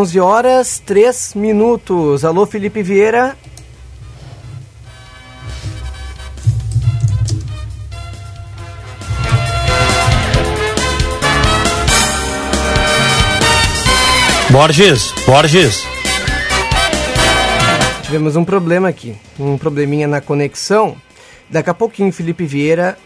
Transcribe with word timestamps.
11 0.00 0.18
horas 0.18 0.82
3 0.86 1.34
minutos. 1.34 2.24
Alô, 2.24 2.46
Felipe 2.46 2.82
Vieira. 2.82 3.36
Borges, 14.50 15.12
Borges. 15.26 15.84
Tivemos 18.02 18.36
um 18.36 18.44
problema 18.44 18.88
aqui, 18.88 19.14
um 19.38 19.58
probleminha 19.58 20.08
na 20.08 20.22
conexão. 20.22 20.96
Daqui 21.50 21.68
a 21.68 21.74
pouquinho, 21.74 22.10
Felipe 22.10 22.46
Vieira, 22.46 22.96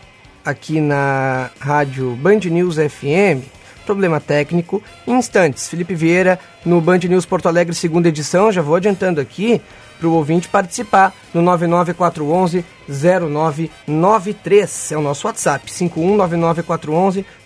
aqui 0.44 0.80
na 0.80 1.50
rádio 1.58 2.12
Band 2.12 2.38
News 2.44 2.76
FM, 2.76 3.42
problema 3.84 4.20
técnico. 4.20 4.82
Em 5.06 5.12
instantes, 5.12 5.68
Felipe 5.68 5.94
Vieira 5.94 6.38
no 6.64 6.80
Band 6.80 7.00
News 7.08 7.26
Porto 7.26 7.46
Alegre, 7.46 7.74
segunda 7.74 8.08
edição. 8.08 8.50
Já 8.50 8.62
vou 8.62 8.76
adiantando 8.76 9.20
aqui 9.20 9.60
para 9.98 10.08
o 10.08 10.12
ouvinte 10.12 10.48
participar 10.48 11.14
no 11.32 11.42
99411 11.42 12.64
0993. 12.88 14.92
É 14.92 14.98
o 14.98 15.02
nosso 15.02 15.26
WhatsApp, 15.26 15.70
51 15.70 16.16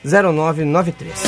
0993. 0.05 1.23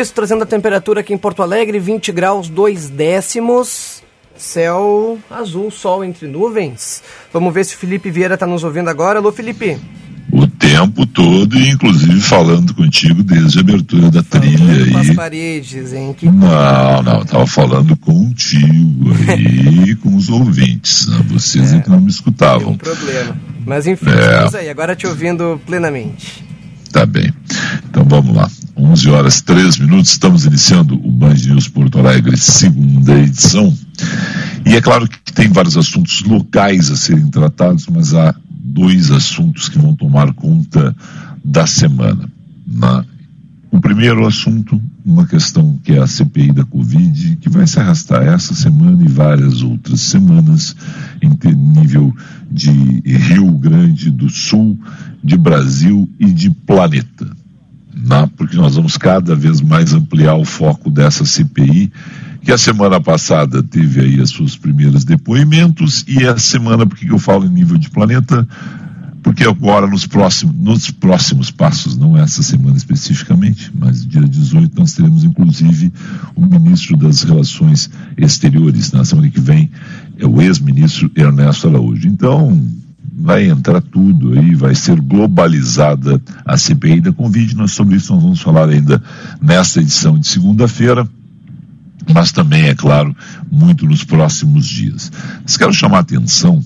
Isso, 0.00 0.14
trazendo 0.14 0.42
a 0.42 0.46
temperatura 0.46 1.00
aqui 1.00 1.12
em 1.12 1.18
Porto 1.18 1.42
Alegre, 1.42 1.78
20 1.78 2.10
graus 2.12 2.48
2 2.48 2.88
décimos. 2.88 4.02
Céu 4.36 5.18
azul, 5.30 5.70
sol 5.70 6.02
entre 6.02 6.26
nuvens. 6.26 7.02
Vamos 7.30 7.52
ver 7.52 7.64
se 7.64 7.74
o 7.74 7.78
Felipe 7.78 8.10
Vieira 8.10 8.34
está 8.34 8.46
nos 8.46 8.64
ouvindo 8.64 8.88
agora. 8.88 9.18
Alô, 9.18 9.30
Felipe. 9.30 9.78
O 10.32 10.46
tempo 10.46 11.04
todo, 11.06 11.58
inclusive 11.58 12.20
falando 12.20 12.72
contigo 12.72 13.22
desde 13.22 13.58
a 13.58 13.60
abertura 13.60 14.10
da 14.10 14.22
falando 14.22 14.56
trilha 14.56 14.84
aí. 14.84 15.10
As 15.10 15.14
paredes, 15.14 15.92
hein? 15.92 16.14
Que... 16.16 16.26
Não, 16.26 17.02
não, 17.02 17.24
tava 17.24 17.46
falando 17.46 17.94
contigo 17.96 19.10
aí, 19.28 19.94
com 20.02 20.16
os 20.16 20.30
ouvintes. 20.30 21.06
Né? 21.08 21.22
Vocês 21.28 21.74
é, 21.74 21.76
é 21.76 21.80
que 21.80 21.90
não 21.90 22.00
me 22.00 22.10
escutavam. 22.10 22.76
Tem 22.76 22.92
um 22.92 22.96
problema. 22.96 23.36
Mas 23.66 23.86
enfim, 23.86 24.08
é. 24.08 24.32
estamos 24.32 24.54
aí, 24.54 24.70
agora 24.70 24.96
te 24.96 25.06
ouvindo 25.06 25.60
plenamente. 25.66 26.49
Tá 26.92 27.06
bem. 27.06 27.32
Então 27.88 28.04
vamos 28.04 28.34
lá. 28.34 28.50
11 28.76 29.10
horas 29.10 29.40
3 29.42 29.78
minutos, 29.78 30.12
estamos 30.12 30.44
iniciando 30.44 30.94
o 30.94 31.10
Band 31.10 31.34
News 31.34 31.68
Porto 31.68 31.98
Alegre, 31.98 32.36
segunda 32.36 33.18
edição. 33.18 33.76
E 34.66 34.74
é 34.74 34.80
claro 34.80 35.06
que 35.06 35.32
tem 35.32 35.48
vários 35.48 35.76
assuntos 35.76 36.22
locais 36.22 36.90
a 36.90 36.96
serem 36.96 37.30
tratados, 37.30 37.86
mas 37.88 38.14
há 38.14 38.34
dois 38.48 39.10
assuntos 39.10 39.68
que 39.68 39.78
vão 39.78 39.94
tomar 39.94 40.32
conta 40.32 40.96
da 41.44 41.66
semana. 41.66 42.30
Na, 42.66 43.04
o 43.70 43.80
primeiro 43.80 44.26
assunto, 44.26 44.80
uma 45.10 45.26
questão 45.26 45.78
que 45.82 45.92
é 45.92 45.98
a 45.98 46.06
CPI 46.06 46.52
da 46.52 46.64
Covid, 46.64 47.36
que 47.36 47.48
vai 47.48 47.66
se 47.66 47.78
arrastar 47.80 48.22
essa 48.22 48.54
semana 48.54 49.02
e 49.02 49.08
várias 49.08 49.62
outras 49.62 50.00
semanas 50.00 50.74
em 51.20 51.36
nível 51.54 52.14
de 52.50 52.70
Rio 52.70 53.50
Grande 53.52 54.10
do 54.10 54.28
Sul, 54.28 54.78
de 55.22 55.36
Brasil 55.36 56.08
e 56.18 56.26
de 56.26 56.50
planeta. 56.50 57.26
Né? 57.92 58.30
Porque 58.36 58.56
nós 58.56 58.76
vamos 58.76 58.96
cada 58.96 59.34
vez 59.34 59.60
mais 59.60 59.92
ampliar 59.92 60.36
o 60.36 60.44
foco 60.44 60.90
dessa 60.90 61.24
CPI, 61.24 61.92
que 62.42 62.52
a 62.52 62.56
semana 62.56 63.00
passada 63.00 63.62
teve 63.62 64.00
aí 64.00 64.20
os 64.20 64.30
seus 64.30 64.56
primeiros 64.56 65.04
depoimentos, 65.04 66.04
e 66.06 66.26
a 66.26 66.38
semana, 66.38 66.86
porque 66.86 67.10
eu 67.10 67.18
falo 67.18 67.44
em 67.44 67.50
nível 67.50 67.76
de 67.76 67.90
planeta, 67.90 68.46
porque 69.22 69.44
agora 69.44 69.86
nos 69.86 70.06
próximos, 70.06 70.54
nos 70.56 70.90
próximos 70.90 71.50
passos, 71.50 71.96
não 71.96 72.16
essa 72.16 72.42
semana 72.42 72.76
especificamente, 72.76 73.70
mas 73.78 74.06
dia 74.06 74.22
18 74.22 74.78
nós 74.78 74.92
teremos 74.92 75.24
inclusive 75.24 75.92
o 76.34 76.46
ministro 76.46 76.96
das 76.96 77.22
Relações 77.22 77.90
Exteriores, 78.16 78.92
na 78.92 79.04
semana 79.04 79.30
que 79.30 79.40
vem 79.40 79.70
é 80.18 80.26
o 80.26 80.40
ex-ministro 80.40 81.10
Ernesto 81.16 81.68
Araújo. 81.68 82.06
Então, 82.06 82.60
vai 83.12 83.48
entrar 83.48 83.80
tudo 83.80 84.38
aí, 84.38 84.54
vai 84.54 84.74
ser 84.74 85.00
globalizada 85.00 86.20
a 86.44 86.56
CPI 86.56 87.02
da 87.02 87.12
Covid. 87.12 87.56
Nós 87.56 87.72
sobre 87.72 87.96
isso 87.96 88.14
nós 88.14 88.22
vamos 88.22 88.40
falar 88.40 88.68
ainda 88.68 89.02
nesta 89.40 89.80
edição 89.80 90.18
de 90.18 90.26
segunda-feira, 90.26 91.08
mas 92.12 92.32
também, 92.32 92.64
é 92.64 92.74
claro, 92.74 93.14
muito 93.50 93.86
nos 93.86 94.04
próximos 94.04 94.66
dias. 94.66 95.12
Mas 95.42 95.56
quero 95.56 95.72
chamar 95.72 95.98
a 95.98 96.00
atenção 96.00 96.62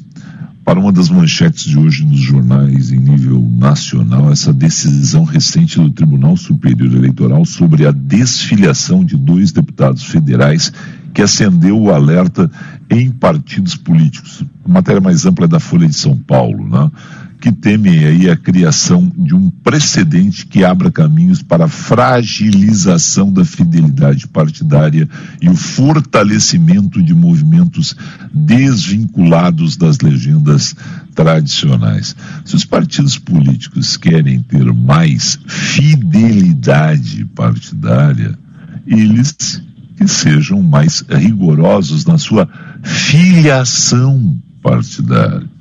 para 0.65 0.81
uma 0.81 0.91
das 0.91 1.11
manchetes 1.11 1.65
de 1.65 1.79
hoje 1.79 2.05
nos 2.05 2.21
jornais 2.21 2.91
em 2.91 2.99
nível 2.99 3.41
nacional, 3.41 4.33
essa 4.33 4.53
decisão 4.53 5.23
recente 5.23 5.79
do 5.79 5.91
Tribunal 5.91 6.37
Superior 6.37 6.95
Eleitoral 6.95 7.45
sobre 7.45 7.87
a 7.87 7.91
desfiliação 7.91 9.05
de 9.05 9.17
dois 9.17 9.53
deputados 9.53 10.05
federais 10.05 10.73
que 11.13 11.21
acendeu 11.21 11.79
o 11.79 11.93
alerta 11.93 12.51
em 12.91 13.11
partidos 13.11 13.77
políticos. 13.77 14.43
A 14.65 14.69
matéria 14.69 15.01
mais 15.01 15.27
ampla 15.27 15.45
é 15.45 15.49
da 15.49 15.61
Folha 15.61 15.87
de 15.87 15.95
São 15.95 16.17
Paulo, 16.17 16.67
né? 16.67 16.91
Que 17.45 17.53
temem 17.53 18.07
aí 18.07 18.31
a 18.31 18.37
criação 18.39 19.13
de 19.15 19.35
um 19.35 19.51
precedente 19.51 20.47
que 20.47 20.65
abra 20.65 20.91
caminhos 20.91 21.43
para 21.43 21.67
a 21.67 21.69
fragilização 21.69 23.31
da 23.31 23.45
fidelidade 23.45 24.27
partidária 24.27 25.07
e 25.43 25.51
o 25.51 25.55
fortalecimento 25.55 27.03
de 27.03 27.15
movimentos 27.15 27.95
desvinculados 28.33 29.77
das 29.77 30.01
legendas 30.01 30.75
tradicionais. 31.15 32.17
Se 32.47 32.57
os 32.57 32.65
partidos 32.65 33.19
políticos 33.19 33.99
querem 33.99 34.41
ter 34.41 34.73
mais 34.73 35.39
fidelidade 35.47 37.27
partidária, 37.27 38.39
eles 38.87 39.61
que 39.99 40.09
sejam 40.09 40.63
mais 40.63 41.05
rigorosos 41.11 42.07
na 42.07 42.17
sua 42.17 42.49
filiação 42.83 44.35
partidária. 44.63 45.54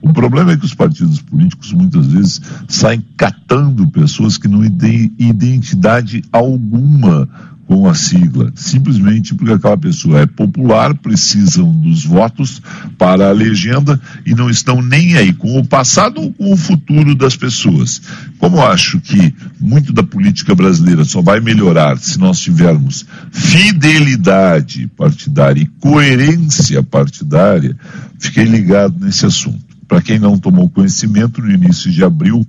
O 0.00 0.12
problema 0.12 0.52
é 0.52 0.56
que 0.56 0.64
os 0.64 0.74
partidos 0.74 1.20
políticos 1.20 1.72
muitas 1.72 2.06
vezes 2.06 2.40
saem 2.68 3.02
catando 3.16 3.88
pessoas 3.90 4.38
que 4.38 4.48
não 4.48 4.68
têm 4.70 5.12
identidade 5.18 6.22
alguma 6.32 7.28
com 7.68 7.86
a 7.86 7.94
sigla, 7.94 8.50
simplesmente 8.54 9.34
porque 9.34 9.52
aquela 9.52 9.76
pessoa 9.76 10.20
é 10.20 10.26
popular, 10.26 10.94
precisam 10.94 11.70
dos 11.70 12.02
votos 12.02 12.62
para 12.96 13.28
a 13.28 13.32
legenda 13.32 14.00
e 14.24 14.34
não 14.34 14.48
estão 14.48 14.80
nem 14.80 15.18
aí 15.18 15.34
com 15.34 15.58
o 15.58 15.66
passado 15.66 16.18
ou 16.18 16.32
com 16.32 16.50
o 16.50 16.56
futuro 16.56 17.14
das 17.14 17.36
pessoas. 17.36 18.00
Como 18.38 18.62
acho 18.62 18.98
que 19.00 19.34
muito 19.60 19.92
da 19.92 20.02
política 20.02 20.54
brasileira 20.54 21.04
só 21.04 21.20
vai 21.20 21.40
melhorar 21.40 21.98
se 21.98 22.18
nós 22.18 22.40
tivermos 22.40 23.04
fidelidade 23.30 24.90
partidária 24.96 25.60
e 25.60 25.66
coerência 25.78 26.82
partidária, 26.82 27.76
fiquei 28.18 28.44
ligado 28.44 29.04
nesse 29.04 29.26
assunto. 29.26 29.67
Para 29.88 30.02
quem 30.02 30.18
não 30.18 30.38
tomou 30.38 30.68
conhecimento, 30.68 31.40
no 31.40 31.50
início 31.50 31.90
de 31.90 32.04
abril, 32.04 32.46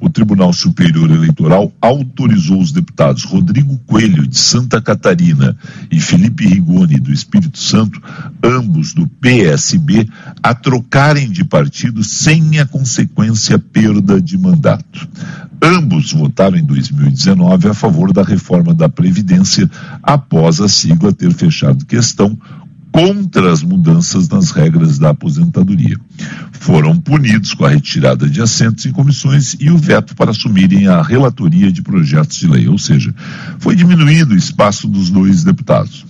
o 0.00 0.10
Tribunal 0.10 0.52
Superior 0.52 1.10
Eleitoral 1.10 1.72
autorizou 1.80 2.60
os 2.60 2.72
deputados 2.72 3.24
Rodrigo 3.24 3.78
Coelho, 3.86 4.26
de 4.26 4.36
Santa 4.36 4.80
Catarina, 4.80 5.56
e 5.90 6.00
Felipe 6.00 6.46
Rigoni, 6.46 6.98
do 6.98 7.12
Espírito 7.12 7.58
Santo, 7.58 8.00
ambos 8.42 8.92
do 8.92 9.06
PSB, 9.06 10.08
a 10.42 10.54
trocarem 10.54 11.30
de 11.30 11.44
partido 11.44 12.02
sem 12.04 12.58
a 12.58 12.66
consequência 12.66 13.58
perda 13.58 14.20
de 14.20 14.36
mandato. 14.36 15.08
Ambos 15.62 16.12
votaram 16.12 16.58
em 16.58 16.64
2019 16.64 17.68
a 17.68 17.74
favor 17.74 18.12
da 18.12 18.22
reforma 18.22 18.74
da 18.74 18.88
Previdência 18.88 19.70
após 20.02 20.60
a 20.60 20.68
sigla 20.68 21.12
ter 21.12 21.32
fechado 21.32 21.86
questão 21.86 22.38
contra 22.94 23.50
as 23.50 23.60
mudanças 23.60 24.28
nas 24.28 24.52
regras 24.52 25.00
da 25.00 25.10
aposentadoria. 25.10 25.98
Foram 26.52 26.96
punidos 26.96 27.52
com 27.52 27.64
a 27.64 27.70
retirada 27.70 28.30
de 28.30 28.40
assentos 28.40 28.86
em 28.86 28.92
comissões 28.92 29.56
e 29.58 29.68
o 29.68 29.76
veto 29.76 30.14
para 30.14 30.30
assumirem 30.30 30.86
a 30.86 31.02
relatoria 31.02 31.72
de 31.72 31.82
projetos 31.82 32.36
de 32.36 32.46
lei, 32.46 32.68
ou 32.68 32.78
seja, 32.78 33.12
foi 33.58 33.74
diminuído 33.74 34.32
o 34.32 34.36
espaço 34.36 34.86
dos 34.86 35.10
dois 35.10 35.42
deputados. 35.42 36.06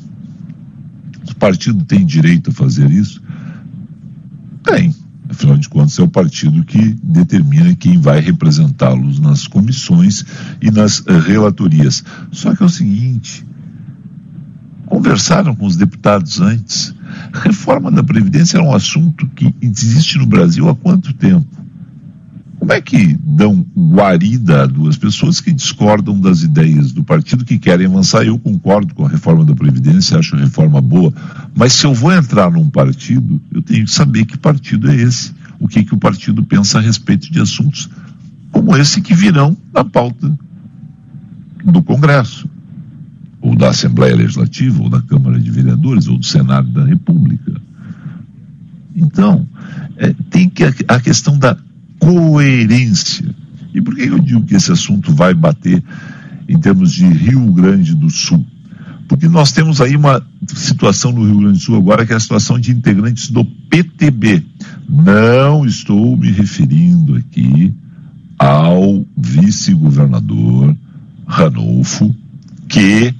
O 1.26 1.34
partido 1.36 1.82
tem 1.86 2.04
direito 2.04 2.50
a 2.50 2.52
fazer 2.52 2.90
isso? 2.90 3.22
Tem. 4.62 4.94
Afinal 5.26 5.56
de 5.56 5.70
contas, 5.70 5.98
é 5.98 6.02
o 6.02 6.08
partido 6.08 6.66
que 6.66 6.94
determina 7.02 7.74
quem 7.74 7.98
vai 7.98 8.20
representá-los 8.20 9.18
nas 9.18 9.46
comissões 9.46 10.22
e 10.60 10.70
nas 10.70 11.02
relatorias. 11.26 12.04
Só 12.30 12.54
que 12.54 12.62
é 12.62 12.66
o 12.66 12.68
seguinte: 12.68 13.42
conversaram 14.94 15.56
com 15.56 15.66
os 15.66 15.74
deputados 15.74 16.40
antes. 16.40 16.94
Reforma 17.32 17.90
da 17.90 18.04
Previdência 18.04 18.58
é 18.58 18.62
um 18.62 18.72
assunto 18.72 19.26
que 19.34 19.52
existe 19.60 20.18
no 20.18 20.24
Brasil 20.24 20.68
há 20.68 20.74
quanto 20.76 21.12
tempo? 21.12 21.48
Como 22.60 22.72
é 22.72 22.80
que 22.80 23.18
dão 23.20 23.66
guarida 23.76 24.62
a 24.62 24.66
duas 24.66 24.96
pessoas 24.96 25.40
que 25.40 25.52
discordam 25.52 26.20
das 26.20 26.42
ideias 26.42 26.92
do 26.92 27.02
partido 27.02 27.44
que 27.44 27.58
querem 27.58 27.88
avançar? 27.88 28.24
Eu 28.24 28.38
concordo 28.38 28.94
com 28.94 29.04
a 29.04 29.08
reforma 29.08 29.44
da 29.44 29.52
Previdência, 29.52 30.16
acho 30.16 30.36
a 30.36 30.38
reforma 30.38 30.80
boa, 30.80 31.12
mas 31.56 31.72
se 31.72 31.84
eu 31.84 31.92
vou 31.92 32.12
entrar 32.12 32.52
num 32.52 32.70
partido, 32.70 33.42
eu 33.52 33.62
tenho 33.62 33.86
que 33.86 33.90
saber 33.90 34.24
que 34.24 34.38
partido 34.38 34.88
é 34.88 34.94
esse, 34.94 35.34
o 35.58 35.66
que, 35.66 35.82
que 35.82 35.94
o 35.94 35.98
partido 35.98 36.44
pensa 36.44 36.78
a 36.78 36.80
respeito 36.80 37.32
de 37.32 37.40
assuntos 37.40 37.90
como 38.52 38.76
esse 38.76 39.02
que 39.02 39.12
virão 39.12 39.56
na 39.72 39.82
pauta 39.82 40.32
do 41.64 41.82
Congresso 41.82 42.53
ou 43.44 43.54
da 43.54 43.68
Assembleia 43.68 44.16
Legislativa, 44.16 44.82
ou 44.82 44.88
da 44.88 45.02
Câmara 45.02 45.38
de 45.38 45.50
Vereadores, 45.50 46.08
ou 46.08 46.16
do 46.16 46.24
Senado 46.24 46.66
da 46.70 46.82
República. 46.82 47.52
Então, 48.96 49.46
é, 49.98 50.14
tem 50.30 50.48
que 50.48 50.64
a, 50.64 50.72
a, 50.88 50.98
questão 50.98 51.38
da 51.38 51.54
coerência. 51.98 53.28
E 53.74 53.82
por 53.82 53.94
que 53.94 54.04
eu 54.04 54.18
digo 54.18 54.46
que 54.46 54.54
esse 54.54 54.72
assunto 54.72 55.14
vai 55.14 55.34
bater 55.34 55.84
em 56.48 56.58
termos 56.58 56.90
de 56.90 57.04
Rio 57.04 57.52
Grande 57.52 57.94
do 57.94 58.08
Sul? 58.08 58.42
Porque 59.06 59.28
nós 59.28 59.52
temos 59.52 59.78
aí 59.82 59.94
uma 59.94 60.26
situação 60.48 61.12
no 61.12 61.26
Rio 61.26 61.40
Grande 61.40 61.58
do 61.58 61.64
Sul 61.64 61.76
agora 61.76 62.06
que 62.06 62.14
é 62.14 62.16
a 62.16 62.20
situação 62.20 62.58
de 62.58 62.70
integrantes 62.70 63.30
do 63.30 63.44
PTB. 63.44 64.42
Não 64.88 65.66
estou 65.66 66.16
me 66.16 66.30
referindo 66.30 67.14
aqui 67.16 67.74
ao 68.38 69.04
vice-governador 69.14 70.74
Ranolfo, 71.26 72.14
que 72.66 73.14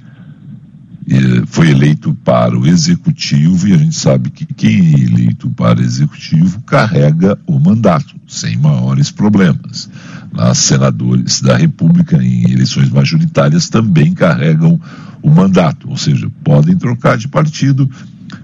foi 1.47 1.69
eleito 1.69 2.15
para 2.23 2.57
o 2.57 2.65
executivo 2.65 3.67
e 3.67 3.73
a 3.73 3.77
gente 3.77 3.95
sabe 3.95 4.31
que 4.31 4.45
quem 4.45 4.95
é 4.95 4.99
eleito 5.01 5.49
para 5.51 5.81
executivo 5.81 6.61
carrega 6.61 7.37
o 7.45 7.59
mandato 7.59 8.15
sem 8.27 8.57
maiores 8.57 9.11
problemas. 9.11 9.89
Nas 10.33 10.57
senadores 10.57 11.41
da 11.41 11.55
República 11.55 12.21
em 12.21 12.51
eleições 12.51 12.89
majoritárias 12.89 13.69
também 13.69 14.13
carregam 14.13 14.79
o 15.21 15.29
mandato, 15.29 15.89
ou 15.89 15.97
seja, 15.97 16.29
podem 16.43 16.75
trocar 16.75 17.17
de 17.17 17.27
partido 17.27 17.89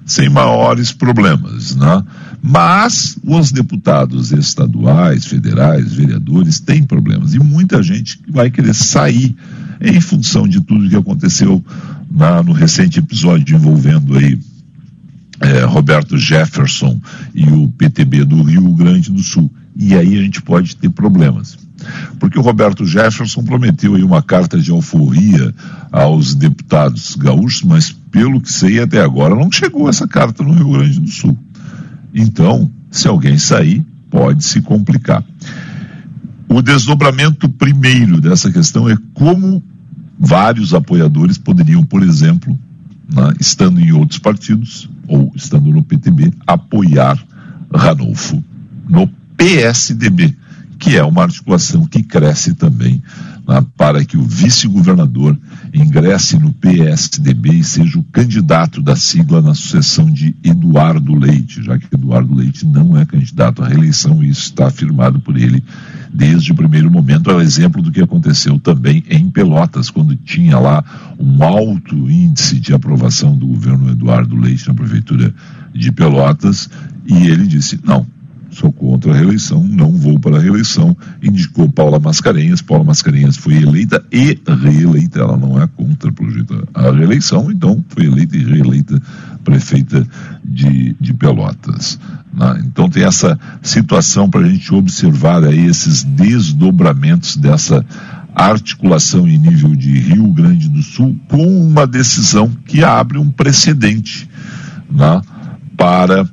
sem 0.05 0.29
maiores 0.29 0.91
problemas, 0.91 1.75
né? 1.75 2.03
Mas 2.41 3.17
os 3.23 3.51
deputados 3.51 4.31
estaduais, 4.31 5.25
federais, 5.25 5.93
vereadores 5.93 6.59
têm 6.59 6.83
problemas 6.83 7.33
e 7.33 7.39
muita 7.39 7.83
gente 7.83 8.19
vai 8.27 8.49
querer 8.49 8.73
sair 8.73 9.35
em 9.81 9.99
função 9.99 10.47
de 10.47 10.61
tudo 10.61 10.89
que 10.89 10.95
aconteceu 10.95 11.63
na, 12.09 12.43
no 12.43 12.51
recente 12.51 12.99
episódio 12.99 13.55
envolvendo 13.55 14.17
aí 14.17 14.37
é, 15.39 15.63
Roberto 15.63 16.17
Jefferson 16.17 16.99
e 17.33 17.45
o 17.49 17.67
PTB 17.69 18.25
do 18.25 18.43
Rio 18.43 18.73
Grande 18.73 19.11
do 19.11 19.23
Sul. 19.23 19.51
E 19.75 19.95
aí 19.95 20.17
a 20.17 20.21
gente 20.21 20.41
pode 20.41 20.75
ter 20.75 20.89
problemas. 20.89 21.57
Porque 22.19 22.37
o 22.37 22.43
Roberto 22.43 22.85
Jefferson 22.85 23.43
prometeu 23.43 23.95
aí 23.95 24.03
uma 24.03 24.21
carta 24.21 24.59
de 24.59 24.69
alforria 24.69 25.53
aos 25.91 26.35
deputados 26.35 27.15
gaúchos, 27.15 27.63
mas 27.63 27.91
pelo 28.11 28.39
que 28.39 28.51
sei 28.51 28.79
até 28.79 29.01
agora 29.01 29.33
não 29.33 29.51
chegou 29.51 29.89
essa 29.89 30.07
carta 30.07 30.43
no 30.43 30.53
Rio 30.53 30.73
Grande 30.73 30.99
do 30.99 31.09
Sul. 31.09 31.37
Então, 32.13 32.69
se 32.91 33.07
alguém 33.07 33.37
sair, 33.37 33.83
pode 34.11 34.43
se 34.43 34.61
complicar. 34.61 35.23
O 36.47 36.61
desdobramento 36.61 37.49
primeiro 37.49 38.19
dessa 38.19 38.51
questão 38.51 38.87
é 38.89 38.95
como 39.13 39.63
vários 40.21 40.71
apoiadores 40.71 41.39
poderiam, 41.39 41.83
por 41.83 42.03
exemplo, 42.03 42.57
né, 43.11 43.33
estando 43.39 43.81
em 43.81 43.91
outros 43.91 44.19
partidos 44.19 44.87
ou 45.07 45.31
estando 45.35 45.71
no 45.71 45.83
PTB, 45.83 46.31
apoiar 46.45 47.17
Ranolfo 47.73 48.43
no 48.87 49.09
PSDB, 49.35 50.37
que 50.77 50.95
é 50.95 51.03
uma 51.03 51.23
articulação 51.23 51.85
que 51.85 52.03
cresce 52.03 52.53
também 52.53 53.01
né, 53.47 53.65
para 53.75 54.05
que 54.05 54.15
o 54.15 54.23
vice-governador 54.23 55.35
ingresse 55.73 56.37
no 56.37 56.53
PSDB 56.53 57.53
e 57.53 57.63
seja 57.63 57.97
o 57.97 58.03
candidato 58.03 58.79
da 58.79 58.95
sigla 58.95 59.41
na 59.41 59.55
sucessão 59.55 60.05
de 60.11 60.35
Eduardo 60.43 61.15
Leite, 61.15 61.63
já 61.63 61.79
que 61.79 61.87
Eduardo 61.91 62.35
Leite 62.35 62.63
não 62.65 62.95
é 62.95 63.05
candidato 63.05 63.63
à 63.63 63.67
reeleição 63.67 64.21
e 64.21 64.29
isso 64.29 64.41
está 64.41 64.67
afirmado 64.67 65.19
por 65.19 65.35
ele 65.35 65.63
desde 66.13 66.51
o 66.51 66.55
primeiro 66.55 66.89
momento. 66.89 67.29
É 67.29 67.35
o 67.35 67.41
exemplo 67.41 67.81
do 67.81 67.91
que 67.91 68.01
aconteceu 68.01 68.59
também 68.59 69.03
em 69.09 69.29
Pelotas, 69.29 69.89
quando 69.89 70.15
tinha 70.15 70.57
lá 70.59 70.83
um 71.19 71.43
alto 71.43 72.09
índice 72.09 72.59
de 72.59 72.73
aprovação 72.73 73.35
do 73.35 73.47
governo 73.47 73.89
Eduardo 73.89 74.35
Leite 74.35 74.67
na 74.67 74.73
prefeitura 74.73 75.33
de 75.73 75.91
Pelotas 75.91 76.69
e 77.05 77.27
ele 77.27 77.47
disse: 77.47 77.79
não, 77.83 78.05
sou 78.51 78.71
contra 78.71 79.11
a 79.11 79.15
reeleição, 79.15 79.63
não 79.63 79.91
vou 79.93 80.19
para 80.19 80.37
a 80.37 80.39
reeleição. 80.39 80.95
Indicou 81.21 81.71
Paula 81.71 81.99
Mascarenhas. 81.99 82.61
Paula 82.61 82.83
Mascarenhas 82.83 83.37
foi 83.37 83.55
eleita 83.55 84.03
e 84.11 84.37
reeleita. 84.61 85.19
Ela 85.19 85.37
não 85.37 85.61
é 85.61 85.67
contra 85.67 86.11
a 86.73 86.91
reeleição, 86.91 87.49
então 87.49 87.83
foi 87.89 88.05
eleita 88.05 88.35
e 88.35 88.43
reeleita 88.43 89.01
prefeita 89.43 90.05
de, 90.43 90.95
de 90.99 91.13
Pelotas. 91.13 91.97
Né? 92.33 92.63
Então 92.65 92.89
tem 92.89 93.03
essa 93.03 93.39
situação 93.61 94.29
para 94.29 94.41
a 94.41 94.49
gente 94.49 94.73
observar 94.73 95.43
aí 95.43 95.65
esses 95.65 96.03
desdobramentos 96.03 97.37
dessa 97.37 97.85
articulação 98.35 99.27
em 99.27 99.37
nível 99.37 99.75
de 99.75 99.91
Rio 99.99 100.27
Grande 100.27 100.69
do 100.69 100.81
Sul 100.81 101.19
com 101.27 101.45
uma 101.67 101.85
decisão 101.85 102.49
que 102.65 102.83
abre 102.83 103.17
um 103.17 103.29
precedente 103.29 104.29
né, 104.89 105.21
para 105.75 106.25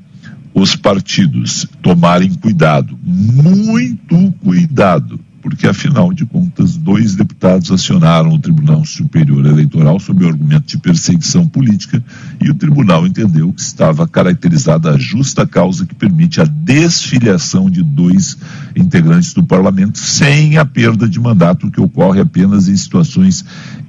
os 0.58 0.74
partidos 0.74 1.66
tomarem 1.80 2.34
cuidado, 2.34 2.98
muito 3.04 4.32
cuidado, 4.42 5.20
porque 5.40 5.68
afinal 5.68 6.12
de 6.12 6.26
contas, 6.26 6.76
dois 6.76 7.14
deputados 7.14 7.70
acionaram 7.70 8.30
o 8.30 8.38
Tribunal 8.40 8.84
Superior 8.84 9.46
Eleitoral 9.46 10.00
sob 10.00 10.24
o 10.24 10.28
argumento 10.28 10.66
de 10.66 10.78
perseguição 10.78 11.46
política 11.46 12.02
e 12.42 12.50
o 12.50 12.54
tribunal 12.54 13.06
entendeu 13.06 13.52
que 13.52 13.60
estava 13.60 14.06
caracterizada 14.08 14.90
a 14.90 14.98
justa 14.98 15.46
causa 15.46 15.86
que 15.86 15.94
permite 15.94 16.40
a 16.40 16.44
desfiliação 16.44 17.70
de 17.70 17.82
dois 17.82 18.36
integrantes 18.74 19.32
do 19.32 19.44
parlamento 19.44 19.98
sem 19.98 20.58
a 20.58 20.64
perda 20.64 21.08
de 21.08 21.20
mandato, 21.20 21.70
que 21.70 21.80
ocorre 21.80 22.20
apenas 22.20 22.68
em 22.68 22.76
situações 22.76 23.44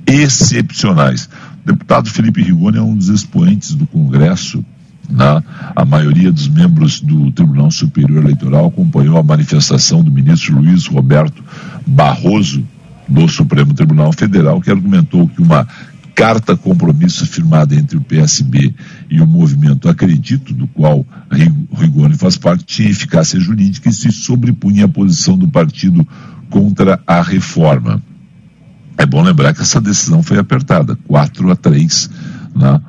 excepcionais. 0.06 1.28
O 1.64 1.68
deputado 1.68 2.10
Felipe 2.10 2.44
Rigoni 2.44 2.78
é 2.78 2.82
um 2.82 2.96
dos 2.96 3.10
expoentes 3.10 3.74
do 3.74 3.88
Congresso 3.88 4.64
né? 5.10 5.44
A 5.76 5.84
maioria 5.84 6.32
dos 6.32 6.48
membros 6.48 7.02
do 7.02 7.32
Tribunal 7.32 7.72
Superior 7.72 8.24
Eleitoral 8.24 8.68
acompanhou 8.68 9.18
a 9.18 9.24
manifestação 9.24 10.04
do 10.04 10.12
ministro 10.12 10.56
Luiz 10.56 10.86
Roberto 10.86 11.44
Barroso 11.86 12.64
do 13.08 13.28
Supremo 13.28 13.74
Tribunal 13.74 14.14
Federal, 14.14 14.62
que 14.62 14.70
argumentou 14.70 15.28
que 15.28 15.42
uma 15.42 15.68
carta 16.14 16.56
compromisso 16.56 17.26
firmada 17.26 17.74
entre 17.74 17.98
o 17.98 18.02
PSB 18.02 18.76
e 19.10 19.22
o 19.22 19.26
movimento 19.26 19.88
Acredito, 19.88 20.54
do 20.54 20.68
qual 20.68 21.06
Rigoni 21.74 22.16
faz 22.16 22.38
parte, 22.38 22.66
tinha 22.66 22.90
eficácia 22.90 23.40
jurídica 23.40 23.90
e 23.90 23.94
se 23.94 24.12
sobrepunha 24.12 24.86
à 24.86 24.88
posição 24.90 25.38
do 25.38 25.48
partido 25.48 26.06
contra 26.50 27.00
a 27.08 27.22
reforma. 27.22 28.04
É 28.98 29.06
bom 29.06 29.22
lembrar 29.22 29.54
que 29.54 29.62
essa 29.62 29.80
decisão 29.80 30.22
foi 30.22 30.38
apertada, 30.38 30.98
4 31.08 31.52
a 31.52 31.56
3, 31.56 32.10
né? 32.54 32.82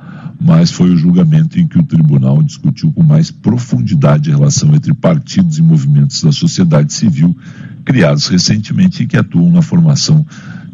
Mas 0.43 0.71
foi 0.71 0.89
o 0.89 0.97
julgamento 0.97 1.59
em 1.59 1.67
que 1.67 1.77
o 1.77 1.83
tribunal 1.83 2.41
discutiu 2.41 2.91
com 2.91 3.03
mais 3.03 3.29
profundidade 3.29 4.31
a 4.31 4.35
relação 4.35 4.73
entre 4.73 4.91
partidos 4.91 5.59
e 5.59 5.61
movimentos 5.61 6.23
da 6.23 6.31
sociedade 6.31 6.91
civil 6.93 7.37
criados 7.85 8.27
recentemente 8.27 9.03
e 9.03 9.07
que 9.07 9.15
atuam 9.15 9.51
na 9.51 9.61
formação 9.61 10.25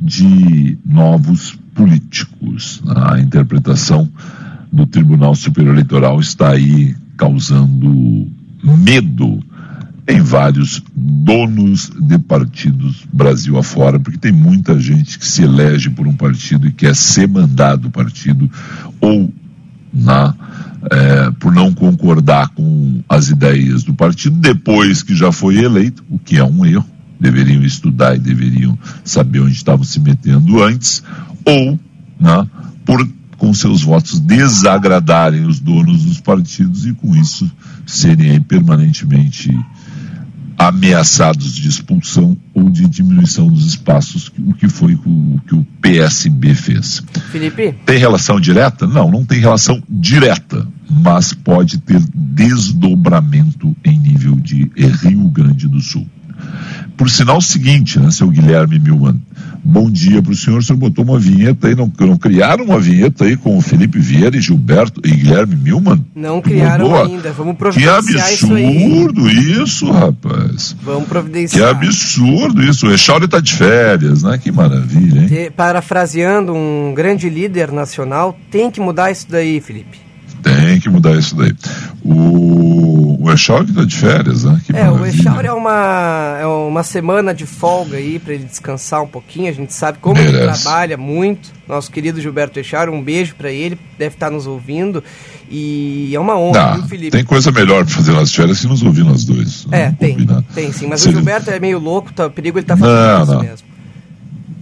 de 0.02 0.78
novos 0.86 1.60
políticos. 1.76 2.82
A 2.88 3.20
interpretação 3.20 4.10
do 4.72 4.86
Tribunal 4.86 5.36
Superior 5.36 5.74
Eleitoral 5.74 6.18
está 6.22 6.52
aí 6.52 6.96
causando 7.18 8.26
medo 8.64 9.44
em 10.08 10.22
vários 10.22 10.82
donos 10.96 11.92
de 12.00 12.18
partidos 12.18 13.06
Brasil 13.12 13.58
afora, 13.58 14.00
porque 14.00 14.18
tem 14.18 14.32
muita 14.32 14.80
gente 14.80 15.20
que 15.20 15.28
se 15.28 15.44
elege 15.44 15.90
por 15.90 16.08
um 16.08 16.14
partido 16.14 16.68
e 16.68 16.72
quer 16.72 16.96
ser 16.96 17.28
mandado 17.28 17.84
do 17.84 17.90
partido 17.90 18.50
ou 19.02 19.30
na 19.98 20.34
é, 20.92 21.32
por 21.32 21.52
não 21.52 21.74
concordar 21.74 22.50
com 22.50 23.04
as 23.10 23.30
ideias 23.30 23.84
do 23.84 23.94
partido 23.94 24.38
depois 24.38 25.04
que 25.04 25.16
já 25.16 25.32
foi 25.32 25.58
eleito, 25.58 26.04
o 26.10 26.20
que 26.20 26.38
é 26.38 26.44
um 26.44 26.66
erro. 26.66 26.86
Deveriam 27.20 27.64
estudar 27.64 28.16
e 28.16 28.20
deveriam 28.20 28.78
saber 29.04 29.40
onde 29.40 29.54
estavam 29.54 29.84
se 29.84 30.00
metendo 30.00 30.64
antes, 30.64 31.04
ou 31.44 31.80
né, 32.20 32.48
por 32.86 33.08
com 33.38 33.54
seus 33.54 33.84
votos 33.84 34.20
desagradarem 34.20 35.46
os 35.46 35.60
donos 35.60 36.04
dos 36.04 36.20
partidos 36.20 36.86
e 36.86 36.94
com 36.94 37.16
isso 37.16 37.50
serem 37.86 38.42
permanentemente 38.42 39.56
ameaçados 40.58 41.54
de 41.54 41.68
expulsão 41.68 42.36
ou 42.54 42.70
de 42.70 42.88
diminuição 42.88 43.48
dos 43.48 43.66
espaços, 43.66 44.32
o 44.40 44.54
que 44.54 44.68
foi 44.68 44.96
o 44.96 45.40
que 45.48 45.54
o 45.54 45.66
PSB 45.82 46.56
fez. 46.56 47.04
Felipe? 47.32 47.76
Tem 47.86 48.00
relação 48.00 48.40
direta? 48.40 48.88
Não, 48.88 49.12
não 49.12 49.24
tem 49.24 49.40
relação 49.40 49.82
direta, 49.88 50.68
mas 50.90 51.34
pode 51.34 51.78
ter 51.78 52.02
desdobramento 52.14 53.76
em 53.86 54.00
nível 54.00 54.36
de 54.36 54.72
Rio 54.76 55.30
Grande 55.30 55.68
do 55.68 55.80
Sul. 55.80 56.08
Por 56.98 57.12
sinal 57.12 57.40
seguinte, 57.40 58.00
né, 58.00 58.10
seu 58.10 58.28
Guilherme 58.28 58.80
Milman, 58.80 59.22
bom 59.64 59.90
dia 59.90 60.20
para 60.20 60.32
o 60.32 60.36
senhor, 60.36 60.58
o 60.58 60.64
senhor 60.64 60.80
botou 60.80 61.06
uma 61.06 61.20
vinheta 61.20 61.68
aí, 61.68 61.76
não, 61.76 61.92
não 62.00 62.18
criaram 62.18 62.66
uma 62.66 62.80
vinheta 62.80 63.26
aí 63.26 63.38
com 63.38 63.56
o 63.56 63.62
Felipe 63.62 64.00
Vieira 64.00 64.36
e 64.36 64.42
Gilberto 64.42 65.00
e 65.06 65.12
Guilherme 65.12 65.56
Milman? 65.56 66.04
Não 66.16 66.42
criaram 66.42 66.96
ainda, 66.96 67.32
vamos 67.32 67.56
providenciar 67.56 68.04
Que 68.04 68.18
absurdo 68.18 69.30
isso, 69.30 69.64
isso, 69.64 69.92
rapaz. 69.92 70.76
Vamos 70.82 71.08
providenciar. 71.08 71.78
Que 71.80 71.86
absurdo 71.86 72.64
isso, 72.64 72.88
o 72.88 72.92
Echauri 72.92 73.26
está 73.26 73.40
de 73.40 73.54
férias, 73.54 74.24
né, 74.24 74.40
que 74.40 74.52
maravilha, 74.52 75.22
hein? 75.22 75.52
Parafraseando 75.56 76.52
um 76.52 76.94
grande 76.96 77.30
líder 77.30 77.72
nacional, 77.72 78.36
tem 78.50 78.72
que 78.72 78.82
mudar 78.82 79.12
isso 79.12 79.28
daí, 79.30 79.62
Felipe. 79.62 80.07
Tem 80.56 80.80
que 80.80 80.90
mudar 80.90 81.16
isso 81.18 81.36
daí. 81.36 81.54
O, 82.04 83.24
o 83.24 83.32
Echauri 83.32 83.70
está 83.70 83.84
de 83.84 83.96
férias, 83.96 84.44
né? 84.44 84.62
Que 84.66 84.76
é, 84.76 84.84
maravilha. 84.84 85.02
o 85.02 85.08
Echauri 85.08 85.48
é 85.48 85.54
uma, 85.54 86.38
é 86.40 86.46
uma 86.46 86.84
semana 86.84 87.34
de 87.34 87.46
folga 87.46 87.98
aí 87.98 88.20
para 88.20 88.34
ele 88.34 88.46
descansar 88.46 89.02
um 89.02 89.08
pouquinho. 89.08 89.50
A 89.50 89.54
gente 89.54 89.74
sabe 89.74 89.98
como 90.00 90.16
Merece. 90.16 90.38
ele 90.38 90.46
trabalha 90.46 90.98
muito. 90.98 91.52
Nosso 91.68 91.92
querido 91.92 92.22
Gilberto 92.22 92.60
Echauri, 92.60 92.90
um 92.90 93.04
beijo 93.04 93.36
para 93.36 93.52
ele, 93.52 93.78
deve 93.98 94.16
estar 94.16 94.28
tá 94.28 94.32
nos 94.32 94.48
ouvindo. 94.48 95.04
E 95.50 96.12
é 96.14 96.20
uma 96.20 96.38
honra, 96.38 96.70
Não, 96.70 96.74
viu, 96.76 96.84
Felipe? 96.88 97.12
Tem 97.12 97.26
coisa 97.26 97.52
melhor 97.52 97.86
para 97.86 97.96
fazer 97.96 98.14
nas 98.14 98.34
férias 98.34 98.60
que 98.60 98.68
nos 98.68 98.82
ouvir 98.84 99.04
nós 99.04 99.26
dois. 99.26 99.66
É, 99.72 99.92
tem, 99.92 100.18
tem 100.54 100.72
sim. 100.72 100.88
Mas 100.88 101.06
o 101.06 101.12
Gilberto 101.12 101.50
é 101.50 101.60
meio 101.60 101.80
louco, 101.80 102.14
tá, 102.14 102.28
o 102.28 102.32
perigo 102.32 102.58
ele 102.58 102.66
tá 102.66 102.76
fazendo 102.76 102.96
não, 102.96 103.24
isso 103.24 103.34
não. 103.34 103.42
mesmo. 103.42 103.77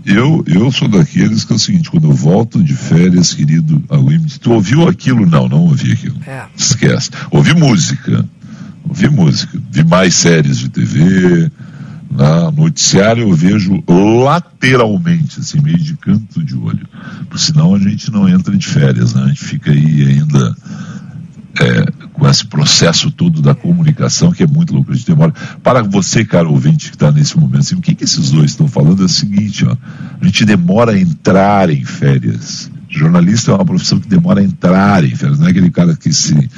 Eu, 0.05 0.43
eu 0.45 0.71
sou 0.71 0.87
daqueles 0.87 1.43
que 1.43 1.51
é 1.51 1.55
o 1.55 1.59
seguinte, 1.59 1.89
quando 1.89 2.07
eu 2.07 2.13
volto 2.13 2.63
de 2.63 2.75
férias, 2.75 3.33
querido 3.33 3.83
Agüim, 3.89 4.23
tu 4.39 4.51
ouviu 4.51 4.87
aquilo? 4.87 5.25
Não, 5.25 5.49
não 5.49 5.61
ouvi 5.61 5.93
aquilo. 5.93 6.15
É. 6.27 6.45
Esquece. 6.55 7.09
Ouvi 7.31 7.55
música. 7.55 8.23
Ouvi 8.87 9.09
música. 9.09 9.59
Vi 9.71 9.83
mais 9.83 10.13
séries 10.13 10.59
de 10.59 10.69
TV. 10.69 11.51
Na 12.11 12.51
noticiário 12.51 13.23
eu 13.23 13.33
vejo 13.33 13.83
lateralmente, 13.87 15.39
assim, 15.39 15.59
meio 15.59 15.79
de 15.79 15.97
canto 15.97 16.43
de 16.43 16.55
olho. 16.55 16.87
Porque 17.27 17.43
senão 17.43 17.73
a 17.73 17.79
gente 17.79 18.11
não 18.11 18.29
entra 18.29 18.55
de 18.55 18.67
férias, 18.67 19.15
né? 19.15 19.23
A 19.23 19.27
gente 19.29 19.43
fica 19.43 19.71
aí 19.71 20.05
ainda 20.07 20.55
é, 21.59 22.04
com 22.17 22.27
esse 22.27 22.45
processo 22.45 23.11
todo 23.11 23.41
da 23.41 23.53
comunicação, 23.53 24.31
que 24.31 24.43
é 24.43 24.47
muito 24.47 24.73
louco. 24.73 24.91
A 24.91 24.95
gente 24.95 25.05
demora. 25.05 25.33
Para 25.61 25.83
você, 25.83 26.23
cara 26.23 26.47
ouvinte, 26.47 26.89
que 26.89 26.95
está 26.95 27.11
nesse 27.11 27.37
momento, 27.37 27.59
assim, 27.59 27.75
o 27.75 27.81
que, 27.81 27.93
que 27.93 28.03
esses 28.03 28.31
dois 28.31 28.51
estão 28.51 28.67
falando 28.67 29.01
é 29.01 29.05
o 29.05 29.09
seguinte: 29.09 29.65
ó, 29.65 29.75
a 30.19 30.25
gente 30.25 30.45
demora 30.45 30.93
a 30.93 30.99
entrar 30.99 31.69
em 31.69 31.83
férias. 31.83 32.71
Jornalista 32.89 33.51
é 33.51 33.55
uma 33.55 33.65
profissão 33.65 33.99
que 33.99 34.07
demora 34.07 34.39
a 34.39 34.43
entrar 34.43 35.03
em 35.03 35.13
férias, 35.15 35.39
não 35.39 35.47
é 35.47 35.49
aquele 35.49 35.69
cara 35.69 35.95
que 35.95 36.11
se. 36.13 36.49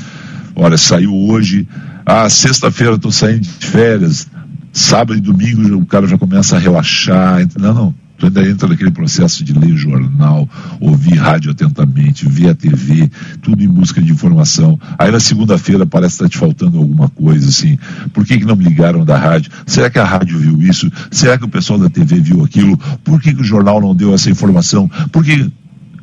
Olha, 0.55 0.77
saiu 0.77 1.13
hoje, 1.13 1.67
ah, 2.05 2.29
sexta-feira 2.29 2.95
estou 2.95 3.11
saindo 3.11 3.41
de 3.41 3.65
férias, 3.65 4.27
sábado 4.71 5.17
e 5.17 5.21
domingo 5.21 5.77
o 5.77 5.85
cara 5.85 6.07
já 6.07 6.17
começa 6.17 6.55
a 6.55 6.59
relaxar. 6.59 7.47
Não, 7.59 7.73
não 7.73 8.06
Tu 8.17 8.25
ainda 8.25 8.47
entra 8.47 8.67
naquele 8.67 8.89
processo 8.89 9.43
de 9.43 9.53
ler 9.53 9.75
jornal, 9.75 10.49
ouvir 10.79 11.15
rádio 11.15 11.51
atentamente, 11.51 12.27
ver 12.27 12.49
a 12.49 12.55
TV, 12.55 13.09
tudo 13.41 13.63
em 13.63 13.67
busca 13.67 14.01
de 14.01 14.11
informação. 14.11 14.79
Aí 14.97 15.11
na 15.11 15.19
segunda-feira 15.19 15.85
parece 15.85 16.15
estar 16.15 16.25
tá 16.25 16.29
te 16.29 16.37
faltando 16.37 16.79
alguma 16.79 17.09
coisa, 17.09 17.47
assim. 17.47 17.77
Por 18.13 18.25
que, 18.25 18.39
que 18.39 18.45
não 18.45 18.55
me 18.55 18.65
ligaram 18.65 19.05
da 19.05 19.17
rádio? 19.17 19.51
Será 19.67 19.89
que 19.89 19.99
a 19.99 20.03
rádio 20.03 20.39
viu 20.39 20.61
isso? 20.61 20.91
Será 21.11 21.37
que 21.37 21.45
o 21.45 21.49
pessoal 21.49 21.77
da 21.77 21.89
TV 21.89 22.19
viu 22.19 22.43
aquilo? 22.43 22.75
Por 23.03 23.21
que, 23.21 23.33
que 23.33 23.41
o 23.41 23.45
jornal 23.45 23.79
não 23.79 23.95
deu 23.95 24.13
essa 24.13 24.31
informação? 24.31 24.89
Por 25.11 25.23
que 25.23 25.51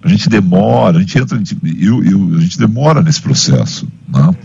a 0.05 0.09
gente 0.09 0.29
demora, 0.29 0.99
a 0.99 1.01
gente 1.01 1.19
entra, 1.19 1.43
eu, 1.81 2.05
eu, 2.05 2.37
a 2.37 2.41
gente 2.41 2.59
demora 2.59 3.03
nesse 3.03 3.23
processo. 3.23 3.89
Né? 4.07 4.37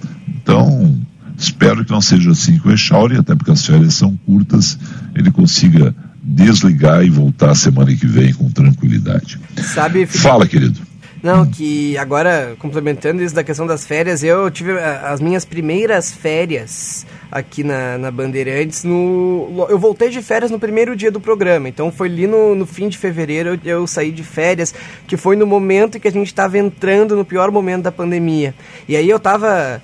Então, 0.42 0.98
espero 1.38 1.84
que 1.84 1.92
não 1.92 2.02
seja 2.02 2.32
assim 2.32 2.58
com 2.58 2.70
o 2.70 2.72
Echauri, 2.72 3.18
até 3.18 3.36
porque 3.36 3.52
as 3.52 3.66
férias 3.66 3.94
são 3.94 4.18
curtas, 4.26 4.80
ele 5.14 5.30
consiga 5.30 5.94
desligar 6.30 7.04
e 7.04 7.10
voltar 7.10 7.56
semana 7.56 7.94
que 7.94 8.06
vem 8.06 8.34
com 8.34 8.50
tranquilidade. 8.52 9.40
Sabe, 9.58 10.06
Fala, 10.06 10.48
querido. 10.48 10.90
Não, 11.22 11.46
que 11.46 11.98
agora, 11.98 12.56
complementando 12.60 13.22
isso 13.22 13.36
da 13.36 13.44
questão 13.44 13.68
das 13.68 13.86
férias, 13.86 14.24
eu 14.24 14.50
tive 14.50 14.72
eh, 14.72 15.02
as 15.04 15.20
minhas 15.20 15.44
primeiras 15.44 16.14
férias 16.14 17.06
aqui 17.30 17.62
na, 17.62 17.98
na 17.98 18.10
Bandeirantes. 18.10 18.86
No, 18.86 19.68
eu 19.70 19.78
voltei 19.78 20.10
de 20.10 20.22
férias 20.22 20.50
no 20.50 20.58
primeiro 20.58 20.96
dia 20.96 21.12
do 21.12 21.20
programa, 21.20 21.68
então 21.68 21.92
foi 21.92 22.08
ali 22.08 22.26
no, 22.26 22.56
no 22.56 22.66
fim 22.66 22.88
de 22.88 22.98
fevereiro 22.98 23.50
eu, 23.50 23.60
eu 23.66 23.88
saí 23.88 24.12
de 24.12 24.24
férias, 24.24 24.74
que 25.08 25.18
foi 25.18 25.36
no 25.36 25.46
momento 25.46 26.00
que 26.00 26.08
a 26.08 26.12
gente 26.12 26.28
estava 26.28 26.58
entrando 26.58 27.18
no 27.18 27.26
pior 27.26 27.52
momento 27.52 27.84
da 27.84 27.92
pandemia. 27.92 28.56
E 28.88 28.96
aí 28.96 29.10
eu 29.10 29.18
estava 29.18 29.82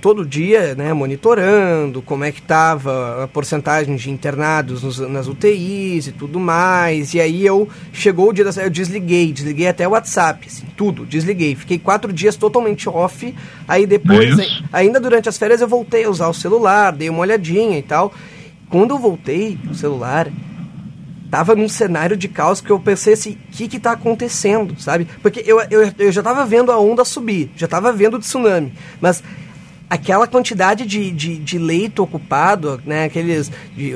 todo 0.00 0.24
dia, 0.24 0.74
né, 0.74 0.92
monitorando 0.92 2.00
como 2.02 2.24
é 2.24 2.32
que 2.32 2.40
estava 2.40 3.24
a 3.24 3.28
porcentagem 3.28 3.94
de 3.96 4.10
internados 4.10 4.82
nos, 4.82 4.98
nas 4.98 5.28
UTIs 5.28 6.08
e 6.08 6.12
tudo 6.12 6.40
mais. 6.40 7.14
E 7.14 7.20
aí 7.20 7.44
eu 7.44 7.68
chegou 7.92 8.30
o 8.30 8.32
dia 8.32 8.44
da 8.44 8.50
eu 8.62 8.70
desliguei, 8.70 9.32
desliguei 9.32 9.68
até 9.68 9.86
o 9.86 9.92
WhatsApp, 9.92 10.46
assim, 10.46 10.66
tudo, 10.76 11.04
desliguei. 11.04 11.54
Fiquei 11.54 11.78
quatro 11.78 12.12
dias 12.12 12.36
totalmente 12.36 12.88
off. 12.88 13.34
Aí 13.68 13.86
depois, 13.86 14.38
é 14.38 14.46
ainda 14.72 14.98
durante 14.98 15.28
as 15.28 15.38
férias, 15.38 15.60
eu 15.60 15.68
voltei 15.68 16.04
a 16.04 16.10
usar 16.10 16.28
o 16.28 16.34
celular, 16.34 16.92
dei 16.92 17.08
uma 17.08 17.20
olhadinha 17.20 17.78
e 17.78 17.82
tal. 17.82 18.12
Quando 18.68 18.92
eu 18.92 18.98
voltei 18.98 19.58
o 19.70 19.74
celular, 19.74 20.28
tava 21.30 21.54
num 21.54 21.68
cenário 21.68 22.16
de 22.16 22.28
caos 22.28 22.60
que 22.60 22.70
eu 22.70 22.78
pensei 22.80 23.14
assim, 23.14 23.32
o 23.32 23.52
que 23.52 23.68
que 23.68 23.78
tá 23.78 23.92
acontecendo, 23.92 24.80
sabe? 24.80 25.06
Porque 25.22 25.42
eu, 25.46 25.60
eu, 25.70 25.92
eu 25.98 26.12
já 26.12 26.22
tava 26.22 26.44
vendo 26.44 26.72
a 26.72 26.78
onda 26.78 27.04
subir, 27.04 27.50
já 27.56 27.68
tava 27.68 27.92
vendo 27.92 28.14
o 28.14 28.18
tsunami, 28.18 28.72
mas 29.00 29.22
aquela 29.90 30.26
quantidade 30.28 30.86
de, 30.86 31.10
de, 31.10 31.36
de, 31.36 31.58
leito 31.58 32.00
ocupado, 32.00 32.80
né, 32.86 33.04
aqueles, 33.04 33.50
de, 33.76 33.94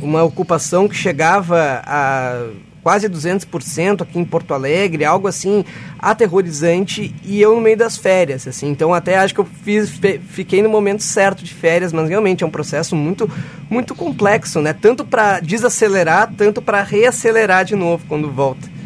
uma 0.00 0.24
ocupação 0.24 0.88
que 0.88 0.96
chegava 0.96 1.82
a 1.84 2.48
quase 2.82 3.06
200% 3.10 4.00
aqui 4.00 4.18
em 4.18 4.24
Porto 4.24 4.54
Alegre, 4.54 5.04
algo 5.04 5.28
assim 5.28 5.66
aterrorizante 5.98 7.14
e 7.22 7.38
eu 7.38 7.54
no 7.54 7.60
meio 7.60 7.76
das 7.76 7.98
férias, 7.98 8.48
assim. 8.48 8.70
Então 8.70 8.94
até 8.94 9.18
acho 9.18 9.34
que 9.34 9.40
eu 9.40 9.44
fiz, 9.44 10.00
fiquei 10.30 10.62
no 10.62 10.70
momento 10.70 11.02
certo 11.02 11.44
de 11.44 11.52
férias, 11.52 11.92
mas 11.92 12.08
realmente 12.08 12.42
é 12.42 12.46
um 12.46 12.50
processo 12.50 12.96
muito 12.96 13.30
muito 13.68 13.94
complexo, 13.94 14.62
né? 14.62 14.72
Tanto 14.72 15.04
para 15.04 15.40
desacelerar, 15.40 16.32
tanto 16.36 16.62
para 16.62 16.82
reacelerar 16.82 17.66
de 17.66 17.76
novo 17.76 18.02
quando 18.08 18.30
volta. 18.30 18.79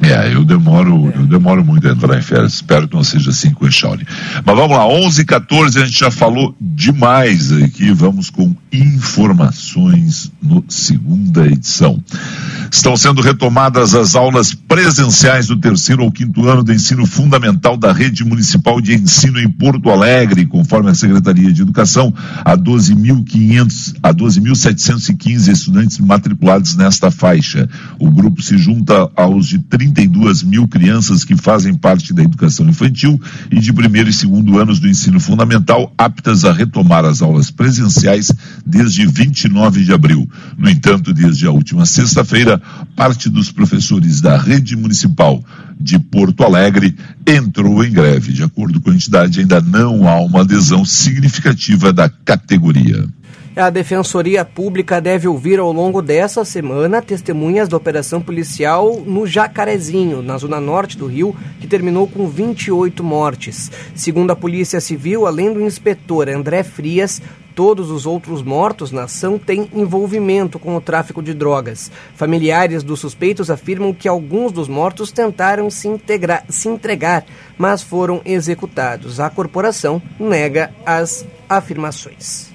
É, 0.00 0.34
eu 0.34 0.44
demoro, 0.44 1.12
eu 1.14 1.26
demoro 1.26 1.64
muito 1.64 1.86
a 1.86 1.92
entrar 1.92 2.18
em 2.18 2.22
férias. 2.22 2.54
Espero 2.54 2.88
que 2.88 2.94
não 2.94 3.04
seja 3.04 3.30
assim 3.30 3.50
com 3.52 3.64
o 3.64 3.68
Echauri. 3.68 4.06
Mas 4.44 4.56
vamos 4.56 4.76
lá, 4.76 4.86
11 4.86 5.20
h 5.22 5.32
14 5.32 5.82
a 5.82 5.84
gente 5.84 5.98
já 5.98 6.10
falou 6.10 6.54
demais 6.60 7.52
aqui. 7.52 7.92
Vamos 7.92 8.30
com 8.30 8.54
informações 8.72 10.32
no 10.40 10.64
segunda 10.68 11.46
edição. 11.46 12.02
Estão 12.70 12.96
sendo 12.96 13.20
retomadas 13.20 13.94
as 13.94 14.14
aulas 14.14 14.54
presenciais 14.54 15.46
do 15.46 15.56
terceiro 15.56 16.04
ou 16.04 16.10
quinto 16.10 16.48
ano 16.48 16.62
do 16.62 16.72
ensino 16.72 17.04
fundamental 17.04 17.76
da 17.76 17.92
rede 17.92 18.24
municipal 18.24 18.80
de 18.80 18.94
ensino 18.94 19.38
em 19.38 19.48
Porto 19.48 19.90
Alegre, 19.90 20.46
conforme 20.46 20.90
a 20.90 20.94
Secretaria 20.94 21.52
de 21.52 21.60
Educação, 21.60 22.14
a 22.44 22.56
12.500 22.56 23.96
a 24.02 24.14
12.715 24.14 25.52
estudantes 25.52 25.98
matriculados 25.98 26.74
nesta 26.76 27.10
faixa. 27.10 27.68
O 27.98 28.10
grupo 28.10 28.42
se 28.42 28.56
junta 28.56 29.10
aos 29.14 29.46
de 29.46 29.58
30 29.58 29.81
32 29.82 30.44
mil 30.44 30.68
crianças 30.68 31.24
que 31.24 31.34
fazem 31.34 31.74
parte 31.74 32.14
da 32.14 32.22
educação 32.22 32.68
infantil 32.68 33.20
e 33.50 33.58
de 33.58 33.72
primeiro 33.72 34.08
e 34.08 34.12
segundo 34.12 34.58
anos 34.58 34.78
do 34.78 34.88
ensino 34.88 35.18
fundamental 35.18 35.92
aptas 35.98 36.44
a 36.44 36.52
retomar 36.52 37.04
as 37.04 37.20
aulas 37.20 37.50
presenciais 37.50 38.30
desde 38.64 39.04
29 39.06 39.82
de 39.82 39.92
abril. 39.92 40.28
No 40.56 40.70
entanto, 40.70 41.12
desde 41.12 41.46
a 41.46 41.50
última 41.50 41.84
sexta-feira, 41.84 42.62
parte 42.94 43.28
dos 43.28 43.50
professores 43.50 44.20
da 44.20 44.36
rede 44.38 44.76
municipal 44.76 45.42
de 45.80 45.98
Porto 45.98 46.44
Alegre 46.44 46.94
entrou 47.26 47.84
em 47.84 47.90
greve. 47.90 48.32
De 48.32 48.44
acordo 48.44 48.80
com 48.80 48.90
a 48.90 48.94
entidade, 48.94 49.40
ainda 49.40 49.60
não 49.60 50.08
há 50.08 50.20
uma 50.20 50.42
adesão 50.42 50.84
significativa 50.84 51.92
da 51.92 52.08
categoria. 52.08 53.08
A 53.54 53.68
Defensoria 53.68 54.46
Pública 54.46 54.98
deve 54.98 55.28
ouvir 55.28 55.58
ao 55.58 55.70
longo 55.70 56.00
dessa 56.00 56.42
semana 56.42 57.02
testemunhas 57.02 57.68
da 57.68 57.76
operação 57.76 58.18
policial 58.18 59.02
no 59.04 59.26
Jacarezinho, 59.26 60.22
na 60.22 60.38
zona 60.38 60.58
norte 60.58 60.96
do 60.96 61.06
Rio, 61.06 61.36
que 61.60 61.66
terminou 61.66 62.08
com 62.08 62.26
28 62.26 63.04
mortes. 63.04 63.70
Segundo 63.94 64.30
a 64.30 64.36
Polícia 64.36 64.80
Civil, 64.80 65.26
além 65.26 65.52
do 65.52 65.60
inspetor 65.60 66.30
André 66.30 66.62
Frias, 66.62 67.20
Todos 67.54 67.90
os 67.90 68.06
outros 68.06 68.42
mortos 68.42 68.90
na 68.90 69.02
ação 69.02 69.38
têm 69.38 69.68
envolvimento 69.74 70.58
com 70.58 70.74
o 70.74 70.80
tráfico 70.80 71.22
de 71.22 71.34
drogas. 71.34 71.92
Familiares 72.14 72.82
dos 72.82 73.00
suspeitos 73.00 73.50
afirmam 73.50 73.92
que 73.92 74.08
alguns 74.08 74.52
dos 74.52 74.68
mortos 74.68 75.12
tentaram 75.12 75.68
se, 75.68 75.86
integrar, 75.86 76.44
se 76.48 76.68
entregar, 76.68 77.26
mas 77.58 77.82
foram 77.82 78.22
executados. 78.24 79.20
A 79.20 79.28
corporação 79.28 80.00
nega 80.18 80.72
as 80.86 81.26
afirmações. 81.46 82.51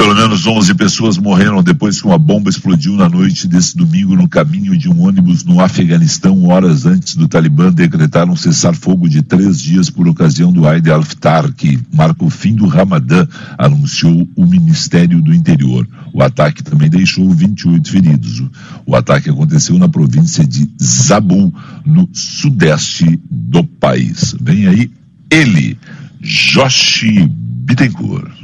Pelo 0.00 0.14
menos 0.14 0.46
11 0.46 0.74
pessoas 0.76 1.18
morreram 1.18 1.62
depois 1.62 2.00
que 2.00 2.06
uma 2.06 2.16
bomba 2.16 2.48
explodiu 2.48 2.96
na 2.96 3.06
noite 3.06 3.46
desse 3.46 3.76
domingo 3.76 4.16
no 4.16 4.26
caminho 4.26 4.74
de 4.74 4.88
um 4.88 5.02
ônibus 5.02 5.44
no 5.44 5.60
Afeganistão, 5.60 6.46
horas 6.46 6.86
antes 6.86 7.14
do 7.16 7.28
Talibã 7.28 7.70
decretar 7.70 8.26
um 8.26 8.34
cessar-fogo 8.34 9.10
de 9.10 9.20
três 9.20 9.60
dias 9.60 9.90
por 9.90 10.08
ocasião 10.08 10.50
do 10.50 10.66
Eid 10.66 10.90
al-Fitr, 10.90 11.52
que 11.54 11.78
marca 11.92 12.24
o 12.24 12.30
fim 12.30 12.54
do 12.54 12.66
Ramadã, 12.66 13.28
anunciou 13.58 14.26
o 14.34 14.46
Ministério 14.46 15.20
do 15.20 15.34
Interior. 15.34 15.86
O 16.14 16.22
ataque 16.22 16.62
também 16.62 16.88
deixou 16.88 17.28
28 17.28 17.90
feridos. 17.90 18.42
O 18.86 18.96
ataque 18.96 19.28
aconteceu 19.28 19.78
na 19.78 19.86
província 19.86 20.46
de 20.46 20.66
Zabul, 20.82 21.52
no 21.84 22.08
sudeste 22.14 23.20
do 23.30 23.62
país. 23.62 24.34
Vem 24.40 24.66
aí 24.66 24.90
ele, 25.30 25.76
Joshi 26.22 27.30
Bittencourt 27.30 28.39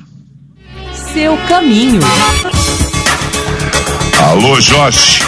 seu 1.17 1.35
caminho. 1.49 2.03
Alô, 4.29 4.61
Josh. 4.61 5.23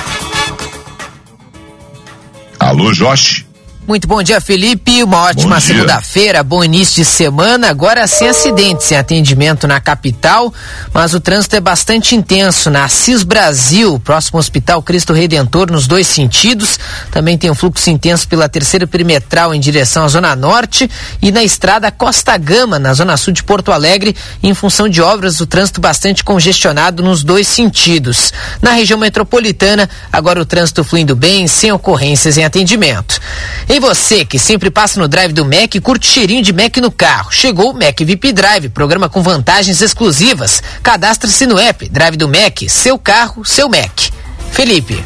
Alô, 2.61 2.93
Josh. 2.93 3.48
Muito 3.89 4.07
bom 4.07 4.23
dia, 4.23 4.39
Felipe. 4.39 5.03
Uma 5.03 5.23
ótima 5.23 5.59
segunda-feira, 5.61 6.43
bom 6.43 6.63
início 6.63 6.97
de 6.97 7.07
semana. 7.07 7.71
Agora 7.71 8.07
sem 8.07 8.29
acidentes, 8.29 8.85
sem 8.85 8.99
atendimento 8.99 9.67
na 9.67 9.81
capital, 9.81 10.53
mas 10.93 11.15
o 11.15 11.21
trânsito 11.21 11.57
é 11.57 11.61
bastante 11.61 12.15
intenso 12.15 12.69
na 12.69 12.85
Assis 12.85 13.23
Brasil, 13.23 13.99
próximo 13.99 14.37
ao 14.37 14.41
Hospital 14.41 14.83
Cristo 14.83 15.15
Redentor, 15.15 15.73
nos 15.73 15.87
dois 15.87 16.07
sentidos. 16.07 16.79
Também 17.11 17.39
tem 17.39 17.51
um 17.51 17.55
fluxo 17.55 17.89
intenso 17.89 18.29
pela 18.29 18.47
terceira 18.47 18.87
perimetral 18.87 19.55
em 19.55 19.61
direção 19.61 20.05
à 20.05 20.09
Zona 20.09 20.37
Norte 20.37 20.91
e 21.23 21.33
na 21.33 21.43
estrada 21.43 21.91
Costa 21.91 22.37
Gama, 22.37 22.79
na 22.79 22.93
Zona 22.93 23.17
Sul 23.17 23.33
de 23.33 23.43
Porto 23.43 23.73
Alegre, 23.73 24.15
em 24.43 24.53
função 24.53 24.87
de 24.87 25.01
obras, 25.01 25.41
o 25.41 25.47
trânsito 25.47 25.81
bastante 25.81 26.23
congestionado 26.23 27.03
nos 27.03 27.25
dois 27.25 27.49
sentidos. 27.49 28.35
Na 28.61 28.73
região 28.73 28.99
metropolitana, 28.99 29.89
agora 30.13 30.43
o 30.43 30.45
trânsito 30.45 30.85
fluindo 30.85 31.17
bem, 31.17 31.49
sem 31.49 31.73
ocorrências 31.73 32.37
em 32.37 32.45
atendimento. 32.45 33.19
Em 33.67 33.78
e 33.79 33.81
você 33.81 34.25
que 34.25 34.41
sempre 34.41 34.71
passa 34.71 34.99
no 34.99 35.07
drive 35.07 35.33
do 35.33 35.45
Mac 35.45 35.73
e 35.75 35.81
curte 35.81 36.07
cheirinho 36.07 36.43
de 36.43 36.53
Mac 36.53 36.77
no 36.79 36.91
carro. 36.91 37.31
Chegou 37.31 37.71
o 37.71 37.75
Mac 37.75 37.97
VIP 38.01 38.33
Drive, 38.33 38.69
programa 38.71 39.09
com 39.09 39.23
vantagens 39.23 39.81
exclusivas. 39.81 40.61
Cadastre-se 40.83 41.47
no 41.47 41.57
app 41.57 41.89
Drive 41.89 42.17
do 42.17 42.29
Mac, 42.29 42.63
seu 42.69 42.99
carro, 42.99 43.45
seu 43.45 43.69
Mac. 43.69 44.11
Felipe. 44.51 45.03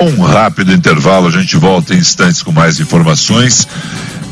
Um 0.00 0.20
rápido 0.20 0.72
intervalo, 0.72 1.28
a 1.28 1.30
gente 1.30 1.56
volta 1.56 1.94
em 1.94 1.98
instantes 1.98 2.42
com 2.42 2.50
mais 2.50 2.80
informações 2.80 3.68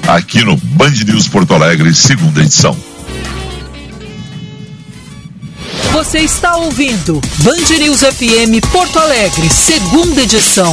aqui 0.07 0.45
no 0.45 0.57
Band 0.57 0.91
News 1.07 1.29
Porto 1.29 1.55
Alegre, 1.55 1.95
segunda 1.95 2.41
edição. 2.43 2.77
Você 5.93 6.19
está 6.19 6.57
ouvindo 6.57 7.21
Band 7.39 7.79
News 7.79 8.01
FM 8.01 8.61
Porto 8.73 8.99
Alegre, 8.99 9.49
segunda 9.49 10.23
edição. 10.23 10.73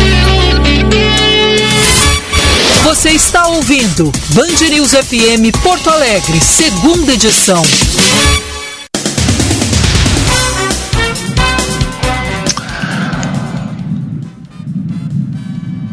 Você 2.83 3.11
está 3.11 3.47
ouvindo 3.47 4.11
Band 4.29 4.69
News 4.69 4.91
FM 4.91 5.51
Porto 5.63 5.89
Alegre, 5.89 6.39
segunda 6.41 7.13
edição. 7.13 7.63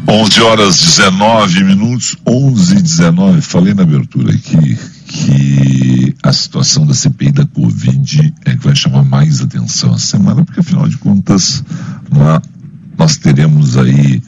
Onze 0.07 0.41
horas 0.41 0.77
19 0.77 1.63
minutos, 1.63 2.17
onze 2.25 2.77
e 2.77 2.81
19. 2.81 3.41
Falei 3.41 3.73
na 3.73 3.83
abertura 3.83 4.33
aqui 4.33 4.77
que 5.19 6.15
a 6.23 6.31
situação 6.31 6.85
da 6.85 6.93
CPI 6.93 7.31
da 7.31 7.45
Covid 7.45 8.33
é 8.45 8.55
que 8.55 8.63
vai 8.63 8.75
chamar 8.75 9.03
mais 9.03 9.41
atenção 9.41 9.93
essa 9.93 10.05
semana, 10.05 10.45
porque 10.45 10.61
afinal 10.61 10.87
de 10.87 10.97
contas 10.97 11.63
é, 12.11 12.41
nós 12.97 13.17
teremos 13.17 13.77
aí 13.77 14.21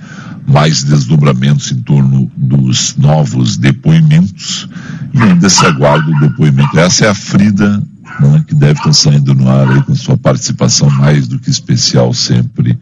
mais 0.48 0.84
desdobramentos 0.84 1.72
em 1.72 1.82
torno 1.82 2.30
dos 2.36 2.96
novos 2.98 3.58
depoimentos 3.58 4.68
e 5.14 5.22
ainda 5.22 5.50
se 5.50 5.66
aguarda 5.66 6.10
o 6.10 6.20
depoimento. 6.20 6.78
Essa 6.78 7.06
é 7.06 7.10
a 7.10 7.16
Frida 7.16 7.82
né, 8.20 8.44
que 8.46 8.56
deve 8.56 8.80
estar 8.80 8.94
saindo 8.94 9.34
no 9.34 9.50
ar 9.50 9.70
aí 9.70 9.82
com 9.84 9.96
sua 9.96 10.18
participação 10.18 10.90
mais 10.90 11.28
do 11.28 11.40
que 11.40 11.50
especial 11.50 12.14
sempre. 12.14 12.78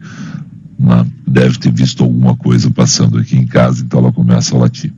Né, 0.78 1.06
deve 1.28 1.58
ter 1.58 1.72
visto 1.72 2.02
alguma 2.02 2.34
coisa 2.34 2.70
passando 2.70 3.18
aqui 3.18 3.36
em 3.36 3.46
casa, 3.46 3.84
então 3.84 4.00
ela 4.00 4.12
começa 4.12 4.56
a 4.56 4.58
latir. 4.58 4.92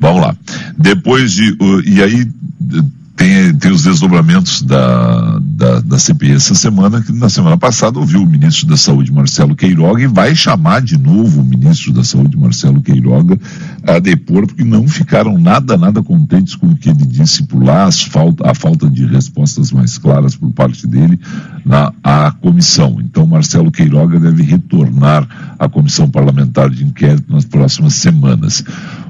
Vamos 0.00 0.22
lá. 0.22 0.34
Depois 0.76 1.32
de. 1.32 1.52
Uh, 1.60 1.82
e 1.86 2.02
aí 2.02 2.26
the, 2.60 2.99
tem, 3.20 3.54
tem 3.54 3.70
os 3.70 3.82
desdobramentos 3.82 4.62
da, 4.62 5.38
da, 5.42 5.80
da 5.80 5.98
CPI 5.98 6.32
essa 6.32 6.54
semana, 6.54 7.02
que 7.02 7.12
na 7.12 7.28
semana 7.28 7.58
passada 7.58 7.98
ouviu 7.98 8.22
o 8.22 8.26
ministro 8.26 8.66
da 8.66 8.78
Saúde, 8.78 9.12
Marcelo 9.12 9.54
Queiroga, 9.54 10.02
e 10.02 10.06
vai 10.06 10.34
chamar 10.34 10.80
de 10.80 10.96
novo 10.96 11.42
o 11.42 11.44
ministro 11.44 11.92
da 11.92 12.02
Saúde, 12.02 12.38
Marcelo 12.38 12.80
Queiroga, 12.80 13.38
a 13.86 13.98
depor, 13.98 14.46
porque 14.46 14.64
não 14.64 14.88
ficaram 14.88 15.36
nada, 15.36 15.76
nada 15.76 16.02
contentes 16.02 16.54
com 16.54 16.68
o 16.68 16.76
que 16.76 16.88
ele 16.88 17.04
disse 17.04 17.42
por 17.42 17.62
lá, 17.62 17.90
falta, 17.92 18.50
a 18.50 18.54
falta 18.54 18.88
de 18.88 19.04
respostas 19.04 19.70
mais 19.70 19.98
claras 19.98 20.34
por 20.34 20.50
parte 20.52 20.86
dele 20.86 21.20
na 21.62 21.92
a 22.02 22.30
comissão. 22.30 22.98
Então, 23.00 23.26
Marcelo 23.26 23.70
Queiroga 23.70 24.18
deve 24.18 24.42
retornar 24.42 25.28
à 25.58 25.68
comissão 25.68 26.08
parlamentar 26.08 26.70
de 26.70 26.84
inquérito 26.84 27.30
nas 27.30 27.44
próximas 27.44 27.94
semanas. 27.94 28.64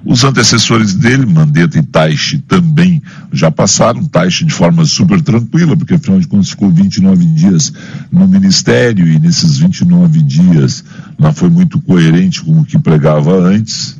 Os 0.04 0.24
antecessores 0.24 0.94
dele, 0.94 1.26
Mandetta 1.26 1.78
e 1.78 1.82
Taishi, 1.82 2.38
também 2.38 3.00
já 3.32 3.50
passaram, 3.50 3.99
Taishi 4.06 4.44
de 4.44 4.52
forma 4.52 4.84
super 4.84 5.20
tranquila, 5.20 5.76
porque 5.76 5.94
afinal 5.94 6.20
de 6.20 6.26
contas 6.26 6.50
ficou 6.50 6.70
29 6.70 7.24
dias 7.26 7.72
no 8.10 8.26
ministério 8.26 9.06
e 9.06 9.18
nesses 9.18 9.58
29 9.58 10.22
dias 10.22 10.84
não 11.18 11.32
foi 11.32 11.50
muito 11.50 11.80
coerente 11.80 12.42
com 12.42 12.60
o 12.60 12.64
que 12.64 12.78
pregava 12.78 13.36
antes. 13.36 13.98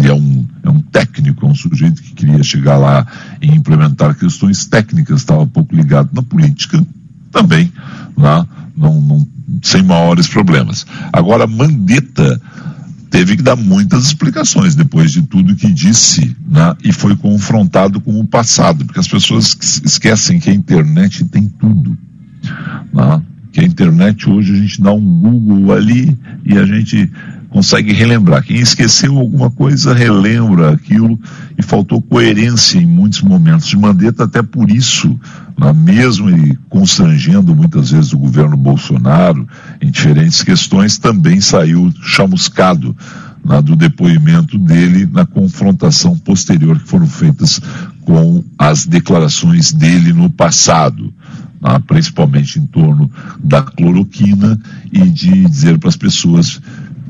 E 0.00 0.06
é 0.06 0.14
um, 0.14 0.46
é 0.62 0.70
um 0.70 0.80
técnico, 0.80 1.44
é 1.44 1.48
um 1.48 1.54
sujeito 1.54 2.00
que 2.00 2.14
queria 2.14 2.42
chegar 2.42 2.76
lá 2.76 3.06
e 3.42 3.48
implementar 3.48 4.14
questões 4.14 4.64
técnicas, 4.66 5.20
estava 5.20 5.46
pouco 5.46 5.74
ligado 5.74 6.10
na 6.12 6.22
política 6.22 6.84
também, 7.32 7.72
lá, 8.16 8.46
não, 8.76 9.00
não, 9.00 9.28
sem 9.62 9.82
maiores 9.82 10.28
problemas. 10.28 10.86
Agora, 11.12 11.46
Mandetta 11.46 12.40
teve 13.10 13.36
que 13.36 13.42
dar 13.42 13.56
muitas 13.56 14.06
explicações 14.06 14.74
depois 14.74 15.10
de 15.10 15.22
tudo 15.22 15.56
que 15.56 15.70
disse 15.72 16.34
né, 16.48 16.76
e 16.82 16.92
foi 16.92 17.16
confrontado 17.16 18.00
com 18.00 18.18
o 18.20 18.26
passado, 18.26 18.84
porque 18.84 19.00
as 19.00 19.08
pessoas 19.08 19.58
esquecem 19.84 20.38
que 20.38 20.48
a 20.48 20.54
internet 20.54 21.24
tem 21.24 21.48
tudo. 21.48 21.98
Né? 22.92 23.22
Que 23.52 23.60
a 23.60 23.64
internet 23.64 24.30
hoje 24.30 24.52
a 24.52 24.56
gente 24.56 24.80
dá 24.80 24.92
um 24.92 25.20
Google 25.20 25.72
ali 25.72 26.16
e 26.44 26.56
a 26.56 26.64
gente 26.64 27.10
consegue 27.50 27.92
relembrar. 27.92 28.44
Quem 28.44 28.58
esqueceu 28.58 29.18
alguma 29.18 29.50
coisa 29.50 29.92
relembra 29.92 30.72
aquilo 30.72 31.18
e 31.58 31.62
faltou 31.62 32.00
coerência 32.00 32.78
em 32.78 32.86
muitos 32.86 33.20
momentos. 33.20 33.66
De 33.66 33.76
Mandetta, 33.76 34.24
até 34.24 34.40
por 34.40 34.70
isso, 34.70 35.18
mesmo 35.74 36.30
e 36.30 36.56
constrangendo 36.68 37.54
muitas 37.54 37.90
vezes 37.90 38.12
o 38.12 38.18
governo 38.18 38.56
Bolsonaro 38.56 39.46
em 39.80 39.90
diferentes 39.90 40.42
questões, 40.42 40.96
também 40.96 41.40
saiu 41.40 41.92
chamuscado 42.00 42.96
né, 43.44 43.60
do 43.60 43.74
depoimento 43.74 44.56
dele 44.58 45.08
na 45.10 45.26
confrontação 45.26 46.16
posterior 46.16 46.78
que 46.78 46.88
foram 46.88 47.06
feitas 47.06 47.60
com 48.02 48.44
as 48.58 48.86
declarações 48.86 49.72
dele 49.72 50.12
no 50.12 50.30
passado. 50.30 51.12
Né, 51.60 51.78
principalmente 51.86 52.58
em 52.58 52.66
torno 52.66 53.10
da 53.38 53.60
cloroquina 53.60 54.58
e 54.90 55.10
de 55.10 55.44
dizer 55.44 55.78
para 55.78 55.90
as 55.90 55.96
pessoas 55.96 56.58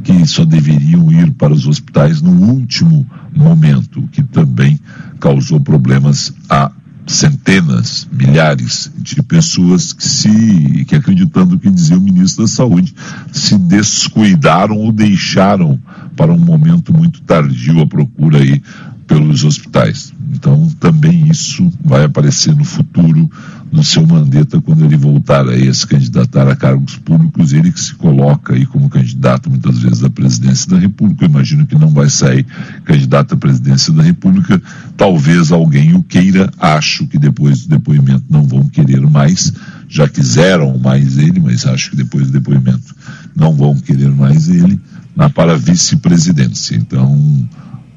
que 0.03 0.27
só 0.27 0.45
deveriam 0.45 1.11
ir 1.13 1.31
para 1.33 1.53
os 1.53 1.67
hospitais 1.67 2.21
no 2.23 2.31
último 2.31 3.07
momento, 3.35 4.09
que 4.13 4.23
também 4.23 4.79
causou 5.19 5.61
problemas 5.61 6.33
a 6.49 6.73
centenas, 7.07 8.07
milhares 8.13 8.91
de 8.97 9.21
pessoas 9.23 9.93
que 9.93 10.07
se 10.07 10.85
que 10.87 10.95
acreditando 10.95 11.57
o 11.57 11.59
que 11.59 11.71
dizia 11.71 11.99
o 11.99 12.01
ministro 12.01 12.45
da 12.45 12.49
Saúde, 12.49 12.95
se 13.33 13.59
descuidaram 13.59 14.77
ou 14.77 14.93
deixaram 14.93 15.79
para 16.17 16.33
um 16.33 16.39
momento 16.39 16.93
muito 16.93 17.21
tardio 17.23 17.81
a 17.81 17.87
procura 17.87 18.39
aí 18.39 18.63
pelos 19.11 19.42
hospitais. 19.42 20.12
Então 20.33 20.68
também 20.79 21.29
isso 21.29 21.68
vai 21.85 22.05
aparecer 22.05 22.55
no 22.55 22.64
futuro 22.64 23.29
no 23.73 23.83
seu 23.83 24.07
Mandetta 24.07 24.61
quando 24.61 24.85
ele 24.85 24.96
voltar 24.96 25.49
aí 25.49 25.68
a 25.68 25.75
se 25.75 25.85
candidatar 25.85 26.49
a 26.49 26.55
cargos 26.55 26.96
públicos, 26.96 27.53
ele 27.53 27.73
que 27.73 27.81
se 27.81 27.94
coloca 27.94 28.55
aí 28.55 28.64
como 28.66 28.88
candidato 28.88 29.51
muitas 29.51 29.79
vezes 29.79 30.05
à 30.05 30.11
presidência 30.11 30.70
da 30.70 30.79
República, 30.79 31.25
eu 31.25 31.29
imagino 31.29 31.66
que 31.66 31.77
não 31.77 31.88
vai 31.88 32.09
sair 32.09 32.46
candidato 32.85 33.35
à 33.35 33.37
presidência 33.37 33.92
da 33.92 34.03
República, 34.03 34.61
talvez 34.96 35.53
alguém 35.53 35.94
o 35.94 36.03
queira, 36.03 36.51
acho 36.59 37.07
que 37.07 37.18
depois 37.18 37.62
do 37.62 37.68
depoimento 37.68 38.25
não 38.31 38.44
vão 38.44 38.68
querer 38.68 39.01
mais, 39.09 39.53
já 39.88 40.09
quiseram 40.09 40.79
mais 40.79 41.18
ele, 41.18 41.40
mas 41.40 41.66
acho 41.66 41.90
que 41.90 41.96
depois 41.96 42.27
do 42.27 42.33
depoimento 42.33 42.94
não 43.37 43.55
vão 43.55 43.77
querer 43.77 44.11
mais 44.11 44.49
ele, 44.49 44.81
na 45.16 45.29
para 45.31 45.57
vice-presidência. 45.57 46.77
Então, 46.77 47.49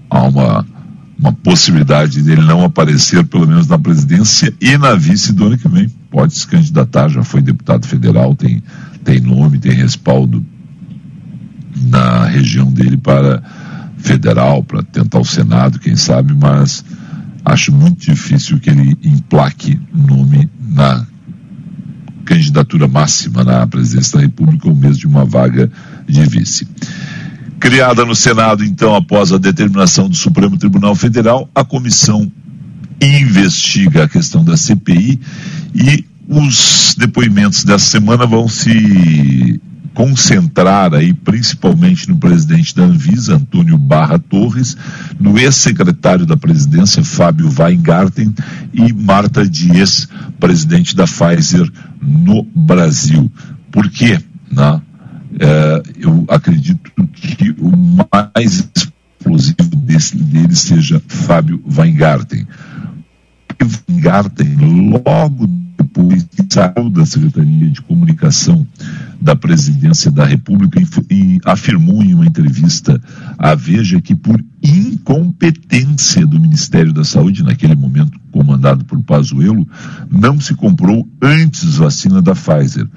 há 0.10 0.24
uma 0.24 0.66
uma 1.24 1.32
possibilidade 1.32 2.22
dele 2.22 2.42
não 2.42 2.66
aparecer, 2.66 3.24
pelo 3.24 3.48
menos 3.48 3.66
na 3.66 3.80
presidência 3.80 4.54
e 4.60 4.78
na 4.78 4.94
vice 4.94 5.32
do 5.32 5.46
ano 5.46 5.58
que 5.58 5.70
vem. 5.70 5.88
Pode 6.12 6.34
se 6.34 6.46
candidatar, 6.46 7.08
já 7.08 7.24
foi 7.24 7.42
deputado 7.42 7.88
federal, 7.88 8.36
tem, 8.36 8.62
tem 9.06 9.22
nome, 9.22 9.58
tem 9.58 9.72
respaldo 9.72 10.46
na 11.84 12.26
região 12.26 12.70
dele 12.70 12.98
para 12.98 13.42
federal, 13.96 14.62
para 14.66 14.84
tentar 14.84 15.20
o 15.20 15.26
Senado, 15.26 15.80
quem 15.80 15.96
sabe, 15.96 16.34
mas 16.34 16.84
acho 17.46 17.72
muito 17.72 18.02
difícil 18.02 18.60
que 18.60 18.70
ele 18.70 18.98
emplaque 19.02 19.80
nome 19.94 20.50
na 20.60 21.06
candidatura 22.26 22.86
máxima 22.86 23.46
na 23.46 23.66
presidência 23.66 24.18
da 24.18 24.26
República 24.26 24.68
ou 24.68 24.76
mesmo 24.76 24.98
de 24.98 25.08
uma 25.08 25.24
vaga 25.24 25.72
de 26.06 26.26
vice. 26.26 26.68
Criada 27.64 28.04
no 28.04 28.14
Senado, 28.14 28.66
então, 28.66 28.94
após 28.94 29.32
a 29.32 29.38
determinação 29.38 30.10
do 30.10 30.16
Supremo 30.18 30.58
Tribunal 30.58 30.94
Federal, 30.96 31.50
a 31.56 31.64
comissão 31.64 32.30
investiga 33.02 34.04
a 34.04 34.10
questão 34.10 34.44
da 34.44 34.58
CPI 34.58 35.18
e 35.74 36.06
os 36.28 36.94
depoimentos 37.00 37.64
dessa 37.64 37.86
semana 37.86 38.26
vão 38.26 38.50
se 38.50 39.62
concentrar 39.94 40.94
aí 40.94 41.14
principalmente 41.14 42.10
no 42.10 42.18
presidente 42.18 42.76
da 42.76 42.84
Anvisa, 42.84 43.36
Antônio 43.36 43.78
Barra 43.78 44.20
Torres, 44.20 44.76
no 45.18 45.40
ex-secretário 45.40 46.26
da 46.26 46.36
presidência, 46.36 47.02
Fábio 47.02 47.50
Weingarten, 47.58 48.36
e 48.74 48.92
Marta 48.92 49.48
Dias, 49.48 50.10
presidente 50.38 50.94
da 50.94 51.06
Pfizer 51.06 51.72
no 52.02 52.44
Brasil. 52.44 53.32
Por 53.72 53.90
quê? 53.90 54.20
Né? 54.52 54.82
É, 55.40 55.84
eu 55.98 56.26
acredito 56.30 56.92
que 57.14 57.52
o 57.60 57.72
mais 58.12 58.70
explosivo 58.76 59.76
desse, 59.76 60.16
dele 60.18 60.56
seja 60.56 61.02
Fábio 61.08 61.62
Weingarten. 61.66 62.46
Weingarten, 63.90 64.56
logo 65.06 65.48
depois 65.78 66.24
que 66.24 66.44
saiu 66.50 66.90
da 66.90 67.06
Secretaria 67.06 67.70
de 67.70 67.82
Comunicação 67.82 68.66
da 69.22 69.36
Presidência 69.36 70.12
da 70.12 70.26
República 70.26 70.82
e, 71.10 71.40
afirmou 71.46 72.04
em 72.04 72.14
uma 72.14 72.26
entrevista 72.26 73.00
à 73.38 73.56
Veja 73.56 74.02
que 74.02 74.16
por 74.16 74.44
incompetência 74.62 76.26
do 76.26 76.40
Ministério 76.40 76.92
da 76.92 77.04
Saúde, 77.04 77.44
naquele 77.44 77.76
momento 77.76 78.20
comandado 78.32 78.84
por 78.86 79.02
Pazuello, 79.04 79.68
não 80.10 80.40
se 80.42 80.54
comprou 80.56 81.08
antes 81.22 81.76
vacina 81.76 82.22
da 82.22 82.34
Pfizer. 82.34 82.88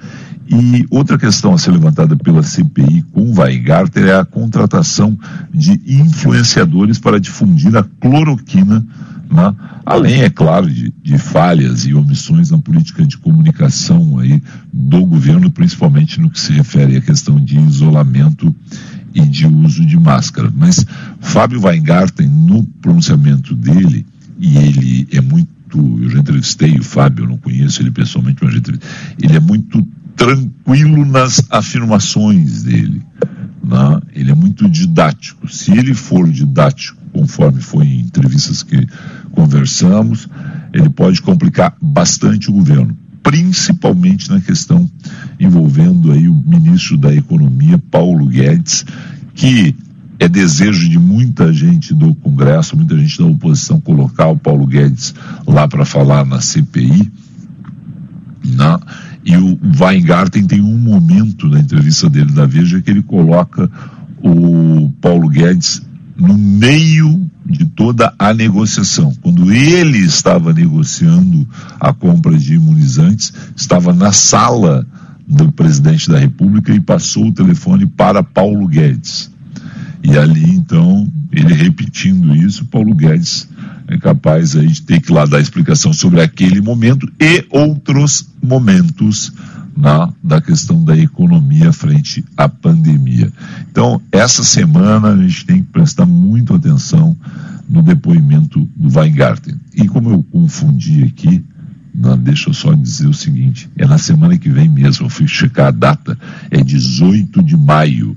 E 0.48 0.86
outra 0.90 1.18
questão 1.18 1.54
a 1.54 1.58
ser 1.58 1.72
levantada 1.72 2.16
pela 2.16 2.42
CPI 2.42 3.02
com 3.12 3.32
Weigarten 3.32 4.04
é 4.04 4.16
a 4.16 4.24
contratação 4.24 5.18
de 5.52 5.80
influenciadores 5.86 6.98
para 6.98 7.18
difundir 7.18 7.76
a 7.76 7.82
cloroquina, 7.82 8.86
né? 9.30 9.54
além, 9.84 10.22
é 10.22 10.30
claro, 10.30 10.70
de, 10.70 10.92
de, 11.02 11.18
falhas 11.18 11.84
e 11.84 11.94
omissões 11.94 12.50
na 12.50 12.58
política 12.58 13.04
de 13.04 13.18
comunicação 13.18 14.20
aí 14.20 14.40
do 14.72 15.04
governo, 15.04 15.50
principalmente 15.50 16.20
no 16.20 16.30
que 16.30 16.38
se 16.38 16.52
refere 16.52 16.96
à 16.96 17.00
questão 17.00 17.42
de 17.42 17.58
isolamento 17.58 18.54
e 19.12 19.22
de 19.22 19.46
uso 19.46 19.84
de 19.84 19.98
máscara. 19.98 20.52
Mas 20.54 20.86
Fábio 21.20 21.64
Weingarten, 21.64 22.28
no 22.28 22.62
pronunciamento 22.80 23.52
dele, 23.54 24.06
e 24.38 24.56
ele 24.58 25.08
é 25.12 25.20
muito 25.20 25.56
eu 25.74 26.08
já 26.08 26.20
entrevistei 26.20 26.78
o 26.78 26.82
Fábio, 26.82 27.24
eu 27.24 27.28
não 27.28 27.36
conheço 27.36 27.82
ele 27.82 27.90
pessoalmente, 27.90 28.42
mas 28.42 28.54
ele 28.54 29.36
é 29.36 29.40
muito 29.40 29.86
tranquilo 30.16 31.04
nas 31.04 31.44
afirmações 31.50 32.62
dele. 32.62 33.02
Né? 33.62 34.00
Ele 34.14 34.30
é 34.30 34.34
muito 34.34 34.68
didático. 34.68 35.48
Se 35.48 35.72
ele 35.72 35.94
for 35.94 36.28
didático, 36.28 37.00
conforme 37.12 37.60
foi 37.60 37.86
em 37.86 38.00
entrevistas 38.00 38.62
que 38.62 38.86
conversamos, 39.32 40.28
ele 40.72 40.88
pode 40.88 41.20
complicar 41.22 41.76
bastante 41.80 42.50
o 42.50 42.52
governo, 42.52 42.96
principalmente 43.22 44.30
na 44.30 44.40
questão 44.40 44.90
envolvendo 45.38 46.12
aí 46.12 46.28
o 46.28 46.34
ministro 46.34 46.96
da 46.96 47.14
Economia, 47.14 47.78
Paulo 47.90 48.26
Guedes, 48.26 48.84
que 49.34 49.74
é 50.18 50.28
desejo 50.28 50.88
de 50.88 50.98
muita 50.98 51.52
gente 51.52 51.94
do 51.94 52.14
Congresso, 52.14 52.76
muita 52.76 52.96
gente 52.96 53.18
da 53.18 53.26
oposição 53.26 53.80
colocar 53.80 54.28
o 54.28 54.38
Paulo 54.38 54.66
Guedes 54.66 55.14
lá 55.46 55.68
para 55.68 55.84
falar 55.84 56.24
na 56.24 56.40
CPI. 56.40 57.12
Né? 58.44 58.78
E 59.26 59.36
o 59.36 59.58
Weingarten 59.80 60.46
tem 60.46 60.60
um 60.60 60.78
momento 60.78 61.48
na 61.48 61.58
entrevista 61.58 62.08
dele 62.08 62.30
da 62.30 62.46
Veja 62.46 62.80
que 62.80 62.88
ele 62.88 63.02
coloca 63.02 63.68
o 64.22 64.88
Paulo 65.00 65.28
Guedes 65.28 65.82
no 66.16 66.38
meio 66.38 67.28
de 67.44 67.64
toda 67.66 68.14
a 68.16 68.32
negociação. 68.32 69.12
Quando 69.20 69.52
ele 69.52 69.98
estava 69.98 70.52
negociando 70.52 71.46
a 71.80 71.92
compra 71.92 72.38
de 72.38 72.54
imunizantes, 72.54 73.32
estava 73.56 73.92
na 73.92 74.12
sala 74.12 74.86
do 75.26 75.50
presidente 75.50 76.08
da 76.08 76.18
República 76.18 76.72
e 76.72 76.80
passou 76.80 77.26
o 77.26 77.34
telefone 77.34 77.84
para 77.84 78.22
Paulo 78.22 78.68
Guedes. 78.68 79.30
E 80.02 80.16
ali, 80.16 80.50
então, 80.50 81.10
ele 81.32 81.54
repetindo 81.54 82.34
isso, 82.34 82.64
Paulo 82.66 82.94
Guedes 82.94 83.48
é 83.88 83.96
capaz 83.98 84.56
aí 84.56 84.66
de 84.66 84.82
ter 84.82 85.00
que 85.00 85.12
lá 85.12 85.26
dar 85.26 85.40
explicação 85.40 85.92
sobre 85.92 86.20
aquele 86.20 86.60
momento 86.60 87.10
e 87.20 87.44
outros 87.50 88.28
momentos 88.42 89.32
na, 89.76 90.12
da 90.22 90.40
questão 90.40 90.82
da 90.82 90.96
economia 90.96 91.72
frente 91.72 92.24
à 92.36 92.48
pandemia. 92.48 93.32
Então, 93.70 94.00
essa 94.10 94.42
semana 94.42 95.08
a 95.08 95.16
gente 95.16 95.44
tem 95.44 95.62
que 95.62 95.70
prestar 95.70 96.06
muito 96.06 96.54
atenção 96.54 97.16
no 97.68 97.82
depoimento 97.82 98.68
do 98.74 98.98
Weingarten. 98.98 99.56
E 99.74 99.86
como 99.86 100.10
eu 100.10 100.22
confundi 100.22 101.04
aqui, 101.04 101.44
não, 101.94 102.16
deixa 102.16 102.50
eu 102.50 102.54
só 102.54 102.72
dizer 102.74 103.06
o 103.06 103.14
seguinte: 103.14 103.68
é 103.76 103.86
na 103.86 103.98
semana 103.98 104.36
que 104.36 104.50
vem 104.50 104.68
mesmo, 104.68 105.06
eu 105.06 105.10
fui 105.10 105.26
checar 105.26 105.68
a 105.68 105.70
data, 105.70 106.18
é 106.50 106.62
18 106.62 107.42
de 107.42 107.56
maio, 107.56 108.16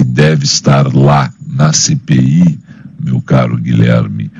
que 0.00 0.04
deve 0.04 0.46
estar 0.46 0.90
lá 0.94 1.30
na 1.46 1.74
CPI, 1.74 2.58
meu 2.98 3.20
caro 3.20 3.58
Guilherme, 3.58 4.30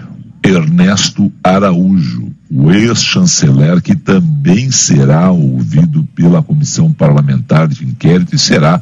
Ernesto 0.43 1.31
Araújo, 1.45 2.33
o 2.51 2.71
ex-chanceler, 2.73 3.83
que 3.83 3.95
também 3.95 4.71
será 4.71 5.31
ouvido 5.31 6.09
pela 6.15 6.43
comissão 6.43 6.91
parlamentar 6.91 7.69
de 7.69 7.85
inquérito 7.85 8.35
e 8.35 8.39
será 8.39 8.81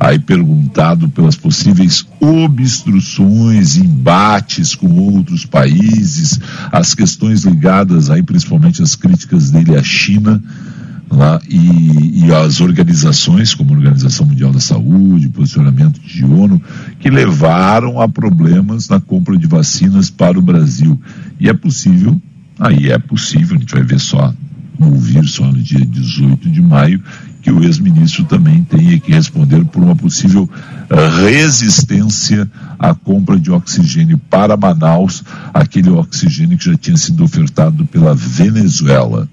aí 0.00 0.18
perguntado 0.18 1.10
pelas 1.10 1.36
possíveis 1.36 2.06
obstruções, 2.18 3.76
embates 3.76 4.74
com 4.74 4.94
outros 4.94 5.44
países, 5.44 6.40
as 6.72 6.94
questões 6.94 7.44
ligadas 7.44 8.08
aí 8.08 8.22
principalmente 8.22 8.82
às 8.82 8.96
críticas 8.96 9.50
dele 9.50 9.76
à 9.76 9.82
China 9.82 10.42
lá, 11.14 11.40
e, 11.48 12.26
e 12.26 12.32
as 12.32 12.60
organizações, 12.60 13.54
como 13.54 13.72
a 13.72 13.76
Organização 13.76 14.26
Mundial 14.26 14.52
da 14.52 14.60
Saúde, 14.60 15.28
posicionamento 15.28 16.00
de 16.00 16.24
ONU, 16.24 16.60
que 17.00 17.10
levaram 17.10 18.00
a 18.00 18.08
problemas 18.08 18.88
na 18.88 19.00
compra 19.00 19.36
de 19.36 19.46
vacinas 19.46 20.10
para 20.10 20.38
o 20.38 20.42
Brasil. 20.42 21.00
E 21.40 21.48
é 21.48 21.54
possível, 21.54 22.20
aí 22.58 22.90
é 22.90 22.98
possível, 22.98 23.56
a 23.56 23.60
gente 23.60 23.74
vai 23.74 23.82
ver 23.82 24.00
só, 24.00 24.34
ouvir 24.78 25.26
só 25.26 25.44
no 25.44 25.60
dia 25.60 25.84
18 25.84 26.48
de 26.48 26.62
maio, 26.62 27.02
que 27.42 27.50
o 27.50 27.62
ex-ministro 27.62 28.24
também 28.24 28.64
tenha 28.64 28.98
que 28.98 29.12
responder 29.12 29.64
por 29.66 29.82
uma 29.82 29.94
possível 29.94 30.44
uh, 30.44 31.24
resistência 31.24 32.50
à 32.78 32.94
compra 32.94 33.38
de 33.38 33.50
oxigênio 33.50 34.18
para 34.18 34.56
Manaus, 34.56 35.22
aquele 35.52 35.90
oxigênio 35.90 36.56
que 36.56 36.64
já 36.64 36.76
tinha 36.76 36.96
sido 36.96 37.22
ofertado 37.22 37.84
pela 37.86 38.14
Venezuela 38.14 39.28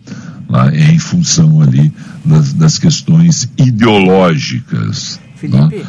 né, 0.49 0.91
em 0.91 0.99
função 0.99 1.61
ali 1.61 1.91
das, 2.25 2.53
das 2.53 2.77
questões 2.77 3.49
ideológicas. 3.57 5.19
Felipe. 5.35 5.77
Né? 5.77 5.83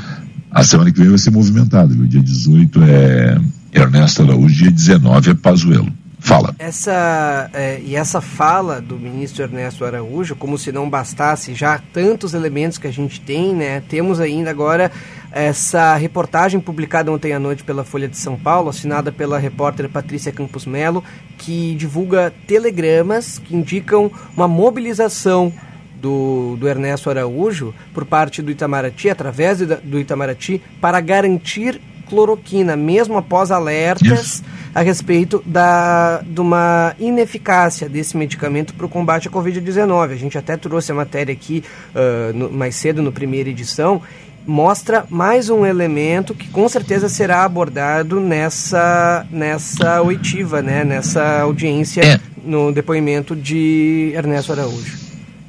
A 0.50 0.62
semana 0.62 0.92
que 0.92 1.00
vem 1.00 1.08
vai 1.08 1.18
ser 1.18 1.30
movimentada. 1.30 1.92
O 1.94 2.06
dia 2.06 2.22
18 2.22 2.82
é 2.84 3.40
Ernesto 3.72 4.22
Araújo, 4.22 4.54
dia 4.54 4.70
19 4.70 5.30
é 5.30 5.34
Pazuello. 5.34 5.92
Fala. 6.22 6.54
Essa, 6.56 7.50
é, 7.52 7.80
e 7.85 7.96
essa 7.96 8.20
fala 8.20 8.80
do 8.80 8.96
ministro 8.96 9.42
Ernesto 9.42 9.85
Araújo, 9.85 10.37
como 10.37 10.56
se 10.56 10.70
não 10.70 10.88
bastasse 10.88 11.52
já 11.52 11.80
tantos 11.92 12.32
elementos 12.32 12.78
que 12.78 12.87
a 12.87 12.92
gente 12.92 13.20
tem, 13.20 13.52
né? 13.52 13.82
Temos 13.88 14.20
ainda 14.20 14.48
agora 14.48 14.92
essa 15.32 15.96
reportagem 15.96 16.61
publicada 16.61 17.11
ontem 17.11 17.32
à 17.32 17.40
noite 17.40 17.64
pela 17.64 17.82
Folha 17.82 18.06
de 18.06 18.16
São 18.16 18.37
Paulo, 18.37 18.68
assinada 18.70 19.11
pela 19.11 19.37
repórter 19.37 19.88
Patrícia 19.88 20.30
Campos 20.30 20.64
Melo, 20.64 21.02
que 21.38 21.74
divulga 21.74 22.32
telegramas 22.46 23.40
que 23.40 23.56
indicam 23.56 24.08
uma 24.37 24.46
mobilização 24.46 25.52
do, 26.00 26.56
do, 26.56 26.68
Ernesto 26.68 27.11
Araújo 27.11 27.74
por 27.92 28.04
parte 28.04 28.40
do 28.40 28.50
Itamaraty, 28.50 29.11
através 29.11 29.58
do, 29.58 29.98
Itamaraty, 29.98 30.62
para 30.80 31.00
garantir 31.00 31.80
cloroquina, 32.12 32.77
mesmo 32.77 33.16
após 33.16 33.51
alertas 33.51 34.35
Isso. 34.35 34.44
a 34.75 34.83
respeito 34.83 35.42
da, 35.46 36.20
de 36.20 36.42
uma 36.42 36.94
ineficácia 37.01 37.88
desse 37.88 38.18
medicamento 38.18 38.75
para 38.75 38.85
o 38.85 38.88
combate 38.88 39.29
à 39.29 39.31
Covid-19. 39.31 40.11
A 40.11 40.16
gente 40.16 40.37
até 40.37 40.59
trouxe 40.59 40.92
a 40.92 40.94
matéria 40.94 41.33
aqui 41.33 41.64
uh, 41.94 42.37
no, 42.37 42.53
mais 42.53 42.77
cedo, 42.77 43.01
no 43.01 43.11
primeira 43.11 43.48
edição, 43.48 44.03
mostra 44.46 45.07
mais 45.09 45.48
um 45.48 45.64
elemento 45.64 46.35
que 46.35 46.48
com 46.48 46.68
certeza 46.68 47.09
será 47.09 47.44
abordado 47.44 48.20
nessa, 48.20 49.27
nessa 49.31 50.03
oitiva, 50.03 50.61
né? 50.61 50.85
nessa 50.85 51.40
audiência 51.40 52.03
é. 52.05 52.20
no 52.44 52.72
depoimento 52.72 53.35
de 53.35 54.12
Ernesto 54.14 54.53
Araújo. 54.53 54.98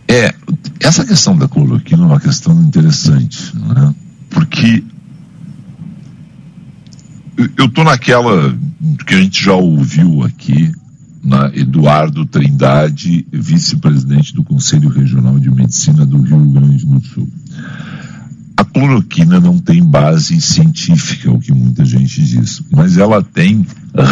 É, 0.08 0.34
essa 0.80 1.04
questão 1.04 1.36
da 1.36 1.50
cloroquina 1.50 2.04
é 2.04 2.06
uma 2.06 2.22
questão 2.22 2.54
interessante, 2.62 3.54
né? 3.58 3.94
porque 4.30 4.82
eu 7.58 7.66
estou 7.66 7.84
naquela 7.84 8.56
que 9.06 9.16
a 9.16 9.22
gente 9.22 9.44
já 9.44 9.54
ouviu 9.54 10.24
aqui, 10.24 10.72
na 11.24 11.50
Eduardo 11.56 12.26
Trindade, 12.26 13.26
vice-presidente 13.32 14.34
do 14.34 14.44
Conselho 14.44 14.90
Regional 14.90 15.40
de 15.40 15.50
Medicina 15.50 16.06
do 16.06 16.22
Rio 16.22 16.52
Grande 16.52 16.86
do 16.86 17.02
Sul. 17.02 17.30
A 18.58 18.66
cloroquina 18.66 19.40
não 19.40 19.58
tem 19.58 19.84
base 19.84 20.40
científica, 20.42 21.32
o 21.32 21.40
que 21.40 21.54
muita 21.54 21.86
gente 21.86 22.22
diz, 22.22 22.62
mas 22.70 22.98
ela 22.98 23.24
tem 23.24 23.66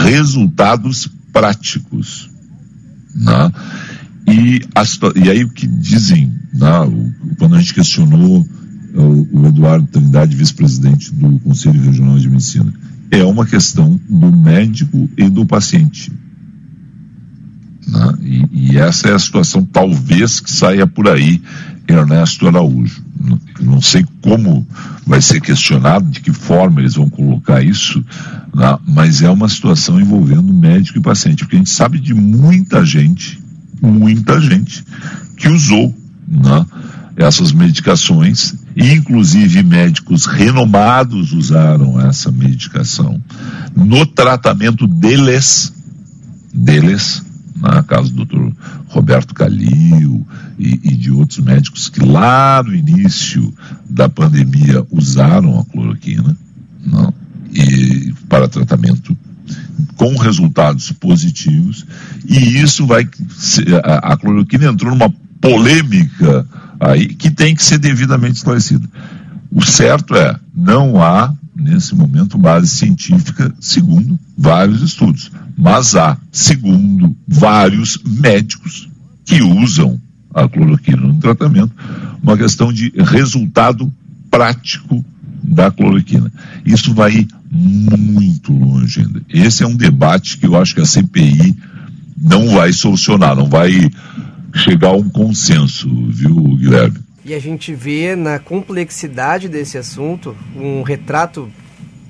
resultados 0.03 1.09
práticos. 1.33 2.29
Né? 3.13 3.51
E, 4.25 4.61
e 5.23 5.29
aí 5.29 5.43
o 5.43 5.49
que 5.49 5.67
dizem, 5.67 6.31
né? 6.53 6.69
quando 7.37 7.55
a 7.55 7.59
gente 7.59 7.73
questionou 7.73 8.47
o, 8.95 9.39
o 9.39 9.47
Eduardo 9.47 9.87
Trindade, 9.87 10.35
vice-presidente 10.35 11.13
do 11.13 11.39
Conselho 11.39 11.81
Regional 11.81 12.17
de 12.17 12.29
Medicina, 12.29 12.73
é 13.11 13.23
uma 13.25 13.45
questão 13.45 13.99
do 14.09 14.31
médico 14.31 15.09
e 15.17 15.29
do 15.29 15.45
paciente. 15.45 16.11
Né? 17.85 18.13
E, 18.21 18.71
e, 18.71 18.77
essa 18.77 19.09
é 19.09 19.13
a 19.13 19.19
situação, 19.19 19.65
talvez, 19.65 20.39
que 20.39 20.49
saia 20.49 20.87
por 20.87 21.09
aí 21.09 21.41
Ernesto 21.87 22.47
Araújo. 22.47 23.03
Não, 23.19 23.39
não 23.59 23.81
sei 23.81 24.05
como 24.21 24.65
vai 25.05 25.21
ser 25.21 25.41
questionado, 25.41 26.09
de 26.09 26.21
que 26.21 26.31
forma 26.31 26.79
eles 26.79 26.95
vão 26.95 27.09
colocar 27.09 27.61
isso, 27.61 28.03
né? 28.55 28.77
mas 28.87 29.21
é 29.21 29.29
uma 29.29 29.49
situação 29.49 29.99
envolvendo 29.99 30.53
médico 30.53 30.97
e 30.97 31.01
paciente, 31.01 31.43
porque 31.43 31.57
a 31.57 31.59
gente 31.59 31.69
sabe 31.69 31.99
de 31.99 32.13
muita 32.13 32.85
gente, 32.85 33.43
muita 33.81 34.39
gente, 34.39 34.83
que 35.35 35.49
usou 35.49 35.93
né? 36.27 36.65
essas 37.17 37.51
medicações 37.51 38.55
Inclusive, 38.75 39.63
médicos 39.63 40.25
renomados 40.25 41.33
usaram 41.33 41.99
essa 41.99 42.31
medicação 42.31 43.21
no 43.75 44.05
tratamento 44.05 44.87
deles, 44.87 45.73
deles, 46.53 47.23
na 47.55 47.83
caso 47.83 48.13
do 48.13 48.25
Dr. 48.25 48.51
Roberto 48.87 49.33
Calil 49.33 50.25
e, 50.57 50.79
e, 50.83 50.95
de 50.95 51.11
outros 51.11 51.39
médicos 51.39 51.89
que 51.89 51.99
lá 51.99 52.63
no 52.63 52.73
início 52.73 53.53
da 53.89 54.09
pandemia 54.09 54.85
usaram 54.89 55.59
a 55.59 55.65
cloroquina 55.65 56.35
não, 56.85 57.13
e 57.53 58.13
para 58.27 58.47
tratamento 58.47 59.15
com 59.95 60.15
resultados 60.17 60.91
positivos 60.93 61.85
e 62.25 62.61
isso 62.61 62.85
vai 62.85 63.07
a, 63.83 64.13
a 64.13 64.17
cloroquina 64.17 64.65
entrou 64.65 64.91
numa 64.91 65.13
polêmica 65.39 66.45
aí 66.81 67.13
que 67.13 67.29
tem 67.29 67.53
que 67.53 67.63
ser 67.63 67.77
devidamente 67.77 68.37
esclarecido. 68.37 68.89
O 69.51 69.63
certo 69.63 70.15
é, 70.15 70.37
não 70.55 71.01
há, 71.01 71.33
nesse 71.55 71.93
momento, 71.93 72.37
base 72.37 72.69
científica, 72.69 73.53
segundo 73.59 74.19
vários 74.35 74.81
estudos, 74.81 75.31
mas 75.55 75.95
há, 75.95 76.17
segundo 76.31 77.15
vários 77.27 77.99
médicos 78.03 78.89
que 79.23 79.43
usam 79.43 80.01
a 80.33 80.47
cloroquina 80.47 81.01
no 81.01 81.19
tratamento, 81.19 81.73
uma 82.23 82.37
questão 82.37 82.73
de 82.73 82.91
resultado 82.97 83.91
prático 84.31 85.05
da 85.43 85.69
cloroquina. 85.69 86.31
Isso 86.65 86.93
vai 86.93 87.27
muito 87.51 88.53
longe 88.53 89.01
ainda. 89.01 89.21
Esse 89.29 89.63
é 89.63 89.67
um 89.67 89.75
debate 89.75 90.37
que 90.37 90.47
eu 90.47 90.55
acho 90.55 90.73
que 90.73 90.81
a 90.81 90.85
CPI 90.85 91.55
não 92.17 92.49
vai 92.49 92.71
solucionar, 92.71 93.35
não 93.35 93.49
vai 93.49 93.91
chegar 94.55 94.89
a 94.89 94.97
um 94.97 95.09
consenso, 95.09 95.89
viu, 96.07 96.35
Guilherme? 96.57 96.99
E 97.23 97.33
a 97.33 97.39
gente 97.39 97.73
vê 97.73 98.15
na 98.15 98.39
complexidade 98.39 99.47
desse 99.47 99.77
assunto 99.77 100.35
um 100.55 100.81
retrato 100.81 101.49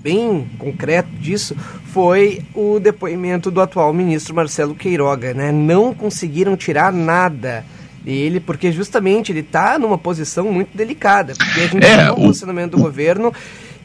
bem 0.01 0.47
concreto 0.57 1.09
disso 1.19 1.55
foi 1.93 2.41
o 2.55 2.79
depoimento 2.79 3.51
do 3.51 3.61
atual 3.61 3.93
ministro 3.93 4.33
Marcelo 4.33 4.73
Queiroga, 4.73 5.33
né? 5.33 5.51
Não 5.51 5.93
conseguiram 5.93 6.55
tirar 6.55 6.91
nada 6.91 7.65
dele, 8.03 8.39
porque 8.39 8.71
justamente 8.71 9.31
ele 9.31 9.41
está 9.41 9.77
numa 9.77 9.97
posição 9.97 10.51
muito 10.51 10.75
delicada, 10.75 11.33
porque 11.37 11.59
a 11.59 11.67
gente 11.67 11.85
é, 11.85 12.11
o 12.11 12.15
funcionamento 12.15 12.77
do 12.77 12.81
governo 12.81 13.31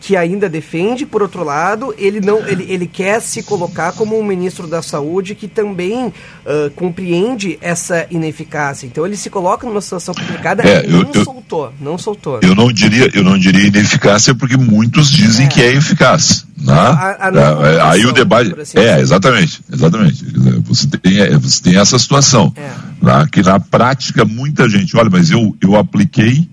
que 0.00 0.16
ainda 0.16 0.48
defende, 0.48 1.06
por 1.06 1.22
outro 1.22 1.42
lado, 1.42 1.94
ele 1.98 2.20
não 2.20 2.46
ele, 2.46 2.64
ele 2.68 2.86
quer 2.86 3.20
se 3.20 3.42
colocar 3.42 3.92
como 3.92 4.18
um 4.18 4.24
ministro 4.24 4.66
da 4.66 4.82
saúde 4.82 5.34
que 5.34 5.48
também 5.48 6.06
uh, 6.06 6.70
compreende 6.74 7.58
essa 7.60 8.06
ineficácia. 8.10 8.86
Então 8.86 9.06
ele 9.06 9.16
se 9.16 9.30
coloca 9.30 9.66
numa 9.66 9.80
situação 9.80 10.14
complicada 10.14 10.62
é, 10.62 10.86
e 10.86 10.90
não 10.90 11.10
eu, 11.12 11.24
soltou, 11.24 11.72
não 11.80 11.98
soltou. 11.98 12.40
Eu 12.42 12.54
não 12.54 12.70
diria, 12.70 13.10
eu 13.14 13.24
não 13.24 13.38
diria 13.38 13.66
ineficácia 13.66 14.34
porque 14.34 14.56
muitos 14.56 15.10
dizem 15.10 15.46
é. 15.46 15.48
que 15.48 15.62
é 15.62 15.74
eficaz. 15.74 16.46
Né? 16.58 16.72
A, 16.72 17.28
a 17.28 17.68
é, 17.68 17.80
aí 17.82 18.06
o 18.06 18.12
debate 18.12 18.54
assim 18.60 18.78
é 18.78 19.00
exatamente, 19.00 19.60
exatamente. 19.72 20.24
Você 20.64 20.86
tem, 20.86 21.20
é, 21.20 21.38
você 21.38 21.62
tem 21.62 21.76
essa 21.76 21.98
situação 21.98 22.52
é. 22.56 22.70
né? 23.04 23.26
que 23.30 23.42
na 23.42 23.58
prática 23.60 24.24
muita 24.24 24.68
gente, 24.68 24.96
olha, 24.96 25.10
mas 25.10 25.30
eu 25.30 25.56
eu 25.60 25.76
apliquei, 25.76 26.48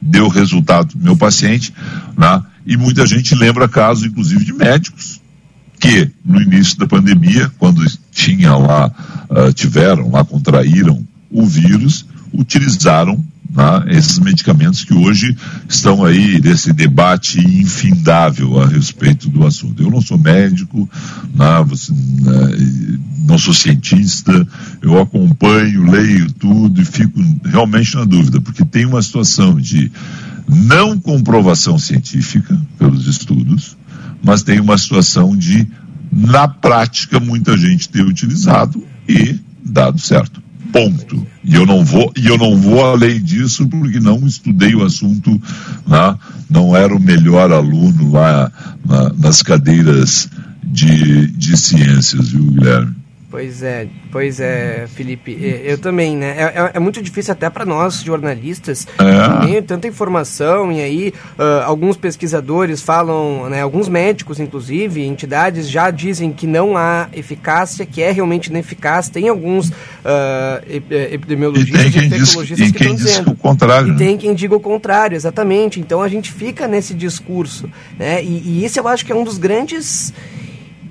deu 0.00 0.28
resultado 0.28 0.94
meu 0.96 1.16
paciente, 1.16 1.72
né? 2.16 2.42
E 2.68 2.76
muita 2.76 3.06
gente 3.06 3.34
lembra 3.34 3.66
casos, 3.66 4.04
inclusive, 4.04 4.44
de 4.44 4.52
médicos 4.52 5.22
que 5.80 6.10
no 6.22 6.42
início 6.42 6.76
da 6.76 6.86
pandemia, 6.86 7.50
quando 7.58 7.82
tinha 8.12 8.54
lá, 8.54 8.92
uh, 9.30 9.50
tiveram 9.54 10.10
lá, 10.10 10.22
contraíram 10.22 11.02
o 11.30 11.46
vírus, 11.46 12.04
utilizaram 12.30 13.24
né, 13.50 13.96
esses 13.96 14.18
medicamentos 14.18 14.84
que 14.84 14.92
hoje 14.92 15.34
estão 15.66 16.04
aí 16.04 16.38
nesse 16.42 16.74
debate 16.74 17.40
infindável 17.40 18.60
a 18.60 18.66
respeito 18.66 19.30
do 19.30 19.46
assunto. 19.46 19.82
Eu 19.82 19.90
não 19.90 20.02
sou 20.02 20.18
médico, 20.18 20.86
né, 21.34 21.64
você, 21.66 21.90
né, 21.90 22.98
não 23.26 23.38
sou 23.38 23.54
cientista, 23.54 24.46
eu 24.82 25.00
acompanho, 25.00 25.90
leio 25.90 26.30
tudo 26.32 26.82
e 26.82 26.84
fico 26.84 27.18
realmente 27.44 27.94
na 27.94 28.04
dúvida, 28.04 28.42
porque 28.42 28.62
tem 28.62 28.84
uma 28.84 29.00
situação 29.00 29.58
de 29.58 29.90
não 30.48 30.98
comprovação 30.98 31.78
científica 31.78 32.58
pelos 32.78 33.06
estudos, 33.06 33.76
mas 34.22 34.42
tem 34.42 34.58
uma 34.60 34.78
situação 34.78 35.36
de, 35.36 35.66
na 36.10 36.48
prática, 36.48 37.20
muita 37.20 37.56
gente 37.56 37.88
ter 37.88 38.02
utilizado 38.02 38.82
e 39.08 39.38
dado 39.64 40.00
certo. 40.00 40.42
Ponto. 40.72 41.26
E 41.42 41.54
eu 41.54 41.64
não 41.64 41.84
vou, 41.84 42.12
e 42.16 42.26
eu 42.26 42.36
não 42.36 42.56
vou 42.56 42.84
além 42.84 43.22
disso 43.22 43.66
porque 43.68 44.00
não 44.00 44.26
estudei 44.26 44.74
o 44.74 44.84
assunto, 44.84 45.30
né? 45.86 46.16
não 46.48 46.76
era 46.76 46.94
o 46.94 47.00
melhor 47.00 47.50
aluno 47.52 48.12
lá 48.12 48.52
na, 48.84 49.12
nas 49.14 49.42
cadeiras 49.42 50.28
de, 50.62 51.28
de 51.28 51.56
ciências, 51.56 52.30
viu, 52.30 52.44
Guilherme? 52.44 52.97
Pois 53.30 53.62
é, 53.62 53.86
pois 54.10 54.40
é, 54.40 54.86
Felipe. 54.94 55.36
Eu 55.62 55.76
também, 55.76 56.16
né? 56.16 56.34
É, 56.38 56.42
é, 56.44 56.70
é 56.74 56.78
muito 56.80 57.02
difícil 57.02 57.32
até 57.32 57.50
para 57.50 57.66
nós 57.66 58.02
jornalistas, 58.02 58.88
é. 58.98 59.46
tem 59.46 59.62
tanta 59.62 59.86
informação 59.86 60.72
e 60.72 60.80
aí 60.80 61.14
uh, 61.38 61.62
alguns 61.66 61.98
pesquisadores 61.98 62.80
falam, 62.80 63.50
né? 63.50 63.60
Alguns 63.60 63.86
médicos, 63.86 64.40
inclusive, 64.40 65.04
entidades 65.04 65.68
já 65.68 65.90
dizem 65.90 66.32
que 66.32 66.46
não 66.46 66.74
há 66.74 67.08
eficácia, 67.12 67.84
que 67.84 68.00
é 68.00 68.10
realmente 68.10 68.46
ineficaz. 68.46 69.10
Tem 69.10 69.28
alguns 69.28 69.68
uh, 69.68 69.74
epidemiologistas 70.66 71.94
e, 71.96 72.06
infectologistas 72.06 72.70
que 72.70 72.78
estão 72.78 72.94
dizendo 72.94 73.32
o 73.32 73.36
contrário. 73.36 73.88
E 73.88 73.90
né? 73.90 73.98
tem 73.98 74.16
quem 74.16 74.34
diga 74.34 74.56
o 74.56 74.60
contrário, 74.60 75.14
exatamente. 75.14 75.78
Então 75.80 76.00
a 76.00 76.08
gente 76.08 76.32
fica 76.32 76.66
nesse 76.66 76.94
discurso, 76.94 77.68
né? 77.98 78.24
E, 78.24 78.60
e 78.60 78.64
esse 78.64 78.80
eu 78.80 78.88
acho 78.88 79.04
que 79.04 79.12
é 79.12 79.14
um 79.14 79.24
dos 79.24 79.36
grandes 79.36 80.14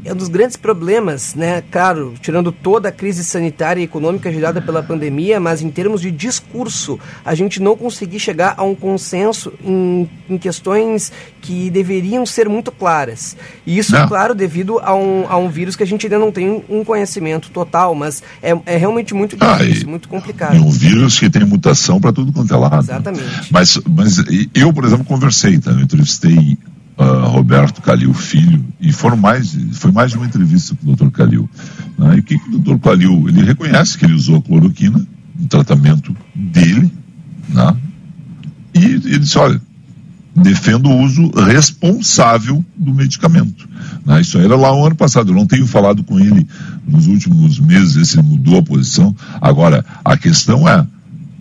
é 0.05 0.13
um 0.13 0.15
dos 0.15 0.27
grandes 0.27 0.55
problemas, 0.55 1.35
né? 1.35 1.61
Claro, 1.69 2.13
tirando 2.21 2.51
toda 2.51 2.89
a 2.89 2.91
crise 2.91 3.23
sanitária 3.23 3.81
e 3.81 3.83
econômica 3.83 4.31
gerada 4.31 4.61
pela 4.61 4.81
pandemia, 4.81 5.39
mas 5.39 5.61
em 5.61 5.69
termos 5.69 6.01
de 6.01 6.11
discurso, 6.11 6.99
a 7.25 7.35
gente 7.35 7.61
não 7.61 7.75
conseguir 7.75 8.19
chegar 8.19 8.55
a 8.57 8.63
um 8.63 8.75
consenso 8.75 9.51
em, 9.63 10.09
em 10.29 10.37
questões 10.37 11.11
que 11.41 11.69
deveriam 11.69 12.25
ser 12.25 12.49
muito 12.49 12.71
claras. 12.71 13.35
E 13.65 13.77
isso, 13.77 13.93
não. 13.93 14.07
claro, 14.07 14.33
devido 14.33 14.79
a 14.79 14.95
um, 14.95 15.25
a 15.27 15.37
um 15.37 15.49
vírus 15.49 15.75
que 15.75 15.83
a 15.83 15.87
gente 15.87 16.05
ainda 16.05 16.19
não 16.19 16.31
tem 16.31 16.63
um 16.69 16.83
conhecimento 16.83 17.49
total, 17.49 17.95
mas 17.95 18.21
é, 18.41 18.57
é 18.65 18.77
realmente 18.77 19.13
muito 19.13 19.37
ah, 19.39 19.57
difícil, 19.57 19.87
ah, 19.87 19.89
muito 19.89 20.09
complicado. 20.09 20.55
É 20.55 20.59
um 20.59 20.69
vírus 20.69 21.19
que 21.19 21.29
tem 21.29 21.45
mutação 21.45 21.99
para 21.99 22.11
tudo 22.13 22.31
quanto 22.31 22.53
é 22.53 22.57
lado. 22.57 22.79
Exatamente. 22.79 23.51
Mas, 23.51 23.79
mas 23.87 24.23
eu, 24.53 24.73
por 24.73 24.85
exemplo, 24.85 25.05
conversei, 25.05 25.57
tá? 25.59 25.71
eu 25.71 25.79
entrevistei 25.79 26.57
uh, 26.97 27.27
Roberto 27.27 27.81
Calil 27.81 28.13
Filho, 28.13 28.65
e 28.79 28.91
foram 28.91 29.17
mais, 29.17 29.57
foi 29.73 29.91
mais 29.91 30.11
de 30.11 30.17
uma 30.17 30.25
entrevista 30.25 30.75
com 30.75 30.91
o 30.91 30.95
Dr. 30.95 31.09
Calil. 31.09 31.49
Né? 31.97 32.17
E 32.17 32.19
o 32.19 32.23
que, 32.23 32.37
que 32.37 32.55
o 32.55 32.59
Dr. 32.59 32.79
Calil, 32.79 33.29
ele 33.29 33.43
reconhece 33.43 33.97
que 33.97 34.05
ele 34.05 34.13
usou 34.13 34.37
a 34.37 34.41
cloroquina 34.41 35.05
no 35.39 35.47
tratamento 35.47 36.15
dele, 36.33 36.91
né? 37.49 37.75
e 38.73 38.85
ele 38.85 39.19
disse, 39.19 39.37
olha, 39.37 39.61
defendo 40.35 40.89
o 40.89 41.01
uso 41.01 41.31
responsável 41.31 42.63
do 42.75 42.93
medicamento. 42.93 43.67
Né? 44.05 44.21
Isso 44.21 44.37
era 44.37 44.55
lá 44.55 44.73
o 44.75 44.85
ano 44.85 44.95
passado, 44.95 45.31
eu 45.31 45.35
não 45.35 45.47
tenho 45.47 45.65
falado 45.65 46.03
com 46.03 46.19
ele 46.19 46.47
nos 46.87 47.07
últimos 47.07 47.59
meses, 47.59 48.09
se 48.09 48.19
ele 48.19 48.27
mudou 48.27 48.59
a 48.59 48.63
posição. 48.63 49.15
Agora, 49.41 49.83
a 50.05 50.15
questão 50.15 50.67
é, 50.67 50.85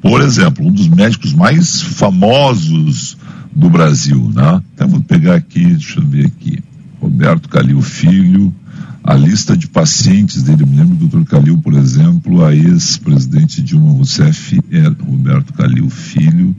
por 0.00 0.20
exemplo, 0.20 0.66
um 0.66 0.72
dos 0.72 0.88
médicos 0.88 1.34
mais 1.34 1.82
famosos 1.82 3.16
do 3.56 3.70
Brasil, 3.70 4.30
né? 4.34 4.62
Então 4.74 5.00
pegar 5.00 5.36
aqui, 5.36 5.64
deixa 5.64 5.98
eu 5.98 6.06
ver 6.06 6.26
aqui, 6.26 6.62
Roberto 7.00 7.48
Calil 7.48 7.80
Filho, 7.80 8.54
a 9.02 9.14
lista 9.14 9.56
de 9.56 9.66
pacientes 9.66 10.42
dele, 10.42 10.66
me 10.66 10.76
lembro 10.76 10.96
do 10.96 11.06
Dr. 11.06 11.24
Calil, 11.24 11.58
por 11.58 11.72
exemplo, 11.72 12.44
a 12.44 12.54
ex-presidente 12.54 13.62
Dilma 13.62 13.92
Rousseff 13.92 14.60
é 14.70 14.82
Roberto 14.82 15.54
Calil 15.54 15.88
Filho, 15.88 16.54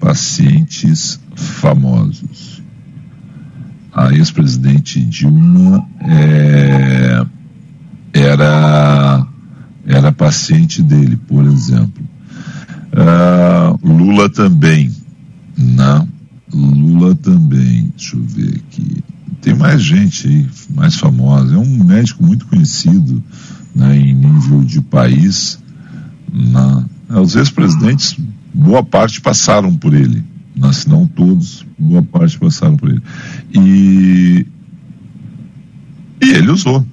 pacientes 0.00 1.20
famosos. 1.34 2.62
A 3.92 4.12
ex-presidente 4.14 5.04
Dilma 5.04 5.86
é, 6.00 7.26
era, 8.14 9.26
era 9.86 10.12
paciente 10.12 10.82
dele, 10.82 11.16
por 11.16 11.44
exemplo. 11.44 12.04
Uh, 12.92 13.86
Lula 13.86 14.30
também, 14.30 14.90
não. 15.56 16.08
Lula 16.52 17.14
também. 17.14 17.92
Deixa 17.96 18.16
eu 18.16 18.22
ver 18.22 18.56
aqui. 18.56 19.04
Tem 19.40 19.54
mais 19.54 19.82
gente 19.82 20.26
aí, 20.26 20.46
mais 20.74 20.96
famosa. 20.96 21.54
É 21.54 21.58
um 21.58 21.84
médico 21.84 22.24
muito 22.24 22.46
conhecido 22.46 23.22
né, 23.74 23.96
em 23.96 24.14
nível 24.14 24.62
de 24.64 24.80
país. 24.80 25.58
Na, 26.32 26.84
os 27.20 27.36
ex-presidentes, 27.36 28.16
boa 28.52 28.82
parte 28.82 29.20
passaram 29.20 29.74
por 29.76 29.94
ele. 29.94 30.22
Né, 30.54 30.72
se 30.72 30.88
não 30.88 31.06
todos, 31.06 31.66
boa 31.78 32.02
parte 32.02 32.38
passaram 32.38 32.76
por 32.76 32.90
ele. 32.90 33.02
E, 33.54 34.46
e 36.22 36.30
ele 36.30 36.50
usou. 36.50 36.84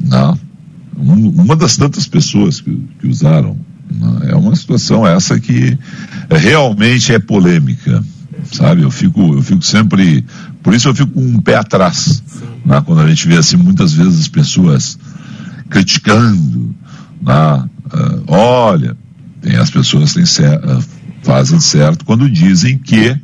Né? 0.00 0.38
uma 0.96 1.56
das 1.56 1.76
tantas 1.76 2.06
pessoas 2.06 2.60
que, 2.60 2.86
que 3.00 3.08
usaram 3.08 3.56
é 4.28 4.34
uma 4.34 4.54
situação 4.54 5.06
essa 5.06 5.38
que 5.38 5.78
realmente 6.30 7.12
é 7.12 7.18
polêmica, 7.18 8.02
sabe? 8.52 8.82
Eu 8.82 8.90
fico, 8.90 9.34
eu 9.34 9.42
fico 9.42 9.62
sempre, 9.62 10.24
por 10.62 10.74
isso 10.74 10.88
eu 10.88 10.94
fico 10.94 11.12
com 11.12 11.20
um 11.20 11.40
pé 11.40 11.56
atrás, 11.56 12.22
né? 12.64 12.82
quando 12.84 13.00
a 13.00 13.08
gente 13.08 13.26
vê 13.26 13.36
assim 13.36 13.56
muitas 13.56 13.92
vezes 13.92 14.20
as 14.20 14.28
pessoas 14.28 14.98
criticando, 15.68 16.74
né? 17.20 17.64
Uh, 17.94 18.24
olha, 18.26 18.96
tem 19.42 19.56
as 19.56 19.70
pessoas 19.70 20.14
têm 20.14 20.22
uh, 20.24 20.82
fazem 21.22 21.60
certo 21.60 22.04
quando 22.04 22.28
dizem 22.28 22.78
que 22.78 23.16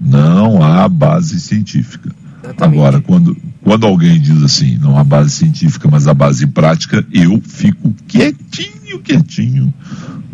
não 0.00 0.62
há 0.62 0.88
base 0.88 1.38
científica. 1.38 2.10
Exatamente. 2.42 2.78
Agora, 2.78 3.00
quando, 3.00 3.36
quando 3.62 3.86
alguém 3.86 4.20
diz 4.20 4.42
assim, 4.42 4.78
não 4.78 4.98
há 4.98 5.04
base 5.04 5.30
científica, 5.30 5.88
mas 5.90 6.06
a 6.06 6.14
base 6.14 6.46
prática, 6.46 7.04
eu 7.12 7.40
fico 7.44 7.94
quietinho, 8.08 9.00
quietinho, 9.00 9.72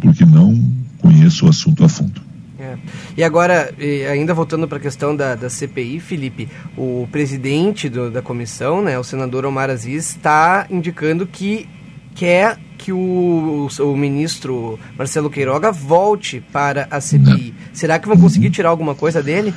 porque 0.00 0.24
não 0.24 0.72
conheço 0.98 1.46
o 1.46 1.48
assunto 1.48 1.84
a 1.84 1.88
fundo. 1.88 2.20
É. 2.58 2.76
E 3.16 3.22
agora, 3.22 3.72
ainda 4.10 4.32
voltando 4.32 4.66
para 4.66 4.78
a 4.78 4.80
questão 4.80 5.14
da, 5.14 5.34
da 5.34 5.50
CPI, 5.50 6.00
Felipe, 6.00 6.48
o 6.76 7.06
presidente 7.12 7.88
do, 7.88 8.10
da 8.10 8.22
comissão, 8.22 8.82
né, 8.82 8.98
o 8.98 9.04
senador 9.04 9.44
Omar 9.44 9.70
Aziz, 9.70 10.10
está 10.10 10.66
indicando 10.70 11.26
que 11.26 11.68
quer 12.14 12.58
que 12.78 12.92
o, 12.92 13.68
o, 13.78 13.82
o, 13.82 13.96
ministro 13.96 14.78
Marcelo 14.96 15.28
Queiroga 15.28 15.70
volte 15.70 16.42
para 16.52 16.86
a 16.90 17.00
CPI. 17.00 17.54
Não. 17.56 17.74
Será 17.74 17.98
que 17.98 18.08
vão 18.08 18.16
conseguir 18.16 18.50
tirar 18.50 18.70
alguma 18.70 18.94
coisa 18.94 19.22
dele? 19.22 19.52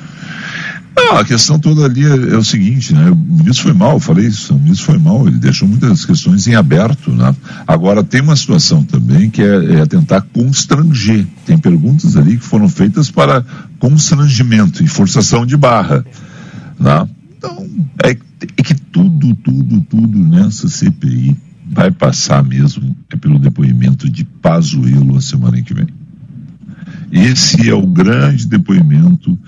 Não, 1.02 1.16
a 1.16 1.24
questão 1.24 1.58
toda 1.58 1.86
ali 1.86 2.04
é, 2.04 2.34
é, 2.34 2.36
o 2.36 2.44
seguinte, 2.44 2.92
né? 2.92 3.10
O 3.10 3.16
ministro 3.16 3.64
foi 3.64 3.72
mal, 3.72 3.92
eu 3.92 4.00
falei 4.00 4.26
isso, 4.26 4.54
o 4.54 4.58
ministro 4.58 4.86
foi 4.86 4.98
mal, 4.98 5.26
ele 5.26 5.38
deixou 5.38 5.66
muitas 5.66 6.04
questões 6.04 6.46
em 6.46 6.54
aberto, 6.54 7.10
né? 7.10 7.34
Agora 7.66 8.04
tem 8.04 8.20
uma 8.20 8.36
situação 8.36 8.84
também 8.84 9.30
que 9.30 9.42
é, 9.42 9.80
é 9.80 9.86
tentar 9.86 10.20
constranger. 10.20 11.26
Tem 11.46 11.56
perguntas 11.56 12.16
ali 12.16 12.36
que 12.36 12.44
foram 12.44 12.68
feitas 12.68 13.10
para 13.10 13.42
constrangimento 13.78 14.84
e 14.84 14.86
forçação 14.86 15.46
de 15.46 15.56
barra, 15.56 16.04
né? 16.78 17.08
Então, 17.38 17.66
é, 18.04 18.10
é 18.10 18.62
que 18.62 18.74
tudo, 18.74 19.34
tudo, 19.36 19.80
tudo 19.80 20.18
nessa 20.18 20.68
CPI 20.68 21.34
vai 21.66 21.90
passar 21.90 22.44
mesmo 22.44 22.94
é 23.10 23.16
pelo 23.16 23.38
depoimento 23.38 24.10
de 24.10 24.24
Pazuello 24.24 25.16
a 25.16 25.20
semana 25.22 25.62
que 25.62 25.72
vem. 25.72 25.86
Esse 27.10 27.68
é 27.68 27.74
o 27.74 27.86
grande 27.86 28.46
depoimento 28.46 29.38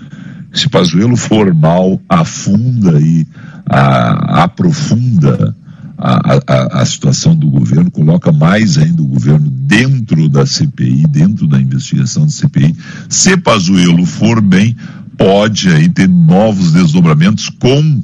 se 0.53 0.69
Pazuello 0.69 1.17
formal 1.17 1.99
afunda 2.07 2.99
e 3.01 3.27
a, 3.65 4.43
aprofunda 4.43 5.55
a, 5.97 6.39
a, 6.47 6.81
a, 6.81 6.85
situação 6.85 7.35
do 7.35 7.49
governo, 7.49 7.89
coloca 7.89 8.31
mais 8.31 8.77
ainda 8.77 9.01
o 9.01 9.07
governo 9.07 9.49
dentro 9.49 10.29
da 10.29 10.45
CPI, 10.45 11.07
dentro 11.07 11.47
da 11.47 11.59
investigação 11.59 12.25
da 12.25 12.31
CPI. 12.31 12.75
Se 13.09 13.35
Pazuello 13.37 14.05
for 14.05 14.41
bem, 14.41 14.75
pode 15.17 15.69
aí 15.69 15.89
ter 15.89 16.07
novos 16.07 16.71
desdobramentos 16.73 17.49
com 17.49 18.03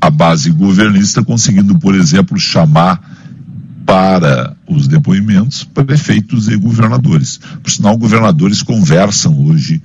a 0.00 0.10
base 0.10 0.50
governista 0.50 1.22
conseguindo, 1.22 1.78
por 1.78 1.94
exemplo, 1.94 2.38
chamar 2.38 3.21
para 3.92 4.56
os 4.66 4.88
depoimentos 4.88 5.64
prefeitos 5.64 6.48
e 6.48 6.56
governadores. 6.56 7.38
Por 7.62 7.70
sinal, 7.70 7.94
governadores 7.98 8.62
conversam 8.62 9.38
hoje 9.44 9.82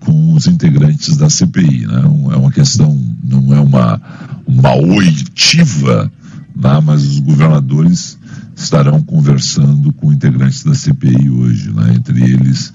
com 0.00 0.32
os 0.32 0.48
integrantes 0.48 1.16
da 1.16 1.30
CPI. 1.30 1.86
Né? 1.86 2.02
É 2.32 2.36
uma 2.36 2.50
questão, 2.50 3.00
não 3.22 3.54
é 3.54 3.60
uma, 3.60 4.02
uma 4.44 4.74
oitiva, 4.74 6.10
né? 6.52 6.80
mas 6.84 7.04
os 7.04 7.20
governadores 7.20 8.18
estarão 8.56 9.00
conversando 9.02 9.92
com 9.92 10.12
integrantes 10.12 10.64
da 10.64 10.74
CPI 10.74 11.30
hoje, 11.30 11.70
né? 11.70 11.94
entre 11.94 12.20
eles 12.20 12.72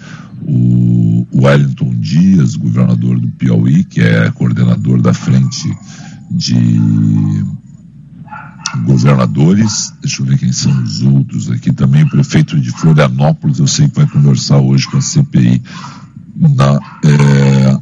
o 0.48 1.28
Wellington 1.34 1.94
Dias, 1.96 2.56
governador 2.56 3.20
do 3.20 3.28
Piauí, 3.28 3.84
que 3.84 4.00
é 4.00 4.32
coordenador 4.32 5.02
da 5.02 5.14
frente 5.14 5.78
de 6.32 6.56
governadores, 8.86 9.94
deixa 10.02 10.22
eu 10.22 10.26
ver 10.26 10.38
quem 10.38 10.52
são 10.52 10.84
os 10.84 11.02
outros 11.02 11.50
aqui 11.50 11.72
também, 11.72 12.04
o 12.04 12.10
prefeito 12.10 12.60
de 12.60 12.72
Florianópolis, 12.72 13.60
eu 13.60 13.68
sei 13.68 13.88
que 13.88 13.96
vai 13.96 14.08
conversar 14.08 14.60
hoje 14.60 14.88
com 14.88 14.98
a 14.98 15.02
CPI 15.02 15.62
na, 16.36 16.80
é, 17.04 17.80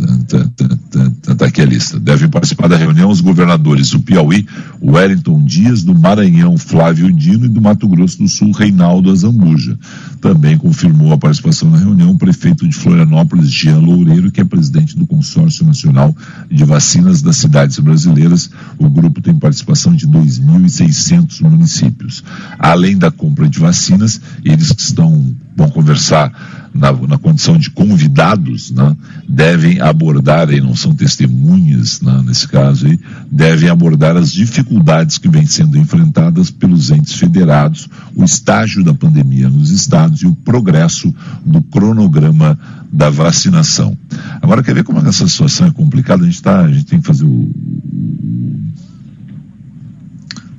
Está 0.00 1.46
aqui 1.46 1.60
a 1.60 1.66
lista. 1.66 2.00
Devem 2.00 2.28
participar 2.28 2.68
da 2.68 2.76
reunião 2.76 3.10
os 3.10 3.20
governadores 3.20 3.90
do 3.90 4.00
Piauí, 4.00 4.46
Wellington 4.82 5.44
Dias, 5.44 5.82
do 5.82 5.94
Maranhão, 5.98 6.56
Flávio 6.56 7.12
Dino 7.12 7.46
e 7.46 7.48
do 7.48 7.60
Mato 7.60 7.86
Grosso 7.86 8.18
do 8.18 8.28
Sul, 8.28 8.52
Reinaldo 8.52 9.10
Azambuja. 9.10 9.78
Também 10.20 10.56
confirmou 10.56 11.12
a 11.12 11.18
participação 11.18 11.70
na 11.70 11.78
reunião 11.78 12.10
o 12.10 12.18
prefeito 12.18 12.66
de 12.66 12.74
Florianópolis, 12.74 13.50
Jean 13.50 13.78
Loureiro, 13.78 14.30
que 14.30 14.40
é 14.40 14.44
presidente 14.44 14.96
do 14.96 15.06
Consórcio 15.06 15.66
Nacional 15.66 16.16
de 16.50 16.64
Vacinas 16.64 17.22
das 17.22 17.36
Cidades 17.36 17.78
Brasileiras. 17.78 18.50
O 18.78 18.88
grupo 18.88 19.20
tem 19.20 19.34
participação 19.34 19.94
de 19.94 20.06
2.600 20.06 21.42
municípios. 21.42 22.24
Além 22.58 22.96
da 22.96 23.10
compra 23.10 23.48
de 23.48 23.58
vacinas, 23.58 24.20
eles 24.44 24.74
estão 24.78 25.34
vão 25.56 25.68
conversar 25.68 26.59
na, 26.72 26.92
na 26.92 27.18
condição 27.18 27.58
de 27.58 27.70
convidados, 27.70 28.70
né, 28.70 28.96
devem 29.28 29.80
abordar, 29.80 30.48
aí 30.48 30.60
não 30.60 30.74
são 30.76 30.94
testemunhas 30.94 32.00
né, 32.00 32.22
nesse 32.24 32.46
caso 32.46 32.86
aí, 32.86 32.98
devem 33.30 33.68
abordar 33.68 34.16
as 34.16 34.32
dificuldades 34.32 35.18
que 35.18 35.28
vêm 35.28 35.46
sendo 35.46 35.76
enfrentadas 35.78 36.50
pelos 36.50 36.90
entes 36.90 37.14
federados, 37.14 37.88
o 38.14 38.24
estágio 38.24 38.84
da 38.84 38.94
pandemia 38.94 39.48
nos 39.48 39.70
estados 39.70 40.22
e 40.22 40.26
o 40.26 40.34
progresso 40.34 41.14
do 41.44 41.60
cronograma 41.62 42.58
da 42.92 43.10
vacinação. 43.10 43.96
Agora, 44.42 44.62
quer 44.62 44.74
ver 44.74 44.84
como 44.84 44.98
essa 45.00 45.26
situação 45.26 45.66
é 45.66 45.70
complicada? 45.70 46.22
A 46.24 46.26
gente, 46.26 46.42
tá, 46.42 46.60
a 46.60 46.72
gente 46.72 46.86
tem 46.86 47.00
que 47.00 47.06
fazer 47.06 47.24
o, 47.24 47.50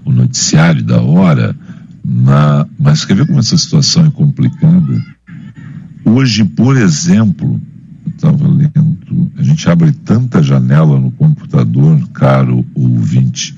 o 0.05 0.11
noticiário 0.11 0.83
da 0.83 1.01
hora, 1.01 1.55
na, 2.03 2.65
mas 2.79 3.05
quer 3.05 3.15
ver 3.15 3.27
como 3.27 3.39
essa 3.39 3.57
situação 3.57 4.05
é 4.05 4.11
complicada? 4.11 5.03
Hoje, 6.03 6.43
por 6.43 6.77
exemplo, 6.77 7.61
estava 8.07 8.47
lendo, 8.47 9.31
a 9.37 9.43
gente 9.43 9.69
abre 9.69 9.91
tanta 9.91 10.41
janela 10.43 10.99
no 10.99 11.11
computador, 11.11 12.07
caro 12.09 12.65
ouvinte, 12.73 13.55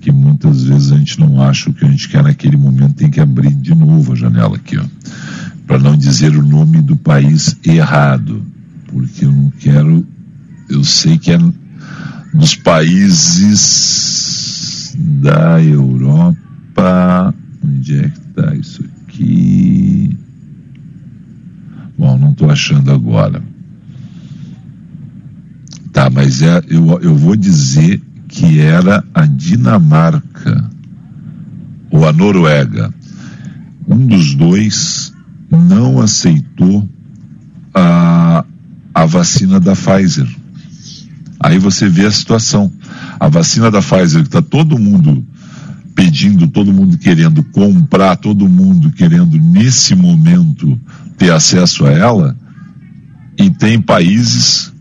que 0.00 0.10
muitas 0.10 0.64
vezes 0.64 0.92
a 0.92 0.96
gente 0.96 1.20
não 1.20 1.42
acha 1.42 1.68
o 1.70 1.74
que 1.74 1.84
a 1.84 1.88
gente 1.88 2.08
quer 2.08 2.22
naquele 2.22 2.56
momento, 2.56 2.94
tem 2.94 3.10
que 3.10 3.20
abrir 3.20 3.52
de 3.54 3.74
novo 3.74 4.12
a 4.12 4.16
janela 4.16 4.56
aqui, 4.56 4.78
ó. 4.78 4.84
Para 5.66 5.78
não 5.78 5.96
dizer 5.96 6.36
o 6.36 6.42
nome 6.42 6.80
do 6.82 6.96
país 6.96 7.56
errado, 7.64 8.42
porque 8.86 9.24
eu 9.24 9.32
não 9.32 9.50
quero, 9.50 10.06
eu 10.68 10.82
sei 10.82 11.18
que 11.18 11.32
é 11.32 11.38
dos 12.32 12.54
países 12.56 14.16
da 14.96 15.62
Europa, 15.62 17.34
onde 17.64 17.98
é 17.98 18.08
que 18.08 18.18
está 18.18 18.54
isso 18.54 18.84
aqui? 19.06 20.16
Bom, 22.00 22.16
não 22.16 22.30
estou 22.30 22.50
achando 22.50 22.90
agora. 22.90 23.42
Tá, 25.92 26.08
mas 26.08 26.40
é, 26.40 26.62
eu, 26.66 26.98
eu 27.02 27.14
vou 27.14 27.36
dizer 27.36 28.00
que 28.26 28.58
era 28.58 29.04
a 29.12 29.26
Dinamarca 29.26 30.64
ou 31.90 32.08
a 32.08 32.12
Noruega. 32.12 32.90
Um 33.86 34.06
dos 34.06 34.34
dois 34.34 35.12
não 35.50 36.00
aceitou 36.00 36.88
a, 37.74 38.46
a 38.94 39.04
vacina 39.04 39.60
da 39.60 39.76
Pfizer. 39.76 40.26
Aí 41.38 41.58
você 41.58 41.86
vê 41.86 42.06
a 42.06 42.10
situação. 42.10 42.72
A 43.18 43.28
vacina 43.28 43.70
da 43.70 43.82
Pfizer, 43.82 44.22
que 44.22 44.28
está 44.28 44.40
todo 44.40 44.78
mundo 44.78 45.22
pedindo, 45.94 46.48
todo 46.48 46.72
mundo 46.72 46.96
querendo 46.96 47.44
comprar, 47.44 48.16
todo 48.16 48.48
mundo 48.48 48.90
querendo 48.90 49.38
nesse 49.38 49.94
momento 49.94 50.80
ter 51.20 51.30
acesso 51.30 51.84
a 51.84 51.90
ela, 51.90 52.34
e 53.36 53.50
tem 53.50 53.78
países 53.78 54.72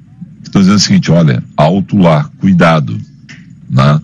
que 0.42 0.48
estão 0.48 0.62
dizendo 0.62 0.78
o 0.78 0.80
seguinte: 0.80 1.12
olha, 1.12 1.44
alto 1.58 1.98
lá, 1.98 2.30
cuidado. 2.40 2.98
Né? 3.70 4.00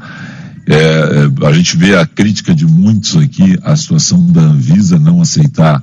É, 0.67 0.75
é, 0.75 1.47
a 1.47 1.53
gente 1.53 1.77
vê 1.77 1.95
a 1.95 2.05
crítica 2.05 2.53
de 2.53 2.65
muitos 2.65 3.15
aqui, 3.15 3.57
a 3.63 3.73
situação 3.77 4.25
da 4.33 4.41
Anvisa 4.41 4.99
não 4.99 5.21
aceitar 5.21 5.81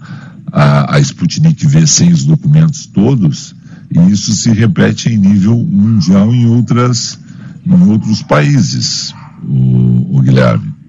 a, 0.53 0.97
a 0.97 1.01
Sputnik 1.01 1.67
V 1.67 1.87
sem 1.87 2.13
os 2.13 2.25
documentos 2.25 2.85
todos, 2.85 3.55
e 3.91 4.11
isso 4.11 4.35
se 4.35 4.51
repete 4.51 5.09
em 5.09 5.17
nível 5.17 5.57
mundial 5.57 6.35
em 6.35 6.47
outras 6.47 7.19
em 7.65 7.81
outros 7.89 8.23
países, 8.23 9.15
o, 9.43 10.19
o 10.19 10.21
Guilherme 10.21 10.82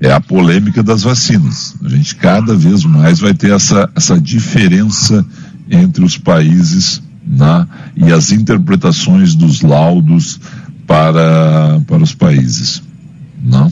é 0.00 0.12
a 0.12 0.20
polêmica 0.20 0.82
das 0.82 1.02
vacinas. 1.02 1.74
A 1.84 1.88
gente 1.88 2.14
cada 2.16 2.54
vez 2.54 2.84
mais 2.84 3.18
vai 3.18 3.34
ter 3.34 3.52
essa, 3.52 3.90
essa 3.94 4.20
diferença 4.20 5.24
entre 5.70 6.04
os 6.04 6.16
países 6.16 7.02
né, 7.26 7.66
e 7.96 8.12
as 8.12 8.32
interpretações 8.32 9.34
dos 9.34 9.60
laudos 9.60 10.40
para, 10.86 11.80
para 11.86 12.02
os 12.02 12.14
países. 12.14 12.82
Não? 13.42 13.70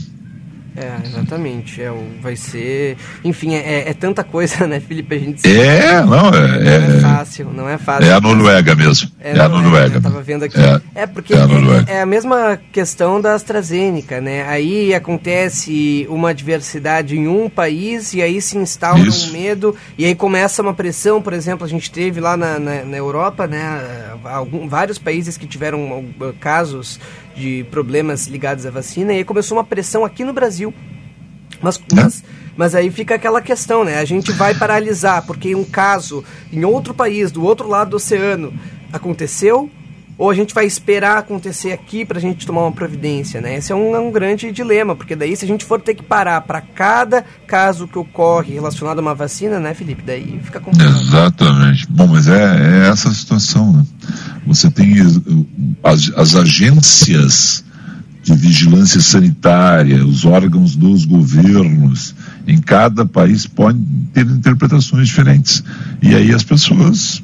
É, 0.76 1.06
exatamente. 1.06 1.80
É, 1.80 1.90
vai 2.20 2.36
ser. 2.36 2.98
Enfim, 3.24 3.54
é, 3.54 3.88
é, 3.88 3.94
tanta 3.94 4.22
coisa, 4.22 4.64
né, 4.68 4.78
Felipe? 4.78 5.14
A 5.14 5.18
gente 5.18 5.48
É, 5.48 6.02
não, 6.02 6.28
é, 6.28 6.30
não 6.30 6.70
é, 6.70 6.96
é 6.96 7.00
fácil, 7.00 7.50
não 7.52 7.68
é 7.68 7.78
fácil. 7.78 8.06
É 8.06 8.12
a 8.12 8.20
Noruega 8.20 8.74
mesmo. 8.74 9.10
É, 9.18 9.36
é 9.36 9.40
a 9.40 9.48
Noruega. 9.48 9.96
Eu 9.96 10.02
tava 10.02 10.22
vendo 10.22 10.44
aqui. 10.44 10.60
É, 10.60 11.02
é 11.02 11.06
porque 11.06 11.32
é 11.32 11.38
a, 11.38 11.46
é, 11.88 12.02
a 12.02 12.06
mesma 12.06 12.60
questão 12.70 13.20
da 13.20 13.34
AstraZeneca, 13.34 14.20
né? 14.20 14.46
Aí 14.48 14.94
acontece 14.94 16.06
uma 16.10 16.34
diversidade 16.34 17.16
em 17.16 17.26
um 17.26 17.48
país 17.48 18.12
e 18.12 18.20
aí 18.20 18.40
se 18.42 18.58
instaura 18.58 19.00
Isso. 19.00 19.30
um 19.30 19.32
medo 19.32 19.74
e 19.96 20.04
aí 20.04 20.14
começa 20.14 20.60
uma 20.60 20.74
pressão, 20.74 21.22
por 21.22 21.32
exemplo, 21.32 21.64
a 21.64 21.68
gente 21.68 21.90
teve 21.90 22.20
lá 22.20 22.36
na, 22.36 22.58
na, 22.58 22.84
na 22.84 22.96
Europa, 22.96 23.46
né? 23.46 23.80
Algum, 24.24 24.68
vários 24.68 24.98
países 24.98 25.38
que 25.38 25.46
tiveram 25.46 26.04
casos 26.38 27.00
de 27.36 27.64
problemas 27.70 28.26
ligados 28.26 28.64
à 28.64 28.70
vacina, 28.70 29.12
e 29.12 29.18
aí 29.18 29.24
começou 29.24 29.58
uma 29.58 29.64
pressão 29.64 30.04
aqui 30.04 30.24
no 30.24 30.32
Brasil. 30.32 30.72
Mas, 31.60 31.80
mas, 31.94 32.24
mas 32.56 32.74
aí 32.74 32.90
fica 32.90 33.14
aquela 33.14 33.40
questão, 33.40 33.84
né? 33.84 33.98
A 33.98 34.04
gente 34.04 34.32
vai 34.32 34.54
paralisar, 34.54 35.24
porque 35.26 35.54
um 35.54 35.64
caso 35.64 36.24
em 36.52 36.64
outro 36.64 36.94
país, 36.94 37.30
do 37.30 37.44
outro 37.44 37.68
lado 37.68 37.90
do 37.90 37.96
oceano, 37.96 38.52
aconteceu, 38.92 39.70
ou 40.18 40.30
a 40.30 40.34
gente 40.34 40.54
vai 40.54 40.66
esperar 40.66 41.18
acontecer 41.18 41.72
aqui 41.72 42.04
para 42.04 42.18
a 42.18 42.20
gente 42.20 42.46
tomar 42.46 42.62
uma 42.62 42.72
providência, 42.72 43.40
né? 43.40 43.56
Esse 43.56 43.70
é 43.70 43.74
um, 43.74 43.94
é 43.94 44.00
um, 44.00 44.10
grande 44.10 44.50
dilema, 44.50 44.96
porque 44.96 45.14
daí 45.14 45.36
se 45.36 45.44
a 45.44 45.48
gente 45.48 45.64
for 45.64 45.80
ter 45.80 45.94
que 45.94 46.02
parar 46.02 46.40
para 46.40 46.60
cada 46.60 47.22
caso 47.46 47.86
que 47.86 47.98
ocorre 47.98 48.54
relacionado 48.54 48.98
a 48.98 49.02
uma 49.02 49.14
vacina, 49.14 49.60
né, 49.60 49.74
Felipe? 49.74 50.02
Daí 50.02 50.40
fica 50.42 50.58
complicado. 50.58 51.00
Exatamente. 51.00 51.86
Bom, 51.90 52.06
mas 52.06 52.28
é, 52.28 52.84
é 52.84 52.88
essa 52.88 53.12
situação, 53.12 53.72
né? 53.72 53.84
Você 54.46 54.70
tem 54.70 54.94
as, 55.82 56.12
as 56.16 56.34
agências 56.34 57.64
de 58.22 58.34
vigilância 58.34 59.00
sanitária, 59.00 60.04
os 60.04 60.24
órgãos 60.24 60.74
dos 60.74 61.04
governos, 61.04 62.14
em 62.46 62.58
cada 62.58 63.04
país 63.04 63.46
podem 63.46 63.84
ter 64.12 64.26
interpretações 64.26 65.06
diferentes. 65.06 65.62
E 66.02 66.14
aí 66.14 66.32
as 66.32 66.42
pessoas 66.42 67.22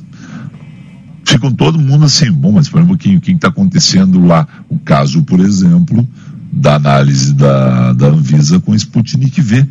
ficam 1.24 1.52
todo 1.52 1.78
mundo 1.78 2.04
assim, 2.04 2.30
bom, 2.30 2.52
mas 2.52 2.68
para 2.68 2.82
um 2.82 2.86
pouquinho, 2.86 3.18
o 3.18 3.20
que 3.20 3.32
está 3.32 3.48
acontecendo 3.48 4.24
lá? 4.24 4.46
O 4.68 4.78
caso, 4.78 5.22
por 5.22 5.40
exemplo, 5.40 6.06
da 6.52 6.74
análise 6.74 7.32
da, 7.32 7.92
da 7.92 8.08
Anvisa 8.08 8.60
com 8.60 8.74
Sputnik 8.74 9.40
V, 9.40 9.66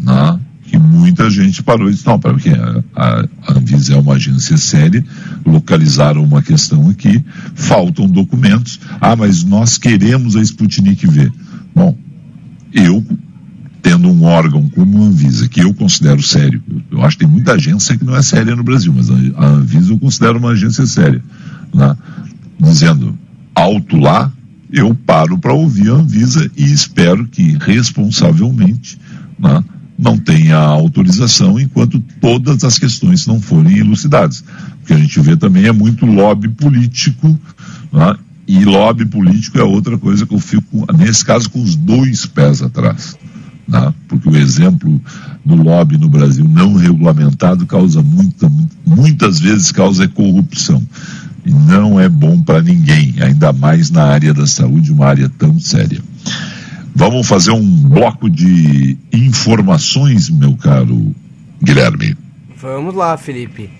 né? 0.00 0.40
que 0.64 0.76
muita 0.78 1.30
gente 1.30 1.62
parou 1.62 1.88
e 1.88 1.92
disse, 1.92 2.06
não, 2.06 2.18
para 2.18 2.34
que 2.34 2.50
a, 2.50 2.82
a 2.94 3.52
Anvisa 3.52 3.94
é 3.94 3.96
uma 3.96 4.14
agência 4.14 4.56
séria, 4.56 5.04
localizaram 5.44 6.22
uma 6.22 6.42
questão 6.42 6.88
aqui, 6.90 7.24
faltam 7.54 8.08
documentos, 8.08 8.80
ah, 9.00 9.14
mas 9.14 9.44
nós 9.44 9.78
queremos 9.78 10.34
a 10.36 10.42
Sputnik 10.42 11.06
V. 11.06 11.30
Bom, 11.74 11.96
eu 12.72 13.04
tendo 13.86 14.08
um 14.08 14.24
órgão 14.24 14.68
como 14.68 15.00
a 15.00 15.06
Anvisa, 15.06 15.48
que 15.48 15.60
eu 15.60 15.72
considero 15.72 16.20
sério, 16.20 16.60
eu 16.90 17.04
acho 17.04 17.16
que 17.16 17.24
tem 17.24 17.32
muita 17.32 17.52
agência 17.52 17.96
que 17.96 18.04
não 18.04 18.16
é 18.16 18.22
séria 18.22 18.56
no 18.56 18.64
Brasil, 18.64 18.92
mas 18.92 19.08
a 19.08 19.46
Anvisa 19.46 19.92
eu 19.92 19.98
considero 20.00 20.40
uma 20.40 20.50
agência 20.50 20.84
séria, 20.86 21.22
né? 21.72 21.96
dizendo 22.58 23.16
alto 23.54 23.96
lá, 23.96 24.32
eu 24.72 24.92
paro 24.92 25.38
para 25.38 25.52
ouvir 25.52 25.88
a 25.88 25.92
Anvisa 25.92 26.50
e 26.56 26.64
espero 26.64 27.28
que 27.28 27.56
responsavelmente 27.60 28.98
né, 29.38 29.62
não 29.96 30.18
tenha 30.18 30.56
autorização 30.56 31.56
enquanto 31.60 32.00
todas 32.20 32.64
as 32.64 32.80
questões 32.80 33.24
não 33.24 33.40
forem 33.40 33.78
elucidadas. 33.78 34.40
O 34.82 34.86
que 34.86 34.94
a 34.94 34.98
gente 34.98 35.20
vê 35.20 35.36
também 35.36 35.66
é 35.66 35.72
muito 35.72 36.04
lobby 36.06 36.48
político, 36.48 37.38
né, 37.92 38.16
e 38.48 38.64
lobby 38.64 39.06
político 39.06 39.60
é 39.60 39.62
outra 39.62 39.96
coisa 39.96 40.26
que 40.26 40.34
eu 40.34 40.40
fico, 40.40 40.84
nesse 40.92 41.24
caso, 41.24 41.48
com 41.48 41.62
os 41.62 41.76
dois 41.76 42.26
pés 42.26 42.62
atrás 42.62 43.16
né? 43.66 43.92
porque 44.08 44.28
o 44.28 44.36
exemplo 44.36 45.00
do 45.44 45.54
lobby 45.54 45.98
no 45.98 46.08
Brasil 46.08 46.46
não 46.48 46.74
regulamentado 46.74 47.66
causa 47.66 48.02
muita, 48.02 48.50
muitas 48.84 49.40
vezes 49.40 49.72
causa 49.72 50.08
corrupção. 50.08 50.82
E 51.44 51.50
não 51.50 52.00
é 52.00 52.08
bom 52.08 52.42
para 52.42 52.60
ninguém, 52.60 53.14
ainda 53.20 53.52
mais 53.52 53.90
na 53.90 54.04
área 54.04 54.34
da 54.34 54.46
saúde, 54.46 54.92
uma 54.92 55.06
área 55.06 55.30
tão 55.38 55.58
séria. 55.60 56.00
Vamos 56.94 57.26
fazer 57.28 57.52
um 57.52 57.88
bloco 57.88 58.28
de 58.28 58.96
informações, 59.12 60.28
meu 60.28 60.56
caro 60.56 61.14
Guilherme. 61.62 62.16
Vamos 62.60 62.94
lá, 62.94 63.16
Felipe. 63.16 63.70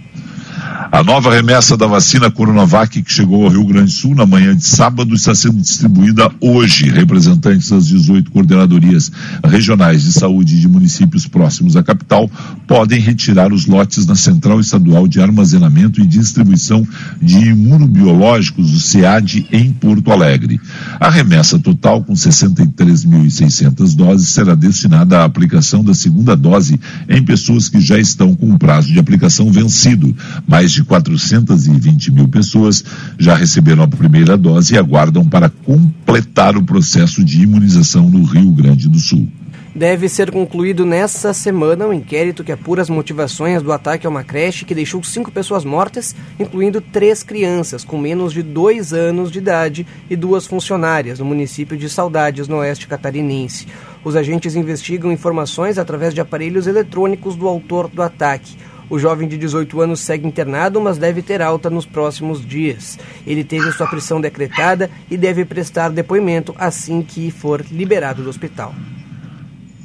A 0.93 1.03
nova 1.03 1.35
remessa 1.35 1.77
da 1.77 1.87
vacina 1.87 2.31
Coronavac 2.31 3.03
que 3.03 3.13
chegou 3.13 3.45
ao 3.45 3.51
Rio 3.51 3.65
Grande 3.65 3.87
do 3.87 3.93
Sul 3.93 4.15
na 4.15 4.25
manhã 4.25 4.55
de 4.55 4.65
sábado 4.65 5.15
está 5.15 5.35
sendo 5.35 5.61
distribuída 5.61 6.31
hoje. 6.41 6.89
Representantes 6.89 7.71
das 7.71 7.87
18 7.87 8.31
coordenadorias 8.31 9.11
regionais 9.45 10.05
de 10.05 10.13
saúde 10.13 10.61
de 10.61 10.69
municípios 10.69 11.27
próximos 11.27 11.77
à 11.77 11.83
capital 11.83 12.31
podem 12.69 13.01
retirar 13.01 13.53
os 13.53 13.67
lotes 13.67 14.07
na 14.07 14.15
Central 14.15 14.61
Estadual 14.61 15.09
de 15.09 15.21
Armazenamento 15.21 16.01
e 16.01 16.07
Distribuição 16.07 16.87
de 17.21 17.49
Imunobiológicos, 17.49 18.73
o 18.73 18.81
SEAD, 18.81 19.49
em 19.51 19.73
Porto 19.73 20.13
Alegre. 20.13 20.61
A 21.01 21.11
remessa 21.11 21.59
total, 21.59 22.05
com 22.05 22.15
63.600 22.15 23.95
doses, 23.95 24.29
será 24.29 24.55
destinada 24.55 25.19
à 25.19 25.25
aplicação 25.25 25.83
da 25.83 25.95
segunda 25.95 26.37
dose 26.37 26.79
em 27.09 27.23
pessoas 27.25 27.69
que 27.69 27.81
já 27.81 27.99
estão 27.99 28.37
com 28.37 28.53
o 28.53 28.59
prazo 28.59 28.93
de 28.93 28.99
aplicação 28.99 29.51
vencido 29.51 30.15
mais 30.47 30.76
de 30.77 30.85
420 30.85 32.13
mil 32.13 32.29
pessoas 32.29 32.85
já 33.19 33.35
receberam 33.35 33.83
a 33.83 33.89
primeira 33.89 34.37
dose 34.37 34.75
e 34.75 34.79
aguardam 34.79 35.27
para 35.27 35.49
completar 35.49 36.55
o 36.55 36.63
processo 36.63 37.25
de 37.25 37.43
imunização 37.43 38.11
no 38.11 38.23
Rio 38.25 38.51
Grande 38.51 38.87
do 38.89 38.99
Sul. 38.99 39.27
Deve 39.75 40.09
ser 40.09 40.31
concluído 40.31 40.87
nesta 40.87 41.35
semana 41.35 41.87
um 41.87 41.93
inquérito 41.93 42.43
que 42.43 42.51
apura 42.51 42.81
as 42.81 42.89
motivações 42.89 43.63
do 43.63 43.73
ataque 43.73 44.07
a 44.07 44.11
uma 44.11 44.25
creche 44.25 44.65
que 44.65 44.75
deixou 44.75 45.03
cinco 45.05 45.31
pessoas 45.31 45.67
mortas, 45.67 46.17
incluindo 46.41 46.81
três 46.81 47.23
crianças 47.23 47.85
com 47.85 47.99
menos 47.99 48.33
de 48.33 48.43
dois 48.43 48.95
anos 48.95 49.31
de 49.31 49.39
idade 49.39 49.87
e 50.09 50.17
duas 50.17 50.47
funcionárias, 50.47 51.19
no 51.19 51.27
município 51.27 51.77
de 51.77 51.91
Saudades, 51.91 52.49
no 52.49 52.57
oeste 52.57 52.89
catarinense. 52.89 53.67
Os 54.03 54.17
agentes 54.17 54.57
investigam 54.57 55.13
informações 55.13 55.77
através 55.77 56.15
de 56.15 56.23
aparelhos 56.23 56.67
eletrônicos 56.67 57.37
do 57.37 57.47
autor 57.47 57.89
do 57.89 58.01
ataque. 58.01 58.57
O 58.89 58.99
jovem 58.99 59.27
de 59.27 59.37
18 59.37 59.81
anos 59.81 60.01
segue 60.01 60.27
internado, 60.27 60.81
mas 60.81 60.99
deve 60.99 61.23
ter 61.23 61.43
alta 61.43 61.69
nos 61.69 61.85
próximos 61.85 62.45
dias. 62.47 62.99
Ele 63.27 63.43
teve 63.43 63.73
sua 63.73 63.89
prisão 63.89 64.21
decretada 64.21 64.91
e 65.11 65.17
deve 65.17 65.45
prestar 65.45 65.89
depoimento 65.89 66.55
assim 66.57 67.03
que 67.03 67.31
for 67.31 67.65
liberado 67.71 68.23
do 68.23 68.31
hospital. 68.31 68.75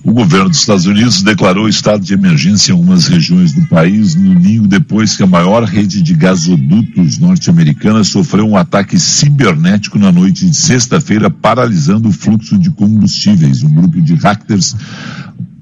O 0.04 0.14
governo 0.14 0.49
dos 0.49 0.60
Estados 0.60 0.88
Unidos 0.88 1.22
declarou 1.22 1.70
estado 1.70 2.04
de 2.04 2.14
emergência 2.14 2.72
em 2.72 2.76
algumas 2.76 3.06
regiões 3.06 3.54
do 3.54 3.68
país 3.68 4.16
no 4.16 4.34
ninho 4.34 4.68
depois 4.68 5.16
que 5.16 5.22
a 5.22 5.28
maior 5.28 5.64
rede 5.64 6.02
de 6.02 6.16
gasodutos 6.16 7.20
norte-americana 7.20 8.04
sofreu 8.04 8.47
um 8.47 8.58
ataque 8.58 8.99
cibernético 8.99 9.99
na 9.99 10.12
noite 10.12 10.49
de 10.49 10.56
sexta-feira, 10.56 11.30
paralisando 11.30 12.10
o 12.10 12.12
fluxo 12.12 12.58
de 12.58 12.72
combustíveis. 12.72 13.62
Um 13.62 13.70
grupo 13.70 14.02
de 14.02 14.16
hackers 14.16 14.76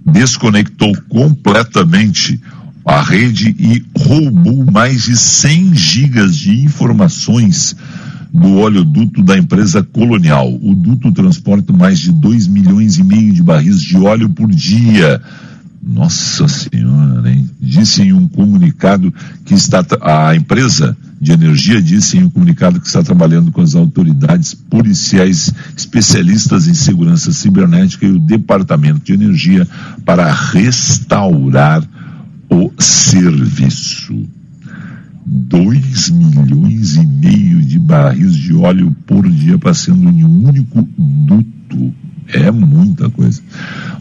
desconectou 0.05 0.93
completamente 1.09 2.41
a 2.85 3.01
rede 3.01 3.55
e 3.59 3.83
roubou 3.97 4.65
mais 4.71 5.03
de 5.03 5.15
100 5.15 5.75
gigas 5.75 6.35
de 6.35 6.61
informações 6.61 7.75
do 8.33 8.57
oleoduto 8.57 9.23
da 9.23 9.37
empresa 9.37 9.83
Colonial. 9.83 10.53
O 10.61 10.73
duto 10.73 11.11
transporta 11.11 11.73
mais 11.73 11.99
de 11.99 12.11
2 12.11 12.47
milhões 12.47 12.97
e 12.97 13.03
meio 13.03 13.33
de 13.33 13.43
barris 13.43 13.81
de 13.81 13.97
óleo 13.97 14.29
por 14.29 14.49
dia. 14.49 15.21
Nossa 15.81 16.47
Senhora, 16.47 17.31
hein? 17.31 17.49
Disse 17.59 18.03
em 18.03 18.13
um 18.13 18.27
comunicado 18.27 19.13
que 19.45 19.53
está 19.53 19.83
a 20.01 20.35
empresa 20.35 20.95
de 21.21 21.33
energia 21.33 21.81
disse 21.81 22.17
em 22.17 22.23
um 22.23 22.29
comunicado 22.29 22.79
que 22.79 22.87
está 22.87 23.03
trabalhando 23.03 23.51
com 23.51 23.61
as 23.61 23.75
autoridades 23.75 24.53
policiais 24.53 25.53
especialistas 25.75 26.67
em 26.67 26.73
segurança 26.73 27.33
cibernética 27.33 28.05
e 28.05 28.11
o 28.11 28.19
Departamento 28.19 29.01
de 29.03 29.13
Energia 29.13 29.67
para 30.05 30.31
restaurar 30.31 31.83
o 32.49 32.71
serviço. 32.79 34.27
2 35.25 36.09
milhões 36.09 36.95
e 36.95 37.05
meio 37.05 37.61
de 37.61 37.77
barris 37.77 38.35
de 38.35 38.53
óleo 38.55 38.95
por 39.05 39.29
dia 39.29 39.59
passando 39.59 40.09
em 40.09 40.23
um 40.23 40.47
único 40.47 40.81
duto. 40.97 41.93
É 42.27 42.49
muita 42.49 43.09
coisa. 43.09 43.41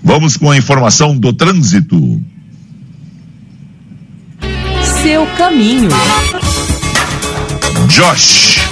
Vamos 0.02 0.36
com 0.36 0.50
a 0.50 0.56
informação 0.56 1.16
do 1.16 1.32
trânsito. 1.32 2.22
Seu 5.02 5.26
caminho. 5.36 5.90
Josh. 7.88 8.67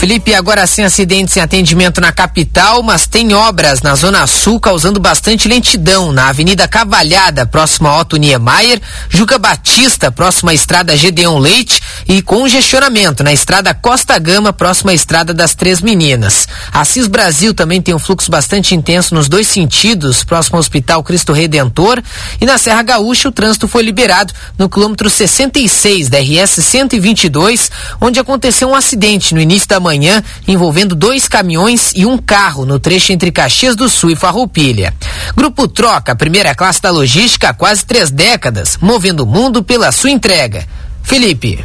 Felipe, 0.00 0.34
agora 0.34 0.66
sem 0.66 0.82
acidentes 0.82 1.36
em 1.36 1.40
atendimento 1.40 2.00
na 2.00 2.10
capital, 2.10 2.82
mas 2.82 3.06
tem 3.06 3.34
obras 3.34 3.82
na 3.82 3.94
Zona 3.94 4.26
Sul 4.26 4.58
causando 4.58 4.98
bastante 4.98 5.46
lentidão 5.46 6.10
na 6.10 6.30
Avenida 6.30 6.66
Cavalhada, 6.66 7.44
próximo 7.44 7.86
a 7.86 8.00
Otto 8.00 8.16
Niemeyer, 8.16 8.80
Juca 9.10 9.38
Batista, 9.38 10.10
próxima 10.10 10.52
à 10.52 10.54
Estrada 10.54 10.96
Gedeon 10.96 11.38
Leite 11.38 11.79
e 12.08 12.22
congestionamento 12.22 13.22
na 13.22 13.32
Estrada 13.32 13.72
Costa 13.74 14.18
Gama, 14.18 14.52
próxima 14.52 14.92
à 14.92 14.94
Estrada 14.94 15.32
das 15.32 15.54
Três 15.54 15.80
Meninas. 15.80 16.48
Assis 16.72 17.06
Brasil 17.06 17.54
também 17.54 17.80
tem 17.80 17.94
um 17.94 17.98
fluxo 17.98 18.30
bastante 18.30 18.74
intenso 18.74 19.14
nos 19.14 19.28
dois 19.28 19.46
sentidos, 19.46 20.24
próximo 20.24 20.56
ao 20.56 20.60
Hospital 20.60 21.02
Cristo 21.02 21.32
Redentor 21.32 22.02
e 22.40 22.46
na 22.46 22.58
Serra 22.58 22.82
Gaúcha 22.82 23.28
o 23.28 23.32
trânsito 23.32 23.68
foi 23.68 23.82
liberado 23.82 24.32
no 24.58 24.68
quilômetro 24.68 25.08
66 25.08 26.08
da 26.08 26.18
RS 26.18 26.64
122, 26.64 27.70
onde 28.00 28.20
aconteceu 28.20 28.68
um 28.68 28.74
acidente 28.74 29.34
no 29.34 29.40
início 29.40 29.68
da 29.68 29.80
manhã 29.80 30.22
envolvendo 30.46 30.94
dois 30.94 31.28
caminhões 31.28 31.92
e 31.94 32.04
um 32.06 32.18
carro 32.18 32.64
no 32.64 32.78
trecho 32.78 33.12
entre 33.12 33.30
Caxias 33.32 33.76
do 33.76 33.88
Sul 33.88 34.10
e 34.10 34.16
Farroupilha. 34.16 34.94
Grupo 35.36 35.68
Troca, 35.68 36.14
primeira 36.14 36.54
classe 36.54 36.82
da 36.82 36.90
logística 36.90 37.50
há 37.50 37.54
quase 37.54 37.84
três 37.84 38.10
décadas, 38.10 38.76
movendo 38.80 39.20
o 39.20 39.26
mundo 39.26 39.62
pela 39.62 39.92
sua 39.92 40.10
entrega. 40.10 40.66
Felipe. 41.10 41.58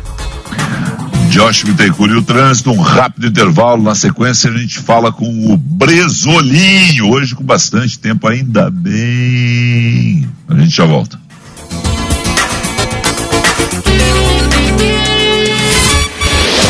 Josh 1.30 1.66
Bittencourt 1.66 2.12
e 2.12 2.16
o 2.16 2.24
trânsito, 2.24 2.72
um 2.72 2.82
rápido 2.82 3.28
intervalo. 3.28 3.84
Na 3.84 3.94
sequência, 3.94 4.50
a 4.50 4.58
gente 4.58 4.80
fala 4.80 5.12
com 5.12 5.54
o 5.54 5.56
Bresolinho. 5.56 7.12
Hoje, 7.12 7.36
com 7.36 7.44
bastante 7.44 8.00
tempo, 8.00 8.28
ainda 8.28 8.72
bem. 8.72 10.28
A 10.50 10.56
gente 10.56 10.76
já 10.76 10.86
volta. 10.86 11.20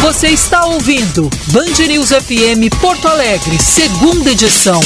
Você 0.01 0.27
está 0.27 0.65
ouvindo 0.65 1.29
Band 1.47 1.87
News 1.87 2.09
FM 2.09 2.75
Porto 2.81 3.07
Alegre, 3.07 3.57
segunda 3.57 4.31
edição. 4.31 4.81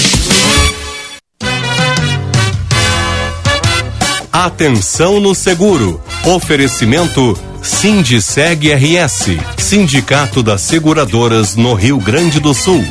Atenção 4.31 5.19
no 5.19 5.33
seguro. 5.33 5.99
Oferecimento 6.23 7.48
Sindiceg 7.61 8.71
RS, 8.71 9.37
Sindicato 9.57 10.41
das 10.41 10.61
Seguradoras 10.61 11.57
no 11.57 11.73
Rio 11.73 11.99
Grande 11.99 12.39
do 12.39 12.53
Sul. 12.53 12.81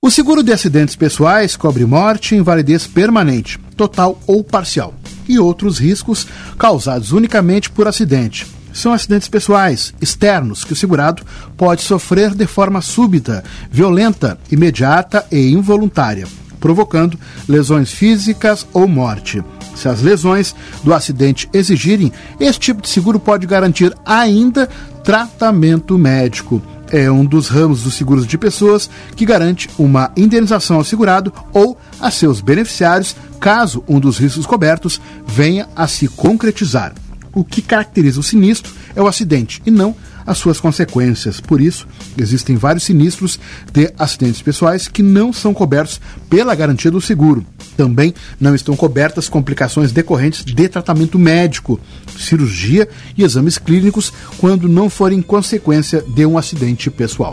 O 0.00 0.10
seguro 0.10 0.44
de 0.44 0.52
acidentes 0.52 0.94
pessoais 0.94 1.56
cobre 1.56 1.84
morte 1.84 2.36
invalidez 2.36 2.86
permanente, 2.86 3.58
total 3.76 4.16
ou 4.28 4.44
parcial, 4.44 4.94
e 5.28 5.40
outros 5.40 5.78
riscos 5.78 6.26
causados 6.56 7.10
unicamente 7.10 7.68
por 7.68 7.88
acidente. 7.88 8.46
São 8.72 8.92
acidentes 8.92 9.28
pessoais, 9.28 9.92
externos, 10.00 10.64
que 10.64 10.72
o 10.72 10.76
segurado 10.76 11.24
pode 11.56 11.82
sofrer 11.82 12.32
de 12.32 12.46
forma 12.46 12.80
súbita, 12.80 13.42
violenta, 13.72 14.38
imediata 14.52 15.26
e 15.32 15.50
involuntária, 15.50 16.28
provocando 16.60 17.18
lesões 17.48 17.90
físicas 17.90 18.64
ou 18.72 18.86
morte. 18.86 19.42
Se 19.80 19.88
as 19.88 20.02
lesões 20.02 20.54
do 20.84 20.92
acidente 20.92 21.48
exigirem, 21.54 22.12
esse 22.38 22.58
tipo 22.58 22.82
de 22.82 22.88
seguro 22.90 23.18
pode 23.18 23.46
garantir 23.46 23.96
ainda 24.04 24.68
tratamento 25.02 25.96
médico. 25.96 26.60
É 26.92 27.10
um 27.10 27.24
dos 27.24 27.48
ramos 27.48 27.82
dos 27.82 27.94
seguros 27.94 28.26
de 28.26 28.36
pessoas 28.36 28.90
que 29.16 29.24
garante 29.24 29.70
uma 29.78 30.12
indenização 30.14 30.76
ao 30.76 30.84
segurado 30.84 31.32
ou 31.54 31.78
a 31.98 32.10
seus 32.10 32.42
beneficiários 32.42 33.16
caso 33.40 33.82
um 33.88 33.98
dos 33.98 34.18
riscos 34.18 34.44
cobertos 34.44 35.00
venha 35.26 35.66
a 35.74 35.88
se 35.88 36.08
concretizar. 36.08 36.92
O 37.32 37.42
que 37.42 37.62
caracteriza 37.62 38.20
o 38.20 38.24
sinistro 38.24 38.74
é 38.94 39.00
o 39.00 39.06
acidente 39.06 39.62
e 39.64 39.70
não 39.70 39.96
as 40.30 40.38
suas 40.38 40.60
consequências. 40.60 41.40
Por 41.40 41.60
isso, 41.60 41.88
existem 42.16 42.56
vários 42.56 42.84
sinistros 42.84 43.40
de 43.72 43.92
acidentes 43.98 44.40
pessoais 44.40 44.86
que 44.86 45.02
não 45.02 45.32
são 45.32 45.52
cobertos 45.52 46.00
pela 46.28 46.54
garantia 46.54 46.90
do 46.90 47.00
seguro. 47.00 47.44
Também 47.76 48.14
não 48.38 48.54
estão 48.54 48.76
cobertas 48.76 49.28
complicações 49.28 49.90
decorrentes 49.90 50.44
de 50.44 50.68
tratamento 50.68 51.18
médico, 51.18 51.80
cirurgia 52.16 52.88
e 53.18 53.24
exames 53.24 53.58
clínicos 53.58 54.12
quando 54.38 54.68
não 54.68 54.88
forem 54.88 55.20
consequência 55.20 56.04
de 56.14 56.24
um 56.24 56.38
acidente 56.38 56.90
pessoal. 56.90 57.32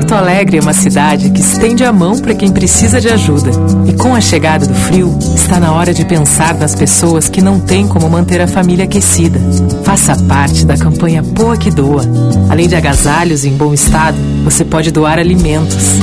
Porto 0.00 0.14
Alegre 0.14 0.56
é 0.56 0.62
uma 0.62 0.72
cidade 0.72 1.28
que 1.28 1.42
estende 1.42 1.84
a 1.84 1.92
mão 1.92 2.18
para 2.18 2.34
quem 2.34 2.50
precisa 2.50 2.98
de 2.98 3.10
ajuda. 3.10 3.50
E 3.86 3.92
com 3.92 4.14
a 4.14 4.20
chegada 4.20 4.66
do 4.66 4.72
frio, 4.72 5.14
está 5.36 5.60
na 5.60 5.74
hora 5.74 5.92
de 5.92 6.06
pensar 6.06 6.54
nas 6.54 6.74
pessoas 6.74 7.28
que 7.28 7.42
não 7.42 7.60
têm 7.60 7.86
como 7.86 8.08
manter 8.08 8.40
a 8.40 8.46
família 8.46 8.86
aquecida. 8.86 9.38
Faça 9.84 10.16
parte 10.24 10.64
da 10.64 10.78
campanha 10.78 11.22
Poa 11.22 11.54
que 11.54 11.70
Doa. 11.70 12.02
Além 12.48 12.66
de 12.66 12.76
agasalhos 12.76 13.44
em 13.44 13.52
bom 13.52 13.74
estado, 13.74 14.16
você 14.42 14.64
pode 14.64 14.90
doar 14.90 15.18
alimentos. 15.18 15.98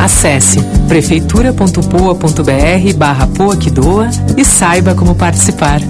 Acesse 0.00 0.60
prefeitura.poa.br 0.86 2.96
barra 2.96 3.26
Poa 3.26 3.56
que 3.56 3.68
Doa 3.68 4.10
e 4.36 4.44
saiba 4.44 4.94
como 4.94 5.16
participar. 5.16 5.80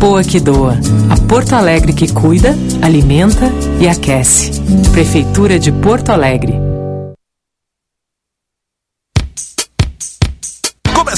Poa 0.00 0.24
que 0.24 0.40
Doa. 0.40 0.76
A 1.08 1.16
Porto 1.28 1.52
Alegre 1.52 1.92
que 1.92 2.12
cuida, 2.12 2.56
alimenta 2.82 3.52
e 3.78 3.86
aquece. 3.86 4.60
Prefeitura 4.90 5.60
de 5.60 5.70
Porto 5.70 6.10
Alegre. 6.10 6.73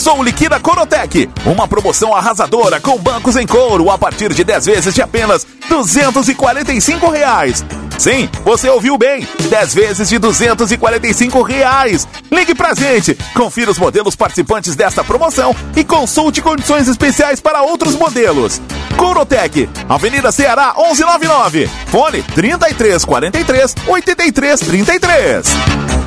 Começou 0.06 0.22
o 0.22 0.24
Liquida 0.24 0.60
Corotec, 0.60 1.28
uma 1.44 1.66
promoção 1.66 2.14
arrasadora 2.14 2.80
com 2.80 2.96
bancos 2.96 3.34
em 3.34 3.44
couro 3.44 3.90
a 3.90 3.98
partir 3.98 4.32
de 4.32 4.44
10 4.44 4.66
vezes 4.66 4.94
de 4.94 5.02
apenas 5.02 5.44
245 5.68 7.10
reais. 7.10 7.64
Sim, 7.98 8.28
você 8.44 8.70
ouviu 8.70 8.96
bem, 8.96 9.26
10 9.50 9.74
vezes 9.74 10.08
de 10.08 10.16
245 10.20 11.42
reais. 11.42 12.06
Ligue 12.30 12.54
pra 12.54 12.72
gente, 12.72 13.18
confira 13.34 13.68
os 13.68 13.80
modelos 13.80 14.14
participantes 14.14 14.76
desta 14.76 15.02
promoção 15.02 15.52
e 15.74 15.82
consulte 15.82 16.40
condições 16.40 16.86
especiais 16.86 17.40
para 17.40 17.62
outros 17.62 17.96
modelos. 17.96 18.60
Corotec, 18.96 19.68
Avenida 19.88 20.30
Ceará 20.30 20.72
1199, 20.76 21.68
fone 21.88 22.22
3343 22.22 23.74
8333. 23.88 26.05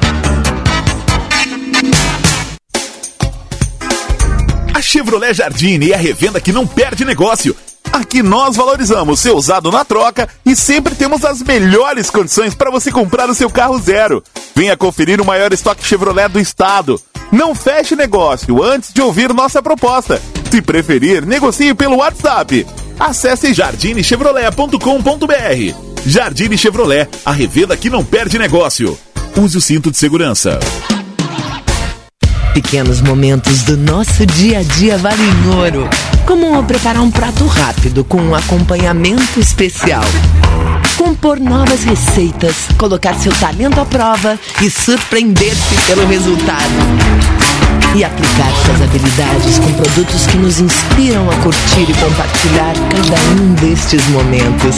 A 4.79 4.81
Chevrolet 4.81 5.33
Jardine 5.33 5.91
é 5.91 5.95
a 5.95 5.97
revenda 5.97 6.39
que 6.39 6.53
não 6.53 6.65
perde 6.65 7.03
negócio. 7.03 7.53
Aqui 7.91 8.23
nós 8.23 8.55
valorizamos 8.55 9.19
seu 9.19 9.35
usado 9.35 9.69
na 9.69 9.83
troca 9.83 10.29
e 10.45 10.55
sempre 10.55 10.95
temos 10.95 11.25
as 11.25 11.41
melhores 11.41 12.09
condições 12.09 12.55
para 12.55 12.71
você 12.71 12.89
comprar 12.89 13.29
o 13.29 13.35
seu 13.35 13.49
carro 13.49 13.77
zero. 13.77 14.23
Venha 14.55 14.77
conferir 14.77 15.19
o 15.19 15.25
maior 15.25 15.51
estoque 15.51 15.85
Chevrolet 15.85 16.29
do 16.29 16.39
estado. 16.39 16.97
Não 17.29 17.53
feche 17.53 17.93
negócio 17.93 18.63
antes 18.63 18.93
de 18.93 19.01
ouvir 19.01 19.33
nossa 19.33 19.61
proposta. 19.61 20.21
Se 20.49 20.61
preferir, 20.61 21.25
negocie 21.25 21.73
pelo 21.73 21.97
WhatsApp. 21.97 22.65
Acesse 22.97 23.53
jardinechevrolet.com.br. 23.53 26.05
Jardine 26.05 26.57
Chevrolet, 26.57 27.09
a 27.25 27.33
revenda 27.33 27.75
que 27.75 27.89
não 27.89 28.05
perde 28.05 28.39
negócio. 28.39 28.97
Use 29.35 29.57
o 29.57 29.61
cinto 29.61 29.91
de 29.91 29.97
segurança. 29.97 30.57
Pequenos 32.53 32.99
momentos 33.01 33.61
do 33.63 33.77
nosso 33.77 34.25
dia 34.25 34.59
a 34.59 34.63
dia 34.63 34.97
valem 34.97 35.29
ouro. 35.55 35.87
Como 36.25 36.63
preparar 36.63 37.01
um 37.01 37.11
prato 37.11 37.45
rápido 37.45 38.03
com 38.03 38.19
um 38.19 38.35
acompanhamento 38.35 39.39
especial. 39.39 40.03
Compor 40.97 41.39
novas 41.39 41.83
receitas, 41.83 42.55
colocar 42.77 43.13
seu 43.15 43.31
talento 43.33 43.79
à 43.79 43.85
prova 43.85 44.37
e 44.61 44.69
surpreender-se 44.69 45.75
pelo 45.87 46.05
resultado. 46.07 46.59
E 47.95 48.03
aplicar 48.03 48.51
suas 48.65 48.81
habilidades 48.81 49.59
com 49.59 49.71
produtos 49.73 50.27
que 50.27 50.37
nos 50.37 50.59
inspiram 50.59 51.29
a 51.29 51.35
curtir 51.37 51.89
e 51.89 51.93
compartilhar 51.93 52.73
cada 52.89 53.41
um 53.41 53.53
destes 53.53 54.05
momentos. 54.09 54.75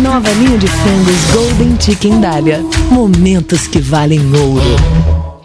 Nova 0.00 0.30
linha 0.30 0.58
de 0.58 0.68
frangos 0.68 1.24
Golden 1.32 1.76
Chicken 1.80 2.20
Dália. 2.20 2.64
Momentos 2.90 3.66
que 3.66 3.80
valem 3.80 4.20
ouro. 4.34 5.37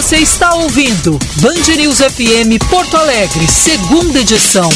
Você 0.00 0.16
está 0.16 0.54
ouvindo 0.54 1.18
Band 1.42 1.76
News 1.76 1.98
FM 1.98 2.56
Porto 2.70 2.96
Alegre, 2.96 3.46
segunda 3.46 4.18
edição. 4.18 4.70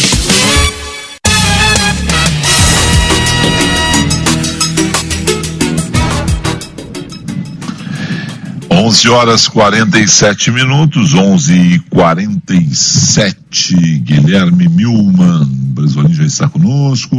Onze 8.71 9.09
horas 9.09 9.49
quarenta 9.49 9.99
e 9.99 10.07
sete 10.07 10.51
minutos, 10.51 11.15
onze 11.15 11.55
e 11.55 11.79
quarenta 11.89 12.55
e 12.55 12.75
sete. 12.77 13.75
Guilherme 14.01 14.69
Milman, 14.69 15.47
Brasolim 15.47 16.13
já 16.13 16.25
está 16.25 16.49
conosco. 16.51 17.17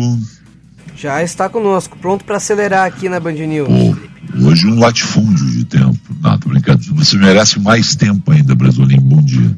Já 0.96 1.22
está 1.22 1.50
conosco, 1.50 1.98
pronto 2.00 2.24
para 2.24 2.38
acelerar 2.38 2.86
aqui 2.86 3.10
na 3.10 3.20
Band 3.20 3.34
News. 3.34 3.68
Pô, 3.68 4.48
hoje 4.48 4.66
um 4.68 4.80
latifúndio 4.80 5.46
de 5.52 5.66
tempo. 5.66 6.00
Não, 6.22 6.38
tô 6.38 6.50
brincando. 6.50 6.82
Você 6.96 7.18
merece 7.18 7.60
mais 7.60 7.96
tempo 7.96 8.32
ainda, 8.32 8.56
Brasolim. 8.56 9.00
Bom 9.00 9.22
dia. 9.22 9.56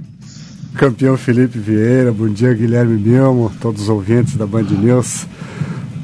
Campeão 0.75 1.17
Felipe 1.17 1.57
Vieira, 1.57 2.11
bom 2.11 2.27
dia 2.29 2.53
Guilherme 2.53 2.97
Milmo, 2.97 3.51
todos 3.59 3.83
os 3.83 3.89
ouvintes 3.89 4.35
da 4.35 4.45
Band 4.45 4.63
News. 4.63 5.25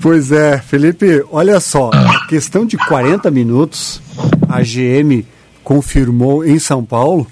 Pois 0.02 0.32
é, 0.32 0.58
Felipe, 0.58 1.24
olha 1.32 1.60
só, 1.60 1.92
ah. 1.94 2.18
a 2.18 2.28
questão 2.28 2.66
de 2.66 2.76
40 2.76 3.30
minutos, 3.30 4.02
a 4.50 4.62
GM 4.62 5.24
confirmou 5.64 6.44
em 6.44 6.58
São 6.60 6.84
Paulo 6.84 7.28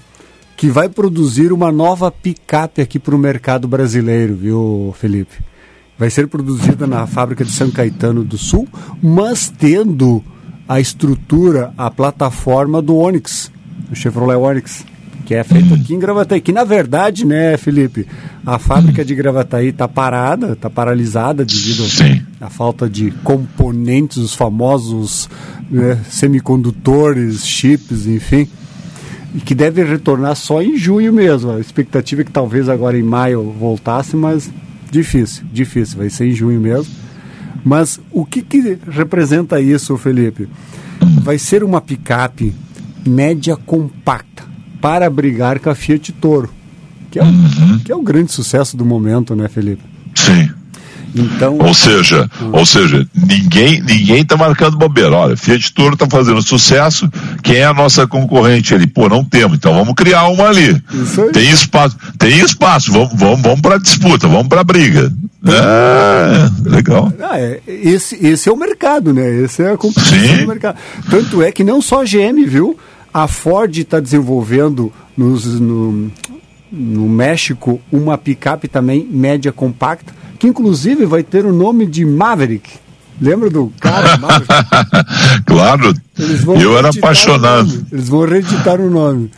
que 0.56 0.70
vai 0.70 0.88
produzir 0.88 1.52
uma 1.52 1.72
nova 1.72 2.10
picape 2.10 2.80
aqui 2.80 2.98
para 2.98 3.14
o 3.14 3.18
mercado 3.18 3.66
brasileiro, 3.66 4.36
viu, 4.36 4.94
Felipe? 4.98 5.51
Vai 5.98 6.10
ser 6.10 6.26
produzida 6.28 6.86
na 6.86 7.06
fábrica 7.06 7.44
de 7.44 7.52
São 7.52 7.70
Caetano 7.70 8.24
do 8.24 8.38
Sul, 8.38 8.68
mas 9.02 9.48
tendo 9.48 10.22
a 10.68 10.80
estrutura, 10.80 11.72
a 11.76 11.90
plataforma 11.90 12.80
do 12.80 12.96
Onix, 12.96 13.50
o 13.90 13.94
Chevrolet 13.94 14.36
Onix, 14.36 14.84
que 15.24 15.32
que 15.32 15.36
é 15.36 15.42
feito 15.42 15.72
aqui 15.72 15.94
em 15.94 15.98
Gravataí. 15.98 16.42
Que 16.42 16.52
na 16.52 16.62
verdade, 16.62 17.24
né, 17.24 17.56
Felipe, 17.56 18.06
a 18.44 18.58
fábrica 18.58 19.02
de 19.02 19.14
Gravataí 19.14 19.68
está 19.68 19.88
parada, 19.88 20.52
está 20.52 20.68
paralisada 20.68 21.42
devido 21.42 21.84
à 22.38 22.50
falta 22.50 22.86
de 22.86 23.10
componentes, 23.24 24.18
os 24.18 24.34
famosos 24.34 25.30
né, 25.70 25.98
semicondutores, 26.10 27.46
chips, 27.46 28.06
enfim. 28.06 28.46
E 29.34 29.40
que 29.40 29.54
deve 29.54 29.82
retornar 29.82 30.36
só 30.36 30.60
em 30.60 30.76
junho 30.76 31.10
mesmo. 31.14 31.52
A 31.52 31.60
expectativa 31.60 32.20
é 32.20 32.24
que 32.24 32.30
talvez 32.30 32.68
agora 32.68 32.98
em 32.98 33.02
maio 33.02 33.54
voltasse, 33.58 34.14
mas 34.14 34.50
difícil, 34.92 35.44
difícil, 35.50 35.96
vai 35.96 36.10
ser 36.10 36.26
em 36.26 36.32
junho 36.32 36.60
mesmo. 36.60 36.92
Mas 37.64 37.98
o 38.10 38.26
que, 38.26 38.42
que 38.42 38.78
representa 38.90 39.58
isso, 39.60 39.96
Felipe? 39.96 40.48
Vai 41.22 41.38
ser 41.38 41.64
uma 41.64 41.80
picape 41.80 42.54
média 43.06 43.56
compacta 43.56 44.44
para 44.80 45.08
brigar 45.08 45.58
com 45.58 45.70
a 45.70 45.74
Fiat 45.74 46.12
Toro, 46.12 46.50
que 47.10 47.18
é, 47.18 47.22
o, 47.22 47.80
que 47.84 47.90
é 47.90 47.96
o 47.96 48.02
grande 48.02 48.32
sucesso 48.32 48.76
do 48.76 48.84
momento, 48.84 49.34
né, 49.34 49.48
Felipe? 49.48 49.82
Sim. 50.14 50.50
Então, 51.14 51.58
ou 51.58 51.74
seja, 51.74 52.28
ou 52.52 52.64
seja, 52.64 53.06
ninguém 53.14 53.80
ninguém 53.82 54.24
tá 54.24 54.36
marcando 54.36 54.78
bobeira. 54.78 55.14
Olha, 55.14 55.36
Fiat 55.36 55.72
Toro 55.72 55.96
tá 55.96 56.06
fazendo 56.06 56.40
sucesso. 56.42 57.08
Quem 57.42 57.56
é 57.56 57.64
a 57.64 57.74
nossa 57.74 58.06
concorrente 58.06 58.74
ali? 58.74 58.86
Pô, 58.86 59.08
não 59.08 59.24
temos. 59.24 59.58
Então 59.58 59.74
vamos 59.74 59.94
criar 59.94 60.28
uma 60.28 60.48
ali. 60.48 60.80
Tem 61.32 61.50
espaço, 61.50 61.96
tem 62.18 62.40
espaço. 62.40 62.90
Vamos, 62.92 63.12
vamos, 63.14 63.42
vamos 63.42 63.60
para 63.60 63.78
disputa, 63.78 64.26
vamos 64.26 64.48
para 64.48 64.64
briga. 64.64 65.12
É, 65.44 66.68
legal. 66.68 67.12
Ah, 67.20 67.38
é, 67.38 67.60
esse, 67.66 68.16
esse 68.24 68.48
é 68.48 68.52
o 68.52 68.56
mercado, 68.56 69.12
né? 69.12 69.28
Esse 69.42 69.62
é 69.62 69.72
a 69.72 69.76
competição 69.76 70.36
do 70.38 70.46
mercado. 70.46 70.76
Tanto 71.10 71.42
é 71.42 71.52
que 71.52 71.64
não 71.64 71.82
só 71.82 72.02
a 72.02 72.04
GM, 72.04 72.46
viu? 72.46 72.78
A 73.12 73.28
Ford 73.28 73.76
está 73.76 74.00
desenvolvendo 74.00 74.90
nos, 75.16 75.60
no, 75.60 76.10
no 76.70 77.08
México 77.08 77.80
uma 77.90 78.16
picape 78.16 78.68
também 78.68 79.06
média 79.10 79.52
compacta 79.52 80.21
que 80.42 80.48
inclusive 80.48 81.06
vai 81.06 81.22
ter 81.22 81.46
o 81.46 81.52
nome 81.52 81.86
de 81.86 82.04
Maverick. 82.04 82.68
Lembra 83.20 83.48
do 83.48 83.72
cara 83.78 84.16
Maverick? 84.18 84.52
claro, 85.46 85.94
eu 86.60 86.76
era 86.76 86.88
apaixonado. 86.88 87.86
Eles 87.92 88.08
vão 88.08 88.26
reeditar 88.26 88.80
o 88.80 88.90
nome. 88.90 89.30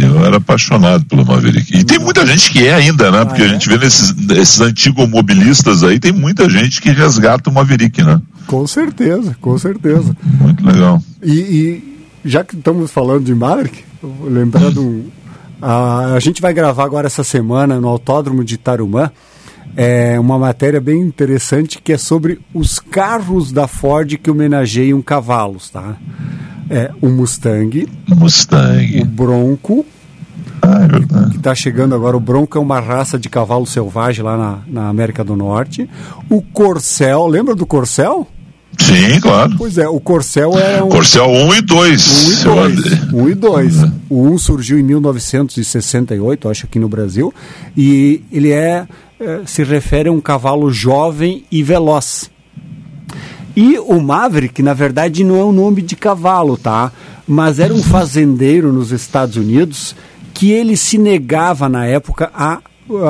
Eu 0.00 0.24
era 0.24 0.36
apaixonado 0.36 1.04
pelo 1.06 1.26
Maverick. 1.26 1.76
E 1.76 1.82
tem 1.82 1.98
muita 1.98 2.24
gente 2.24 2.52
que 2.52 2.64
é 2.64 2.74
ainda, 2.74 3.10
né? 3.10 3.24
Porque 3.24 3.42
ah, 3.42 3.46
é? 3.46 3.48
a 3.48 3.52
gente 3.54 3.68
vê 3.68 3.76
nesses, 3.76 4.14
nesses 4.14 4.60
antigos 4.60 5.08
mobilistas 5.08 5.82
aí, 5.82 5.98
tem 5.98 6.12
muita 6.12 6.48
gente 6.48 6.80
que 6.80 6.90
resgata 6.90 7.50
o 7.50 7.52
Maverick, 7.52 8.00
né? 8.04 8.22
Com 8.46 8.64
certeza, 8.68 9.36
com 9.40 9.58
certeza. 9.58 10.16
Muito 10.22 10.64
legal. 10.64 11.02
E, 11.24 11.32
e 11.32 12.04
já 12.24 12.44
que 12.44 12.54
estamos 12.54 12.88
falando 12.92 13.24
de 13.24 13.34
Maverick, 13.34 13.82
lembrando, 14.22 15.06
a, 15.60 16.12
a 16.14 16.20
gente 16.20 16.40
vai 16.40 16.54
gravar 16.54 16.84
agora 16.84 17.08
essa 17.08 17.24
semana 17.24 17.80
no 17.80 17.88
Autódromo 17.88 18.44
de 18.44 18.56
Tarumã 18.56 19.10
é 19.76 20.18
uma 20.18 20.38
matéria 20.38 20.80
bem 20.80 21.00
interessante 21.00 21.80
que 21.82 21.92
é 21.92 21.98
sobre 21.98 22.40
os 22.54 22.78
carros 22.78 23.52
da 23.52 23.68
Ford 23.68 24.16
que 24.16 24.30
homenageiam 24.30 25.02
cavalos, 25.02 25.68
tá? 25.68 25.96
É 26.70 26.90
o 27.00 27.08
Mustang, 27.08 27.86
Mustang, 28.08 29.00
o 29.00 29.04
Bronco, 29.04 29.86
ah, 30.62 30.84
é 30.84 31.30
que 31.30 31.36
está 31.36 31.54
chegando 31.54 31.94
agora. 31.94 32.16
O 32.16 32.20
Bronco 32.20 32.58
é 32.58 32.60
uma 32.60 32.80
raça 32.80 33.18
de 33.18 33.28
cavalo 33.28 33.66
selvagem 33.66 34.24
lá 34.24 34.36
na, 34.36 34.58
na 34.66 34.88
América 34.88 35.22
do 35.22 35.36
Norte. 35.36 35.88
O 36.28 36.42
Corcel, 36.42 37.26
lembra 37.26 37.54
do 37.54 37.66
Corcel? 37.66 38.26
Sim, 38.78 39.20
claro. 39.20 39.54
Pois 39.56 39.78
é, 39.78 39.88
o 39.88 40.00
Corcel 40.00 40.58
é 40.58 40.82
um. 40.82 40.88
Corcel 40.88 41.26
1 41.26 41.54
e 41.54 41.62
2. 41.62 42.26
1 42.26 42.30
e 42.30 42.44
2. 42.44 43.12
1 43.12 43.28
e 43.28 43.34
2. 43.34 43.76
Uhum. 43.76 43.92
O 44.10 44.28
1 44.28 44.38
surgiu 44.38 44.78
em 44.78 44.82
1968, 44.82 46.48
acho, 46.48 46.66
aqui 46.66 46.78
no 46.78 46.88
Brasil. 46.88 47.32
E 47.76 48.22
ele 48.30 48.50
é 48.50 48.86
se 49.46 49.62
refere 49.64 50.08
a 50.08 50.12
um 50.12 50.20
cavalo 50.20 50.70
jovem 50.70 51.44
e 51.50 51.62
veloz. 51.62 52.30
E 53.56 53.78
o 53.78 54.00
Maverick, 54.00 54.62
na 54.62 54.74
verdade, 54.74 55.24
não 55.24 55.36
é 55.36 55.44
um 55.44 55.52
nome 55.52 55.80
de 55.80 55.96
cavalo, 55.96 56.58
tá? 56.58 56.92
Mas 57.26 57.58
era 57.58 57.72
um 57.72 57.82
fazendeiro 57.82 58.72
nos 58.72 58.92
Estados 58.92 59.36
Unidos 59.36 59.96
que 60.34 60.50
ele 60.50 60.76
se 60.76 60.98
negava 60.98 61.66
na 61.66 61.86
época 61.86 62.30
a, 62.34 62.60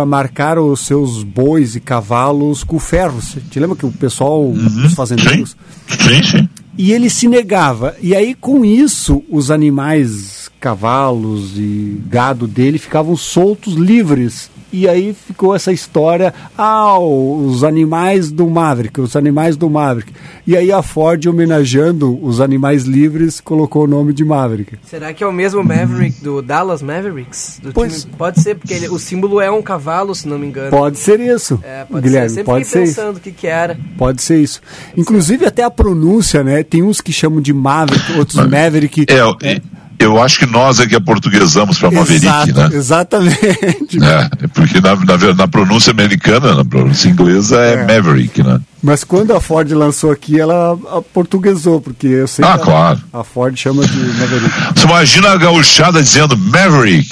a 0.01 0.07
marcar 0.07 0.61
os 0.61 0.87
seus 0.87 1.25
bois 1.25 1.75
e 1.75 1.81
cavalos 1.81 2.63
com 2.63 2.79
ferro. 2.79 3.21
Você 3.21 3.41
te 3.41 3.59
lembra 3.59 3.77
que 3.77 3.85
o 3.85 3.91
pessoal, 3.91 4.45
uhum. 4.45 4.87
os 4.87 4.95
fazendeiros? 4.95 5.57
Sim, 5.89 6.23
sim. 6.23 6.49
E 6.79 6.93
ele 6.93 7.11
se 7.11 7.27
negava. 7.27 7.97
E 8.01 8.15
aí, 8.15 8.33
com 8.33 8.65
isso, 8.65 9.25
os 9.29 9.51
animais, 9.51 10.49
cavalos 10.61 11.59
e 11.59 12.01
gado 12.07 12.47
dele 12.47 12.79
ficavam 12.79 13.17
soltos, 13.17 13.75
livres 13.75 14.49
e 14.73 14.89
aí 14.89 15.15
ficou 15.15 15.55
essa 15.55 15.73
história, 15.73 16.35
ah, 16.57 16.99
os 16.99 17.63
animais 17.63 18.31
do 18.31 18.49
Maverick, 18.49 19.01
os 19.01 19.17
animais 19.17 19.57
do 19.57 19.71
Maverick. 19.71 20.13
E 20.47 20.57
aí 20.57 20.73
a 20.73 20.83
Ford, 20.83 21.25
homenageando 21.27 22.19
os 22.23 22.41
animais 22.41 22.85
livres, 22.85 23.41
colocou 23.41 23.85
o 23.85 23.87
nome 23.87 24.13
de 24.13 24.25
Maverick. 24.25 24.77
Será 24.85 25.13
que 25.13 25.23
é 25.23 25.27
o 25.27 25.33
mesmo 25.33 25.63
Maverick 25.63 26.23
do 26.23 26.43
Dallas 26.43 26.83
Mavericks? 26.83 27.61
Do 27.63 27.73
pois, 27.73 28.03
time? 28.03 28.15
Pode 28.17 28.41
ser, 28.41 28.57
porque 28.57 28.75
ele, 28.75 28.89
o 28.89 28.99
símbolo 28.99 29.41
é 29.41 29.51
um 29.51 29.63
cavalo, 29.63 30.15
se 30.15 30.29
não 30.29 30.39
me 30.39 30.47
engano. 30.47 30.71
Pode 30.71 30.99
ser 30.99 31.21
isso, 31.21 31.61
é, 31.63 31.85
pode 31.85 32.03
Guilherme, 32.07 32.31
ser. 32.31 32.45
pode 32.45 32.65
ser 32.67 32.81
pensando 32.81 33.17
o 33.17 33.21
que, 33.21 33.33
que 33.33 33.47
era. 33.47 33.79
Pode 33.97 34.23
ser 34.23 34.39
isso. 34.41 34.61
Inclusive 34.97 35.47
até 35.47 35.63
a 35.63 35.71
pronúncia, 35.71 36.43
né? 36.43 36.63
Tem 36.63 36.83
uns 36.83 37.01
que 37.01 37.13
chamam 37.13 37.41
de 37.41 37.53
Maverick, 37.53 38.13
outros 38.19 38.37
Maverick. 38.47 39.07
É, 39.09 39.53
é. 39.55 39.61
Eu 39.99 40.23
acho 40.23 40.39
que 40.39 40.47
nós 40.47 40.81
é 40.81 40.87
que 40.87 40.95
aportuguesamos 40.95 41.79
para 41.79 41.91
Maverick, 41.91 42.27
Exato, 42.27 42.53
né? 42.55 42.71
Exatamente. 42.73 43.99
É, 44.03 44.47
porque 44.49 44.81
na, 44.81 44.95
na, 44.97 45.35
na, 45.35 45.49
pronúncia 45.49 45.91
americana, 45.91 46.55
na 46.55 46.65
pronúncia 46.65 47.09
inglesa 47.09 47.61
é, 47.61 47.75
é, 47.75 47.87
Maverick, 47.87 48.43
né? 48.43 48.61
Mas 48.83 49.03
quando 49.03 49.35
a 49.35 49.41
Ford 49.41 49.71
lançou 49.73 50.13
aqui, 50.13 50.39
ela 50.39 50.79
portuguesou, 51.13 51.81
porque 51.81 52.07
eu 52.07 52.29
sei 52.29 52.45
ah, 52.45 52.59
que 52.59 52.65
claro. 52.65 53.01
a, 53.13 53.21
a, 53.21 53.25
Ford 53.25 53.57
chama 53.57 53.85
de 53.87 53.97
Maverick. 53.97 54.55
Você 54.77 54.87
imagina 54.87 55.31
a 55.31 55.37
gauchada 55.37 56.03
dizendo 56.03 56.37
Maverick. 56.37 57.09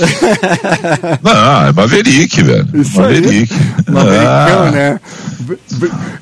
Não, 1.23 1.67
é 1.67 1.73
Maverick, 1.73 2.43
velho. 2.43 2.69
Isso 2.75 3.01
Maverick. 3.01 3.53
Aí. 3.53 3.93
Mavericão, 3.93 4.63
ah. 4.63 4.71
né? 4.71 5.01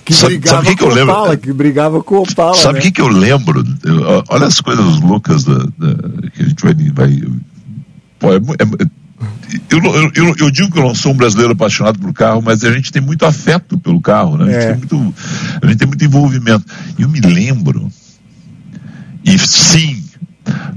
Que 0.05 0.15
sabe, 0.15 0.39
brigava 0.39 0.57
sabe 0.57 0.77
que 0.77 0.85
com 0.85 0.91
que 0.91 0.99
eu 0.99 1.05
Opala, 1.05 1.37
que 1.37 1.53
brigava 1.53 2.03
com 2.03 2.15
o 2.17 2.23
Opala. 2.23 2.55
Sabe 2.55 2.75
o 2.75 2.77
né? 2.77 2.81
que, 2.81 2.93
que 2.93 3.01
eu 3.01 3.09
lembro? 3.09 3.65
Eu, 3.85 4.25
olha 4.29 4.47
as 4.47 4.61
coisas 4.61 5.01
loucas 5.01 5.45
da, 5.45 5.59
da, 5.59 6.31
que 6.35 6.43
a 6.43 6.47
gente 6.53 6.65
vai. 6.65 6.75
vai 6.75 7.23
pô, 8.19 8.33
é, 8.33 8.37
é, 8.37 9.03
eu, 9.71 10.13
eu, 10.15 10.35
eu, 10.39 10.51
digo 10.51 10.71
que 10.71 10.79
eu 10.79 10.83
não 10.83 10.95
sou 10.95 11.13
um 11.13 11.17
brasileiro 11.17 11.53
apaixonado 11.53 11.99
por 11.99 12.13
carro, 12.13 12.43
mas 12.43 12.65
a 12.65 12.73
gente 12.73 12.91
tem 12.91 13.03
muito 13.03 13.25
afeto 13.25 13.79
pelo 13.79 14.01
carro, 14.01 14.37
né? 14.39 14.45
A 14.45 14.61
gente, 14.61 14.65
é. 14.65 14.69
tem, 14.69 14.79
muito, 14.79 15.15
a 15.63 15.67
gente 15.67 15.79
tem 15.79 15.89
muito 15.89 16.05
envolvimento. 16.05 16.65
E 16.99 17.03
eu 17.03 17.09
me 17.09 17.21
lembro, 17.21 17.91
e 19.25 19.39
sim, 19.39 20.03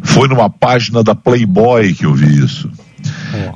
foi 0.03 0.27
numa 0.27 0.49
página 0.49 1.03
da 1.03 1.15
Playboy 1.15 1.93
que 1.93 2.05
eu 2.05 2.13
vi 2.13 2.43
isso. 2.43 2.69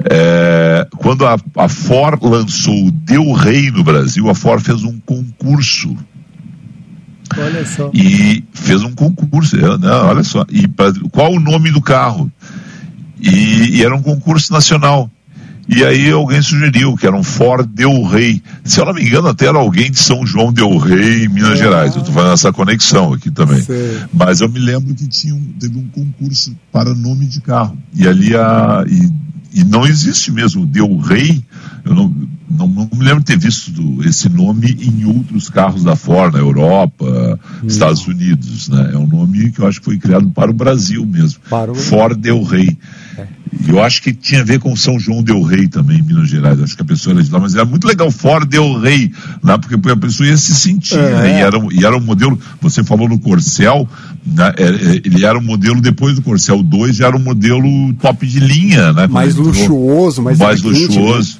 É, 0.09 0.87
quando 0.97 1.25
a, 1.25 1.37
a 1.57 1.69
Ford 1.69 2.21
lançou 2.23 2.87
o 2.87 2.91
Deu 2.91 3.31
Rei 3.33 3.71
no 3.71 3.83
Brasil, 3.83 4.29
a 4.29 4.35
Ford 4.35 4.63
fez 4.63 4.83
um 4.83 4.99
concurso. 4.99 5.95
Olha 7.37 7.65
só. 7.65 7.91
E 7.93 8.43
fez 8.53 8.83
um 8.83 8.93
concurso, 8.93 9.55
é, 9.55 9.77
não, 9.77 10.07
olha 10.07 10.23
só. 10.23 10.45
E 10.49 10.67
pra, 10.67 10.91
qual 11.11 11.33
o 11.33 11.39
nome 11.39 11.71
do 11.71 11.81
carro? 11.81 12.31
E, 13.19 13.77
e, 13.77 13.83
era 13.83 13.95
um 13.95 14.01
concurso 14.01 14.51
nacional. 14.51 15.09
E 15.67 15.83
aí 15.83 16.09
alguém 16.09 16.41
sugeriu 16.41 16.95
que 16.95 17.05
era 17.05 17.15
um 17.15 17.23
Ford 17.23 17.67
Del 17.67 18.03
Rey. 18.03 18.41
Se 18.63 18.79
eu 18.79 18.85
não 18.85 18.93
me 18.93 19.03
engano, 19.03 19.27
até 19.27 19.45
era 19.45 19.59
alguém 19.59 19.91
de 19.91 19.99
São 19.99 20.25
João 20.25 20.51
Del 20.51 20.77
Rey, 20.77 21.27
Minas 21.27 21.51
é. 21.51 21.57
Gerais. 21.57 21.93
Eu 21.93 21.99
estou 21.99 22.13
fazendo 22.13 22.33
essa 22.33 22.51
conexão 22.51 23.13
aqui 23.13 23.29
também. 23.29 23.61
Sei. 23.61 23.99
Mas 24.11 24.41
eu 24.41 24.49
me 24.49 24.59
lembro 24.59 24.95
que 24.95 25.07
tinha 25.07 25.35
um, 25.35 25.53
teve 25.59 25.77
um 25.77 25.87
concurso 25.89 26.55
para 26.71 26.95
nome 26.95 27.27
de 27.27 27.39
carro. 27.41 27.77
E 27.93 28.07
ali 28.07 28.35
a. 28.35 28.83
E, 28.87 29.59
e 29.59 29.63
não 29.63 29.85
existe 29.85 30.31
mesmo 30.31 30.65
Del 30.65 30.97
Rey. 30.97 31.43
Eu 31.83 31.95
não, 31.95 32.13
não, 32.49 32.67
não, 32.67 32.89
me 32.93 33.03
lembro 33.03 33.19
de 33.19 33.25
ter 33.25 33.37
visto 33.37 33.71
esse 34.05 34.29
nome 34.29 34.77
em 34.81 35.05
outros 35.05 35.49
carros 35.49 35.83
da 35.83 35.95
Ford, 35.95 36.33
na 36.33 36.39
Europa, 36.39 37.39
hum. 37.63 37.67
Estados 37.67 38.05
Unidos. 38.07 38.69
Né? 38.69 38.91
É 38.93 38.97
um 38.97 39.07
nome 39.07 39.51
que 39.51 39.59
eu 39.59 39.67
acho 39.67 39.79
que 39.79 39.85
foi 39.85 39.97
criado 39.97 40.29
para 40.29 40.51
o 40.51 40.53
Brasil 40.53 41.05
mesmo. 41.05 41.39
Para 41.49 41.71
o... 41.71 41.75
Ford 41.75 42.17
Del 42.19 42.43
Rey. 42.43 42.77
É. 43.17 43.27
Eu 43.67 43.81
acho 43.81 44.01
que 44.01 44.13
tinha 44.13 44.41
a 44.41 44.43
ver 44.43 44.59
com 44.59 44.75
São 44.75 44.99
João 44.99 45.23
Del 45.23 45.41
Rey 45.41 45.67
também, 45.67 45.99
em 45.99 46.01
Minas 46.03 46.29
Gerais. 46.29 46.61
Acho 46.61 46.75
que 46.75 46.81
a 46.81 46.85
pessoa 46.85 47.15
era 47.15 47.23
de 47.23 47.31
lá, 47.31 47.39
mas 47.39 47.55
era 47.55 47.65
muito 47.65 47.87
legal, 47.87 48.11
Ford 48.11 48.47
Del 48.47 48.79
Rey, 48.79 49.11
lá, 49.41 49.57
porque 49.57 49.75
a 49.89 49.97
pessoa 49.97 50.27
ia 50.27 50.37
se 50.37 50.53
sentir. 50.53 50.99
É. 50.99 51.21
Né? 51.21 51.39
E, 51.39 51.41
era, 51.41 51.57
e 51.71 51.85
era 51.85 51.97
um 51.97 52.01
modelo, 52.01 52.39
você 52.61 52.83
falou 52.83 53.09
no 53.09 53.19
Corcel, 53.19 53.87
né? 54.25 54.53
É, 54.57 54.63
é, 54.63 55.01
ele 55.03 55.25
era 55.25 55.37
um 55.37 55.43
modelo 55.43 55.81
depois 55.81 56.15
do 56.15 56.21
Corcel 56.21 56.61
2, 56.61 56.95
já 56.95 57.07
era 57.07 57.15
um 57.15 57.21
modelo 57.21 57.93
top 57.95 58.25
de 58.25 58.39
linha, 58.39 58.93
né? 58.93 59.07
Mais 59.07 59.35
luxuoso, 59.35 60.21
mais, 60.21 60.37
mais 60.37 60.61
luxuoso. 60.61 61.39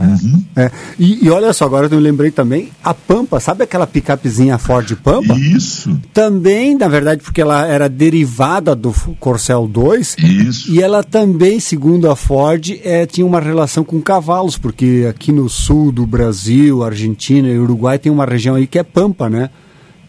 Uhum. 0.00 0.44
É. 0.56 0.70
E, 0.98 1.26
e, 1.26 1.30
olha 1.30 1.52
só, 1.52 1.66
agora 1.66 1.88
eu 1.90 1.98
lembrei 1.98 2.30
também, 2.30 2.70
a 2.82 2.94
Pampa, 2.94 3.38
sabe 3.38 3.64
aquela 3.64 3.86
picapezinha 3.86 4.56
Ford 4.58 4.96
Pampa? 4.96 5.34
Isso. 5.34 5.98
Também, 6.12 6.76
na 6.76 6.88
verdade, 6.88 7.22
porque 7.22 7.40
ela 7.40 7.66
era 7.66 7.88
derivada 7.88 8.74
do 8.74 8.92
Corcel 9.18 9.68
2. 9.68 10.16
Isso. 10.18 10.72
E 10.72 10.82
ela 10.82 11.02
também, 11.02 11.60
segundo 11.60 12.10
a 12.10 12.16
Ford, 12.16 12.70
é, 12.82 13.04
tinha 13.04 13.26
uma 13.26 13.40
relação 13.40 13.84
com 13.84 14.00
cavalos, 14.00 14.56
porque 14.56 15.06
aqui 15.08 15.32
no 15.32 15.48
sul 15.48 15.92
do 15.92 16.06
Brasil, 16.06 16.82
Argentina 16.82 17.48
e 17.48 17.58
Uruguai 17.58 17.98
tem 17.98 18.10
uma 18.10 18.24
região 18.24 18.54
aí 18.54 18.66
que 18.66 18.78
é 18.78 18.82
Pampa, 18.82 19.28
né? 19.28 19.50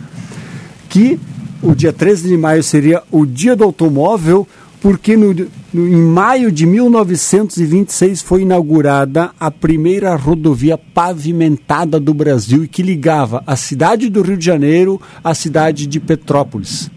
que 0.90 1.20
o 1.62 1.76
dia 1.76 1.94
13 1.94 2.28
de 2.28 2.36
maio 2.36 2.64
seria 2.64 3.04
o 3.12 3.26
dia 3.26 3.56
do 3.56 3.64
automóvel 3.64 4.46
porque 4.84 5.16
no, 5.16 5.34
no, 5.74 5.88
em 5.88 6.04
maio 6.04 6.52
de 6.52 6.66
1926 6.66 8.22
foi 8.22 8.42
inaugurada 8.42 9.32
a 9.40 9.50
primeira 9.50 10.14
rodovia 10.14 10.78
pavimentada 10.78 12.02
do 12.02 12.14
Brasil 12.14 12.66
e 12.66 12.68
que 12.68 12.84
ligava 12.84 13.42
a 13.48 13.56
cidade 13.56 14.10
do 14.10 14.22
Rio 14.22 14.36
de 14.36 14.46
Janeiro 14.46 15.00
à 15.24 15.34
cidade 15.34 15.88
de 15.88 16.02
Petrópolis. 16.02 16.92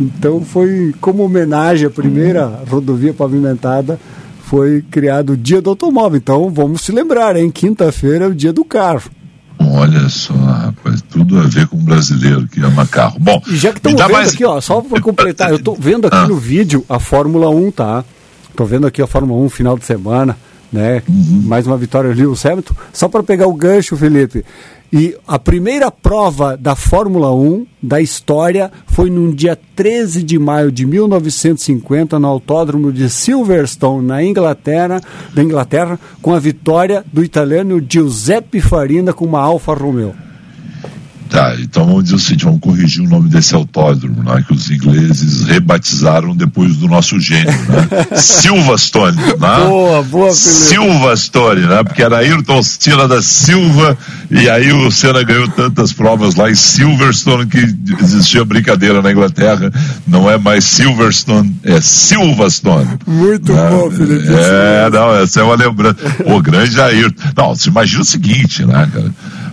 Então 0.00 0.40
foi 0.40 0.92
como 1.00 1.22
homenagem 1.22 1.86
à 1.86 1.90
primeira 1.90 2.64
rodovia 2.68 3.14
pavimentada 3.14 3.98
foi 4.42 4.82
criado 4.90 5.34
o 5.34 5.36
Dia 5.36 5.60
do 5.60 5.70
Automóvel. 5.70 6.16
Então 6.16 6.50
vamos 6.50 6.80
se 6.80 6.90
lembrar, 6.90 7.36
hein? 7.36 7.50
Quinta-feira 7.50 8.24
é 8.24 8.28
o 8.28 8.34
Dia 8.34 8.52
do 8.52 8.64
Carro. 8.64 9.10
Olha 9.58 10.08
só, 10.08 10.34
rapaz, 10.34 11.02
tudo 11.02 11.38
a 11.38 11.42
ver 11.42 11.66
com 11.66 11.76
o 11.76 11.80
brasileiro 11.80 12.46
que 12.46 12.60
ama 12.60 12.86
carro. 12.86 13.18
Bom, 13.18 13.42
e 13.48 13.56
já 13.56 13.72
que 13.72 13.78
estamos 13.78 14.00
vendo 14.00 14.12
mais... 14.12 14.32
aqui, 14.32 14.44
ó, 14.44 14.60
só 14.60 14.80
para 14.80 15.00
completar, 15.02 15.50
eu 15.50 15.56
estou 15.56 15.76
vendo 15.78 16.06
aqui 16.06 16.16
ah. 16.16 16.28
no 16.28 16.36
vídeo 16.36 16.84
a 16.88 17.00
Fórmula 17.00 17.50
1, 17.50 17.70
tá? 17.72 18.04
Estou 18.50 18.66
vendo 18.66 18.86
aqui 18.86 19.02
a 19.02 19.06
Fórmula 19.06 19.40
1 19.44 19.48
final 19.50 19.78
de 19.78 19.84
semana, 19.84 20.36
né? 20.72 21.02
Uhum. 21.08 21.42
Mais 21.44 21.66
uma 21.66 21.76
vitória 21.76 22.10
ali, 22.10 22.26
o 22.26 22.34
Hamilton. 22.42 22.74
Só 22.92 23.08
para 23.08 23.22
pegar 23.22 23.46
o 23.46 23.54
gancho, 23.54 23.96
Felipe. 23.96 24.44
E 24.90 25.14
a 25.26 25.38
primeira 25.38 25.90
prova 25.90 26.56
da 26.56 26.74
Fórmula 26.74 27.30
1 27.34 27.66
da 27.82 28.00
história 28.00 28.72
foi 28.86 29.10
no 29.10 29.34
dia 29.34 29.58
13 29.76 30.22
de 30.22 30.38
maio 30.38 30.72
de 30.72 30.86
1950 30.86 32.18
no 32.18 32.26
Autódromo 32.26 32.90
de 32.90 33.10
Silverstone, 33.10 34.06
na 34.06 34.22
Inglaterra, 34.22 35.00
na 35.34 35.42
Inglaterra, 35.42 36.00
com 36.22 36.32
a 36.32 36.38
vitória 36.38 37.04
do 37.12 37.22
italiano 37.22 37.84
Giuseppe 37.86 38.62
Farina 38.62 39.12
com 39.12 39.26
uma 39.26 39.40
Alfa 39.40 39.74
Romeo. 39.74 40.27
Tá, 41.28 41.54
então 41.60 41.84
vamos 41.84 42.04
dizer 42.04 42.16
o 42.16 42.18
seguinte, 42.18 42.44
vamos 42.44 42.60
corrigir 42.60 43.04
o 43.04 43.08
nome 43.08 43.28
desse 43.28 43.54
autódromo, 43.54 44.22
né, 44.22 44.42
que 44.46 44.54
os 44.54 44.70
ingleses 44.70 45.42
rebatizaram 45.42 46.34
depois 46.34 46.76
do 46.76 46.88
nosso 46.88 47.20
gênio, 47.20 47.52
né? 47.68 48.06
Silverstone, 48.16 49.16
né? 49.16 49.34
Boa, 49.36 50.02
boa, 50.02 50.34
Felipe. 50.34 50.34
Silverstone, 50.34 51.60
né? 51.66 51.82
Porque 51.84 52.02
era 52.02 52.18
Ayrton 52.18 52.62
Senna 52.62 53.06
da 53.06 53.20
Silva 53.20 53.96
e 54.30 54.48
aí 54.48 54.72
o 54.72 54.90
Senna 54.90 55.22
ganhou 55.22 55.48
tantas 55.48 55.92
provas 55.92 56.34
lá 56.34 56.50
em 56.50 56.54
Silverstone 56.54 57.46
que 57.46 57.76
existia 58.00 58.44
brincadeira 58.44 59.02
na 59.02 59.12
Inglaterra, 59.12 59.70
não 60.06 60.30
é 60.30 60.38
mais 60.38 60.64
Silverstone, 60.64 61.54
é 61.62 61.80
Silverstone. 61.80 62.98
Muito 63.06 63.52
né? 63.52 63.68
bom, 63.70 63.90
Felipe. 63.90 64.28
É, 64.28 64.90
não, 64.90 65.14
essa 65.14 65.40
é 65.40 65.42
uma 65.42 65.56
lembrança. 65.56 65.96
O 66.24 66.40
grande 66.40 66.80
Ayrton. 66.80 67.22
Não, 67.36 67.54
você 67.54 67.68
imagina 67.68 68.02
o 68.02 68.04
seguinte, 68.04 68.64
né, 68.64 68.88
cara? 68.92 69.12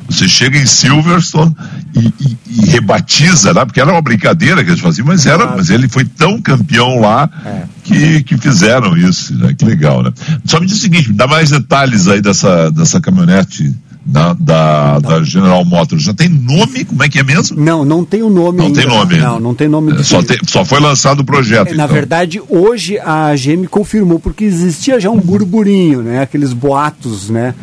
Você 0.10 0.28
chega 0.28 0.58
em 0.58 0.66
Silverstone 0.66 1.56
e, 1.96 2.00
e, 2.00 2.38
e, 2.48 2.66
rebatiza, 2.68 3.54
né? 3.54 3.66
porque 3.66 3.82
era 3.82 3.92
uma 3.92 4.02
brincadeira 4.02 4.64
que 4.64 4.70
eles 4.70 4.82
faziam, 4.82 5.06
mas, 5.06 5.26
era, 5.26 5.48
mas 5.48 5.70
ele 5.70 5.88
foi 5.88 6.06
tão 6.06 6.42
campeão 6.42 7.00
lá 7.00 7.30
é. 7.46 7.64
que, 7.84 8.24
que 8.24 8.38
fizeram 8.38 8.96
isso. 8.96 9.36
Né? 9.36 9.56
Que 9.58 9.66
legal, 9.66 10.04
né? 10.04 10.14
Só 10.46 10.60
me 10.60 10.68
diz 10.68 10.78
o 10.78 10.82
seguinte, 10.82 11.10
me 11.10 11.16
dá 11.16 11.28
mais 11.28 11.50
detalhes 11.50 12.08
aí 12.08 12.22
dessa, 12.22 12.70
dessa 12.72 13.02
caminhonete 13.02 13.74
da, 14.06 14.34
da, 14.34 15.00
da, 15.00 15.24
General 15.24 15.66
Motors. 15.66 16.04
Já 16.04 16.14
tem 16.14 16.30
nome? 16.30 16.86
Como 16.86 17.02
é 17.04 17.10
que 17.10 17.20
é 17.20 17.24
mesmo? 17.24 17.60
Não, 17.60 17.84
não 17.84 18.06
tem 18.06 18.22
o 18.22 18.30
nome 18.30 18.60
Não 18.60 18.68
ainda. 18.68 18.80
tem 18.80 18.88
nome. 18.88 19.18
Não, 19.18 19.40
não 19.40 19.56
tem 19.56 19.68
nome. 19.68 19.94
É, 19.94 20.04
só, 20.04 20.20
só 20.46 20.64
foi 20.64 20.80
lançado 20.80 21.22
o 21.22 21.26
projeto. 21.26 21.70
É, 21.70 21.74
na 21.74 21.86
então. 21.86 21.96
verdade, 21.96 22.42
hoje 22.48 23.00
a 23.00 23.34
GM 23.34 23.66
confirmou, 23.68 24.20
porque 24.20 24.44
existia 24.44 25.00
já 25.00 25.10
um 25.10 25.20
burburinho, 25.20 26.04
né? 26.04 26.22
Aqueles 26.22 26.54
boatos, 26.54 27.30
né? 27.32 27.56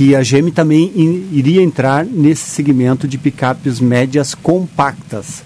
Que 0.00 0.16
a 0.16 0.22
GM 0.22 0.50
também 0.50 0.90
in, 0.96 1.28
iria 1.30 1.60
entrar 1.60 2.06
nesse 2.06 2.48
segmento 2.48 3.06
de 3.06 3.18
picapes 3.18 3.80
médias 3.80 4.34
compactas. 4.34 5.42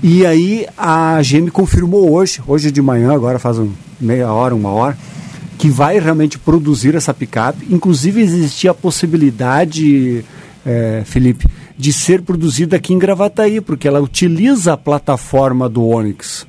E 0.00 0.24
aí 0.24 0.68
a 0.78 1.20
GM 1.20 1.50
confirmou 1.50 2.12
hoje, 2.12 2.40
hoje 2.46 2.70
de 2.70 2.80
manhã, 2.80 3.12
agora 3.12 3.40
faz 3.40 3.58
um, 3.58 3.72
meia 4.00 4.32
hora, 4.32 4.54
uma 4.54 4.68
hora, 4.68 4.96
que 5.58 5.68
vai 5.68 5.98
realmente 5.98 6.38
produzir 6.38 6.94
essa 6.94 7.12
picape. 7.12 7.66
Inclusive 7.68 8.20
existia 8.20 8.70
a 8.70 8.74
possibilidade, 8.74 10.24
é, 10.64 11.02
Felipe, 11.04 11.48
de 11.76 11.92
ser 11.92 12.22
produzida 12.22 12.76
aqui 12.76 12.94
em 12.94 13.00
Gravataí, 13.00 13.60
porque 13.60 13.88
ela 13.88 14.00
utiliza 14.00 14.74
a 14.74 14.76
plataforma 14.76 15.68
do 15.68 15.84
Onix. 15.84 16.46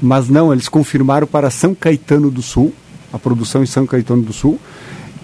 Mas 0.00 0.28
não, 0.28 0.52
eles 0.52 0.68
confirmaram 0.68 1.26
para 1.26 1.50
São 1.50 1.74
Caetano 1.74 2.30
do 2.30 2.42
Sul, 2.42 2.72
a 3.12 3.18
produção 3.18 3.60
em 3.60 3.66
São 3.66 3.84
Caetano 3.88 4.22
do 4.22 4.32
Sul. 4.32 4.56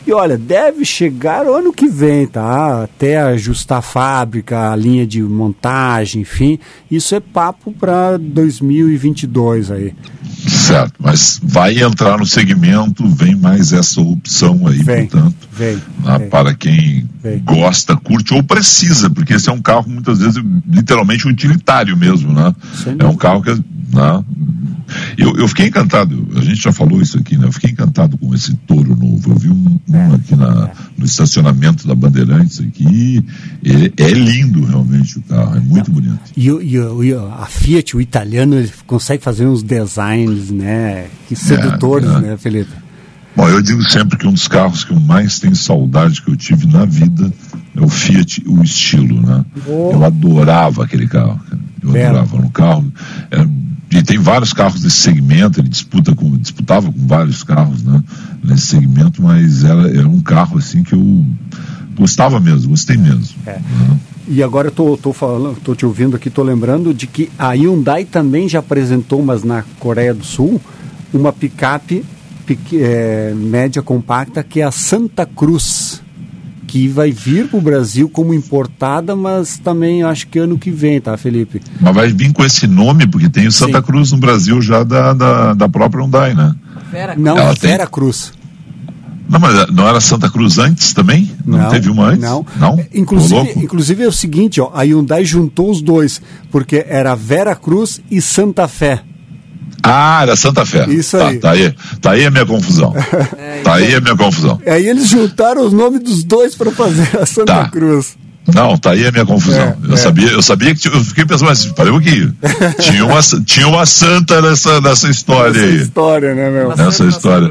E 0.07 0.13
olha, 0.13 0.39
deve 0.39 0.85
chegar 0.85 1.45
o 1.47 1.55
ano 1.55 1.73
que 1.73 1.89
vem, 1.89 2.29
tá? 2.29 2.85
Até 2.85 3.21
ajustar 3.21 3.79
a 3.79 3.83
fábrica, 3.83 4.71
a 4.71 4.77
linha 4.77 5.05
de 5.05 5.21
montagem, 5.21 6.23
enfim. 6.23 6.61
Isso 6.89 7.15
é 7.15 7.19
papo 7.19 7.73
para 7.73 8.17
2022 8.17 9.71
aí. 9.73 9.93
Certo, 10.47 10.95
mas 11.01 11.41
vai 11.43 11.83
entrar 11.83 12.19
no 12.19 12.27
segmento, 12.27 13.05
vem 13.09 13.35
mais 13.35 13.73
essa 13.73 14.01
opção 14.01 14.69
aí, 14.69 14.79
vem, 14.79 15.07
portanto, 15.07 15.35
vem, 15.51 15.75
né, 15.75 16.19
vem, 16.19 16.29
para 16.29 16.55
quem 16.55 17.09
gosta, 17.43 17.97
curte 17.97 18.33
ou 18.33 18.45
precisa, 18.45 19.11
porque 19.11 19.35
esse 19.35 19.49
é 19.49 19.53
um 19.53 19.61
carro 19.61 19.89
muitas 19.89 20.21
vezes 20.21 20.41
literalmente 20.69 21.27
utilitário 21.27 21.97
mesmo, 21.97 22.33
né? 22.33 22.55
é 22.99 23.07
um 23.07 23.17
carro 23.17 23.43
que 23.43 23.51
né, 23.51 24.25
eu, 25.27 25.37
eu 25.37 25.49
fiquei 25.49 25.67
encantado, 25.67 26.29
a 26.37 26.41
gente 26.41 26.63
já 26.63 26.71
falou 26.71 27.03
isso 27.03 27.19
aqui, 27.19 27.37
né? 27.37 27.47
Eu 27.47 27.53
fiquei 27.53 27.71
encantado 27.71 28.17
com 28.17 28.33
esse 28.33 28.55
touro 28.59 28.97
novo. 28.97 29.33
Eu 29.33 29.37
vi 29.37 29.51
um, 29.51 29.81
um 29.89 30.15
aqui 30.15 30.37
na, 30.37 30.71
no 30.97 31.05
estacionamento 31.05 31.87
da 31.87 31.97
Bandeirantes 31.97 32.61
aqui. 32.61 33.25
É, 33.65 34.05
é 34.05 34.11
lindo 34.11 34.65
realmente 34.65 35.19
o 35.19 35.23
carro, 35.23 35.57
é 35.57 35.61
muito 35.61 35.91
bonito. 35.91 36.21
E, 36.37 36.49
e, 36.49 36.77
e, 36.77 37.15
a 37.15 37.47
Fiat, 37.47 37.97
o 37.97 38.01
italiano, 38.01 38.55
ele 38.55 38.71
consegue 38.87 39.23
fazer 39.23 39.47
uns 39.47 39.65
designs, 39.65 40.51
né? 40.51 41.07
Que 41.27 41.35
sedutores, 41.35 42.09
é, 42.09 42.15
é. 42.15 42.21
né, 42.21 42.37
Felipe? 42.37 42.71
Bom, 43.35 43.49
eu 43.49 43.61
digo 43.61 43.83
sempre 43.83 44.17
que 44.17 44.27
um 44.27 44.33
dos 44.33 44.47
carros 44.47 44.85
que 44.85 44.93
eu 44.93 45.01
mais 45.01 45.41
tenho 45.41 45.57
saudade 45.57 46.23
que 46.23 46.31
eu 46.31 46.37
tive 46.37 46.67
na 46.69 46.85
vida 46.85 47.33
é 47.75 47.81
o 47.81 47.89
Fiat, 47.89 48.43
o 48.47 48.63
estilo, 48.63 49.21
né? 49.21 49.45
Oh. 49.67 49.91
Eu 49.93 50.05
adorava 50.05 50.85
aquele 50.85 51.09
carro. 51.09 51.41
Eu 51.83 51.91
adorava 51.91 52.37
um 52.37 52.49
carro. 52.49 52.93
Era 53.31 53.47
e 53.91 54.03
tem 54.03 54.19
vários 54.19 54.53
carros 54.53 54.81
desse 54.81 54.97
segmento, 54.97 55.61
ele 55.61 55.69
disputa 55.69 56.15
com, 56.15 56.37
disputava 56.37 56.93
com 56.93 57.07
vários 57.07 57.43
carros 57.43 57.83
né, 57.83 58.03
nesse 58.43 58.67
segmento, 58.67 59.23
mas 59.23 59.65
era, 59.65 59.89
era 59.89 60.09
um 60.09 60.21
carro 60.21 60.59
assim 60.59 60.83
que 60.83 60.95
eu 60.95 61.25
gostava 61.97 62.41
mesmo, 62.41 62.71
gostei 62.71 62.97
mesmo. 62.97 63.37
É. 63.47 63.53
Né? 63.53 63.99
E 64.29 64.43
agora 64.43 64.69
eu 64.69 64.73
tô, 64.73 64.97
tô 64.97 65.13
falando, 65.13 65.57
tô 65.61 65.75
te 65.75 65.87
ouvindo 65.87 66.17
aqui, 66.17 66.29
tô 66.29 66.43
lembrando 66.43 66.93
de 66.93 67.07
que 67.07 67.31
a 67.39 67.51
Hyundai 67.53 68.05
também 68.05 68.49
já 68.49 68.59
apresentou, 68.59 69.25
mas 69.25 69.45
na 69.45 69.65
Coreia 69.79 70.13
do 70.13 70.25
Sul, 70.25 70.61
uma 71.15 71.33
picape 71.33 72.05
é, 72.75 73.33
média 73.35 73.83
compacta 73.83 74.43
que 74.43 74.61
é 74.61 74.65
a 74.65 74.71
Santa 74.71 75.25
Cruz 75.25 76.03
que 76.67 76.89
vai 76.89 77.11
vir 77.13 77.49
para 77.49 77.59
o 77.59 77.63
Brasil 77.63 78.09
como 78.09 78.35
importada, 78.35 79.15
mas 79.15 79.59
também 79.59 80.03
acho 80.03 80.27
que 80.27 80.39
ano 80.39 80.59
que 80.59 80.71
vem, 80.71 81.01
tá, 81.01 81.17
Felipe? 81.17 81.61
Mas 81.81 81.95
vai 81.95 82.13
vir 82.13 82.33
com 82.33 82.45
esse 82.45 82.67
nome, 82.67 83.07
porque 83.07 83.29
tem 83.29 83.47
o 83.47 83.53
Santa 83.53 83.79
Sim. 83.79 83.85
Cruz 83.85 84.13
no 84.13 84.19
Brasil 84.19 84.61
já 84.61 84.83
da, 84.83 85.13
da, 85.13 85.55
da 85.55 85.69
própria 85.69 86.03
Hyundai, 86.03 86.35
né? 86.35 86.55
Vera 86.91 87.15
não, 87.17 87.37
Ela 87.37 87.55
Vera 87.55 87.85
tem... 87.85 87.93
Cruz. 87.93 88.33
Não, 89.29 89.41
mas 89.41 89.67
não 89.73 89.89
era 89.89 90.01
Santa 90.01 90.31
Cruz 90.31 90.57
antes 90.59 90.93
também? 90.93 91.31
Não, 91.45 91.59
não 91.59 91.69
teve 91.69 91.91
uma 91.91 92.07
antes? 92.07 92.21
Não. 92.21 92.47
não? 92.57 92.85
Inclusive, 92.95 93.55
inclusive 93.57 94.05
é 94.05 94.09
o 94.09 94.13
seguinte, 94.13 94.61
ó, 94.61 94.71
a 94.73 94.83
Hyundai 94.83 95.25
juntou 95.25 95.71
os 95.71 95.83
dois, 95.83 96.21
porque 96.51 96.85
era 96.89 97.15
Vera 97.15 97.55
Cruz 97.57 98.01
e 98.11 98.21
Santa 98.21 98.69
Fé. 98.69 99.03
Ah, 99.83 100.21
era 100.23 100.37
Santa 100.37 100.65
Fé. 100.67 100.87
Isso 100.89 101.17
tá, 101.17 101.29
aí. 101.29 101.39
Tá 101.39 101.51
aí, 101.53 101.75
tá 102.01 102.11
aí 102.13 102.27
a 102.27 102.31
minha 102.31 102.47
confusão. 102.47 102.93
tá 103.63 103.75
aí 103.75 103.95
a 103.95 104.01
minha 104.01 104.17
confusão. 104.17 104.61
Aí 104.67 104.89
eles 104.89 105.09
juntaram 105.09 105.65
os 105.65 105.73
nomes 105.73 106.01
dos 106.03 106.25
dois 106.25 106.55
para 106.55 106.71
fazer 106.71 107.09
a 107.21 107.27
Santa 107.27 107.55
Tá. 107.55 107.69
Cruz. 107.69 108.17
Não, 108.55 108.77
tá 108.79 108.93
aí 108.93 109.05
a 109.07 109.11
minha 109.11 109.27
confusão. 109.27 109.61
É, 109.61 109.77
eu, 109.89 109.95
é. 109.95 109.97
Sabia, 109.97 110.29
eu 110.31 110.43
sabia 110.43 110.73
que 110.75 110.81
tinha, 110.81 110.95
eu 110.95 111.05
fiquei 111.05 111.25
pensando, 111.25 111.49
mas 111.49 111.65
parei 111.67 111.91
um 111.91 112.01
pouquinho. 112.01 112.37
tinha, 112.81 113.05
uma, 113.05 113.21
tinha 113.45 113.67
uma 113.67 113.85
santa 113.85 114.41
nessa, 114.41 114.81
nessa 114.81 115.09
história 115.11 115.59
Essa 115.59 115.67
aí. 115.67 115.77
história, 115.83 116.35
né, 116.35 116.51
meu? 116.51 116.77
Nessa 116.77 117.05
história. 117.07 117.51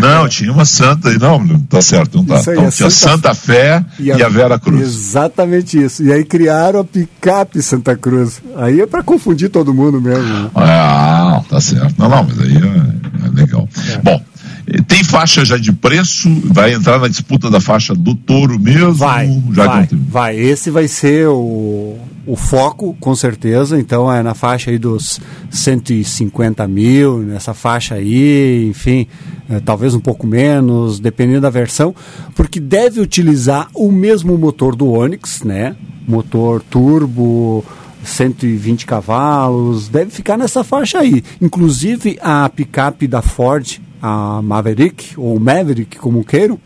Não, 0.00 0.28
tinha 0.28 0.52
uma 0.52 0.64
santa. 0.64 1.10
Não, 1.18 1.46
tá 1.68 1.80
certo, 1.80 2.18
não 2.18 2.24
tá. 2.24 2.36
Aí, 2.36 2.40
Então, 2.40 2.66
a 2.66 2.70
tinha 2.70 2.90
Santa 2.90 3.10
Santa 3.30 3.34
Fé 3.34 3.84
e 3.98 4.10
a, 4.10 4.28
Vera 4.28 4.58
Cruz. 4.58 4.82
Exatamente 4.82 5.82
isso. 5.82 6.02
E 6.02 6.12
aí 6.12 6.24
criaram 6.24 6.80
a 6.80 6.84
picape 6.84 7.60
Santa 7.62 7.96
Cruz. 7.96 8.40
Aí 8.56 8.80
é 8.80 8.86
para 8.86 9.02
confundir 9.02 9.48
todo 9.50 9.74
mundo 9.74 10.00
mesmo. 10.00 10.22
né? 10.24 10.50
Ah, 10.54 11.42
tá 11.48 11.60
certo. 11.60 11.94
Não, 11.98 12.08
não, 12.08 12.24
mas 12.24 12.38
aí 12.40 12.56
é, 12.56 13.26
é 13.26 13.30
legal. 13.40 13.68
Bom, 14.02 14.20
eh, 14.20 14.39
tem 14.86 15.02
faixa 15.02 15.44
já 15.44 15.56
de 15.56 15.72
preço? 15.72 16.28
Vai 16.44 16.74
entrar 16.74 16.98
na 16.98 17.08
disputa 17.08 17.50
da 17.50 17.60
faixa 17.60 17.94
do 17.94 18.14
touro 18.14 18.58
mesmo? 18.58 18.92
Vai, 18.92 19.28
vai, 19.48 19.88
vai. 19.92 20.36
Esse 20.38 20.70
vai 20.70 20.86
ser 20.86 21.26
o, 21.28 21.98
o 22.26 22.36
foco, 22.36 22.96
com 23.00 23.14
certeza. 23.14 23.78
Então 23.78 24.12
é 24.12 24.22
na 24.22 24.34
faixa 24.34 24.70
aí 24.70 24.78
dos 24.78 25.20
150 25.50 26.66
mil, 26.68 27.18
nessa 27.18 27.52
faixa 27.52 27.96
aí, 27.96 28.68
enfim, 28.68 29.06
é, 29.48 29.58
talvez 29.58 29.94
um 29.94 30.00
pouco 30.00 30.26
menos, 30.26 31.00
dependendo 31.00 31.40
da 31.40 31.50
versão, 31.50 31.94
porque 32.36 32.60
deve 32.60 33.00
utilizar 33.00 33.68
o 33.74 33.90
mesmo 33.90 34.38
motor 34.38 34.76
do 34.76 34.88
Onix, 34.88 35.42
né? 35.42 35.74
Motor 36.06 36.62
turbo, 36.62 37.64
120 38.04 38.86
cavalos, 38.86 39.88
deve 39.88 40.10
ficar 40.10 40.36
nessa 40.36 40.62
faixa 40.62 40.98
aí. 40.98 41.22
Inclusive 41.40 42.18
a 42.22 42.48
picape 42.48 43.06
da 43.06 43.22
Ford, 43.22 43.80
a 44.00 44.40
Maverick, 44.42 45.14
ou 45.16 45.38
Maverick, 45.38 45.98
como 45.98 46.24
queiram, 46.24 46.58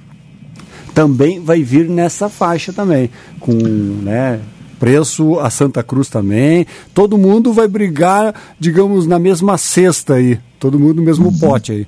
também 0.94 1.40
vai 1.40 1.62
vir 1.62 1.88
nessa 1.88 2.28
faixa 2.28 2.72
também, 2.72 3.10
com 3.40 3.52
né, 3.52 4.40
preço 4.78 5.40
a 5.40 5.50
Santa 5.50 5.82
Cruz 5.82 6.08
também. 6.08 6.66
Todo 6.92 7.18
mundo 7.18 7.52
vai 7.52 7.66
brigar, 7.66 8.34
digamos, 8.58 9.06
na 9.06 9.18
mesma 9.18 9.58
cesta 9.58 10.14
aí, 10.14 10.38
todo 10.60 10.78
mundo 10.78 10.96
no 10.96 11.02
mesmo 11.02 11.36
pote 11.38 11.72
aí. 11.72 11.86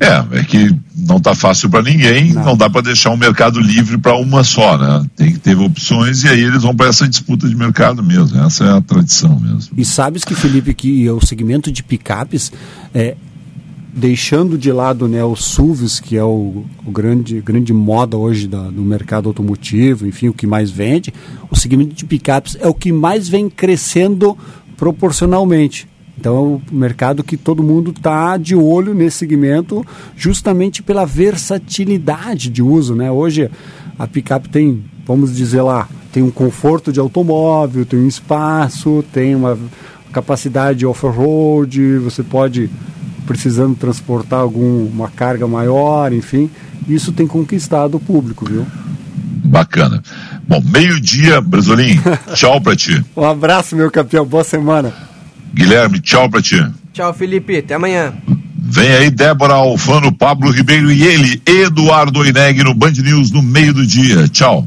É, 0.00 0.38
é 0.38 0.44
que 0.44 0.74
não 0.96 1.20
tá 1.20 1.34
fácil 1.34 1.68
para 1.68 1.82
ninguém, 1.82 2.32
não, 2.32 2.56
dá 2.56 2.70
para 2.70 2.80
deixar 2.80 3.10
um 3.10 3.16
mercado 3.16 3.60
livre 3.60 3.98
para 3.98 4.16
uma 4.16 4.42
só, 4.42 4.78
né? 4.78 5.04
Tem 5.14 5.32
que 5.32 5.38
ter 5.38 5.56
opções 5.58 6.24
e 6.24 6.28
aí 6.28 6.42
eles 6.42 6.62
vão 6.62 6.74
para 6.74 6.86
essa 6.86 7.06
disputa 7.06 7.46
de 7.46 7.54
mercado 7.54 8.02
mesmo. 8.02 8.40
Essa 8.40 8.64
é 8.64 8.70
a 8.70 8.80
tradição 8.80 9.38
mesmo. 9.38 9.74
E 9.76 9.84
sabes 9.84 10.24
que, 10.24 10.34
Felipe, 10.34 10.72
que 10.72 11.08
o 11.10 11.20
segmento 11.20 11.70
de 11.70 11.82
picapes, 11.82 12.50
é, 12.94 13.14
deixando 13.92 14.56
de 14.56 14.72
lado 14.72 15.06
né, 15.06 15.22
os 15.22 15.44
SUVs, 15.44 16.00
que 16.00 16.16
é 16.16 16.24
o, 16.24 16.64
o 16.86 16.90
grande, 16.90 17.40
grande 17.40 17.72
moda 17.72 18.16
hoje 18.16 18.48
da, 18.48 18.62
do 18.70 18.82
mercado 18.82 19.28
automotivo, 19.28 20.06
enfim, 20.06 20.28
o 20.28 20.32
que 20.32 20.46
mais 20.46 20.70
vende, 20.70 21.12
o 21.50 21.56
segmento 21.56 21.94
de 21.94 22.06
picapes 22.06 22.56
é 22.58 22.66
o 22.66 22.74
que 22.74 22.90
mais 22.90 23.28
vem 23.28 23.50
crescendo 23.50 24.36
proporcionalmente. 24.76 25.86
Então 26.18 26.36
é 26.36 26.40
o 26.40 26.62
mercado 26.70 27.22
que 27.22 27.36
todo 27.36 27.62
mundo 27.62 27.90
está 27.90 28.36
de 28.36 28.54
olho 28.54 28.94
nesse 28.94 29.18
segmento, 29.18 29.84
justamente 30.16 30.82
pela 30.82 31.04
versatilidade 31.04 32.48
de 32.48 32.62
uso. 32.62 32.94
Né? 32.94 33.10
Hoje 33.10 33.50
a 33.98 34.06
picape 34.06 34.48
tem, 34.48 34.84
vamos 35.06 35.34
dizer 35.34 35.62
lá, 35.62 35.88
tem 36.12 36.22
um 36.22 36.30
conforto 36.30 36.92
de 36.92 37.00
automóvel, 37.00 37.84
tem 37.84 37.98
um 37.98 38.08
espaço, 38.08 39.04
tem 39.12 39.34
uma 39.34 39.58
capacidade 40.12 40.84
off-road, 40.84 41.98
você 41.98 42.22
pode, 42.22 42.70
precisando 43.26 43.74
transportar 43.76 44.40
alguma 44.40 45.08
carga 45.08 45.46
maior, 45.46 46.12
enfim, 46.12 46.50
isso 46.88 47.12
tem 47.12 47.26
conquistado 47.26 47.96
o 47.96 48.00
público, 48.00 48.44
viu? 48.44 48.66
Bacana. 49.44 50.02
Bom, 50.46 50.62
meio-dia, 50.62 51.40
Brasolim, 51.40 52.00
tchau 52.34 52.60
pra 52.60 52.76
ti. 52.76 53.04
Um 53.16 53.24
abraço, 53.24 53.76
meu 53.76 53.90
campeão, 53.90 54.24
boa 54.24 54.44
semana. 54.44 54.92
Guilherme, 55.54 56.00
tchau 56.00 56.28
pra 56.30 56.40
ti. 56.40 56.64
Tchau, 56.92 57.12
Felipe. 57.12 57.56
Até 57.56 57.74
amanhã. 57.74 58.12
Vem 58.64 58.90
aí 58.90 59.10
Débora 59.10 59.54
Alfano, 59.54 60.12
Pablo 60.12 60.50
Ribeiro 60.50 60.90
e 60.90 61.02
ele, 61.02 61.42
Eduardo 61.44 62.20
Oineg, 62.20 62.62
no 62.62 62.74
Band 62.74 62.92
News 62.92 63.30
no 63.30 63.42
meio 63.42 63.74
do 63.74 63.86
dia. 63.86 64.28
Tchau. 64.28 64.66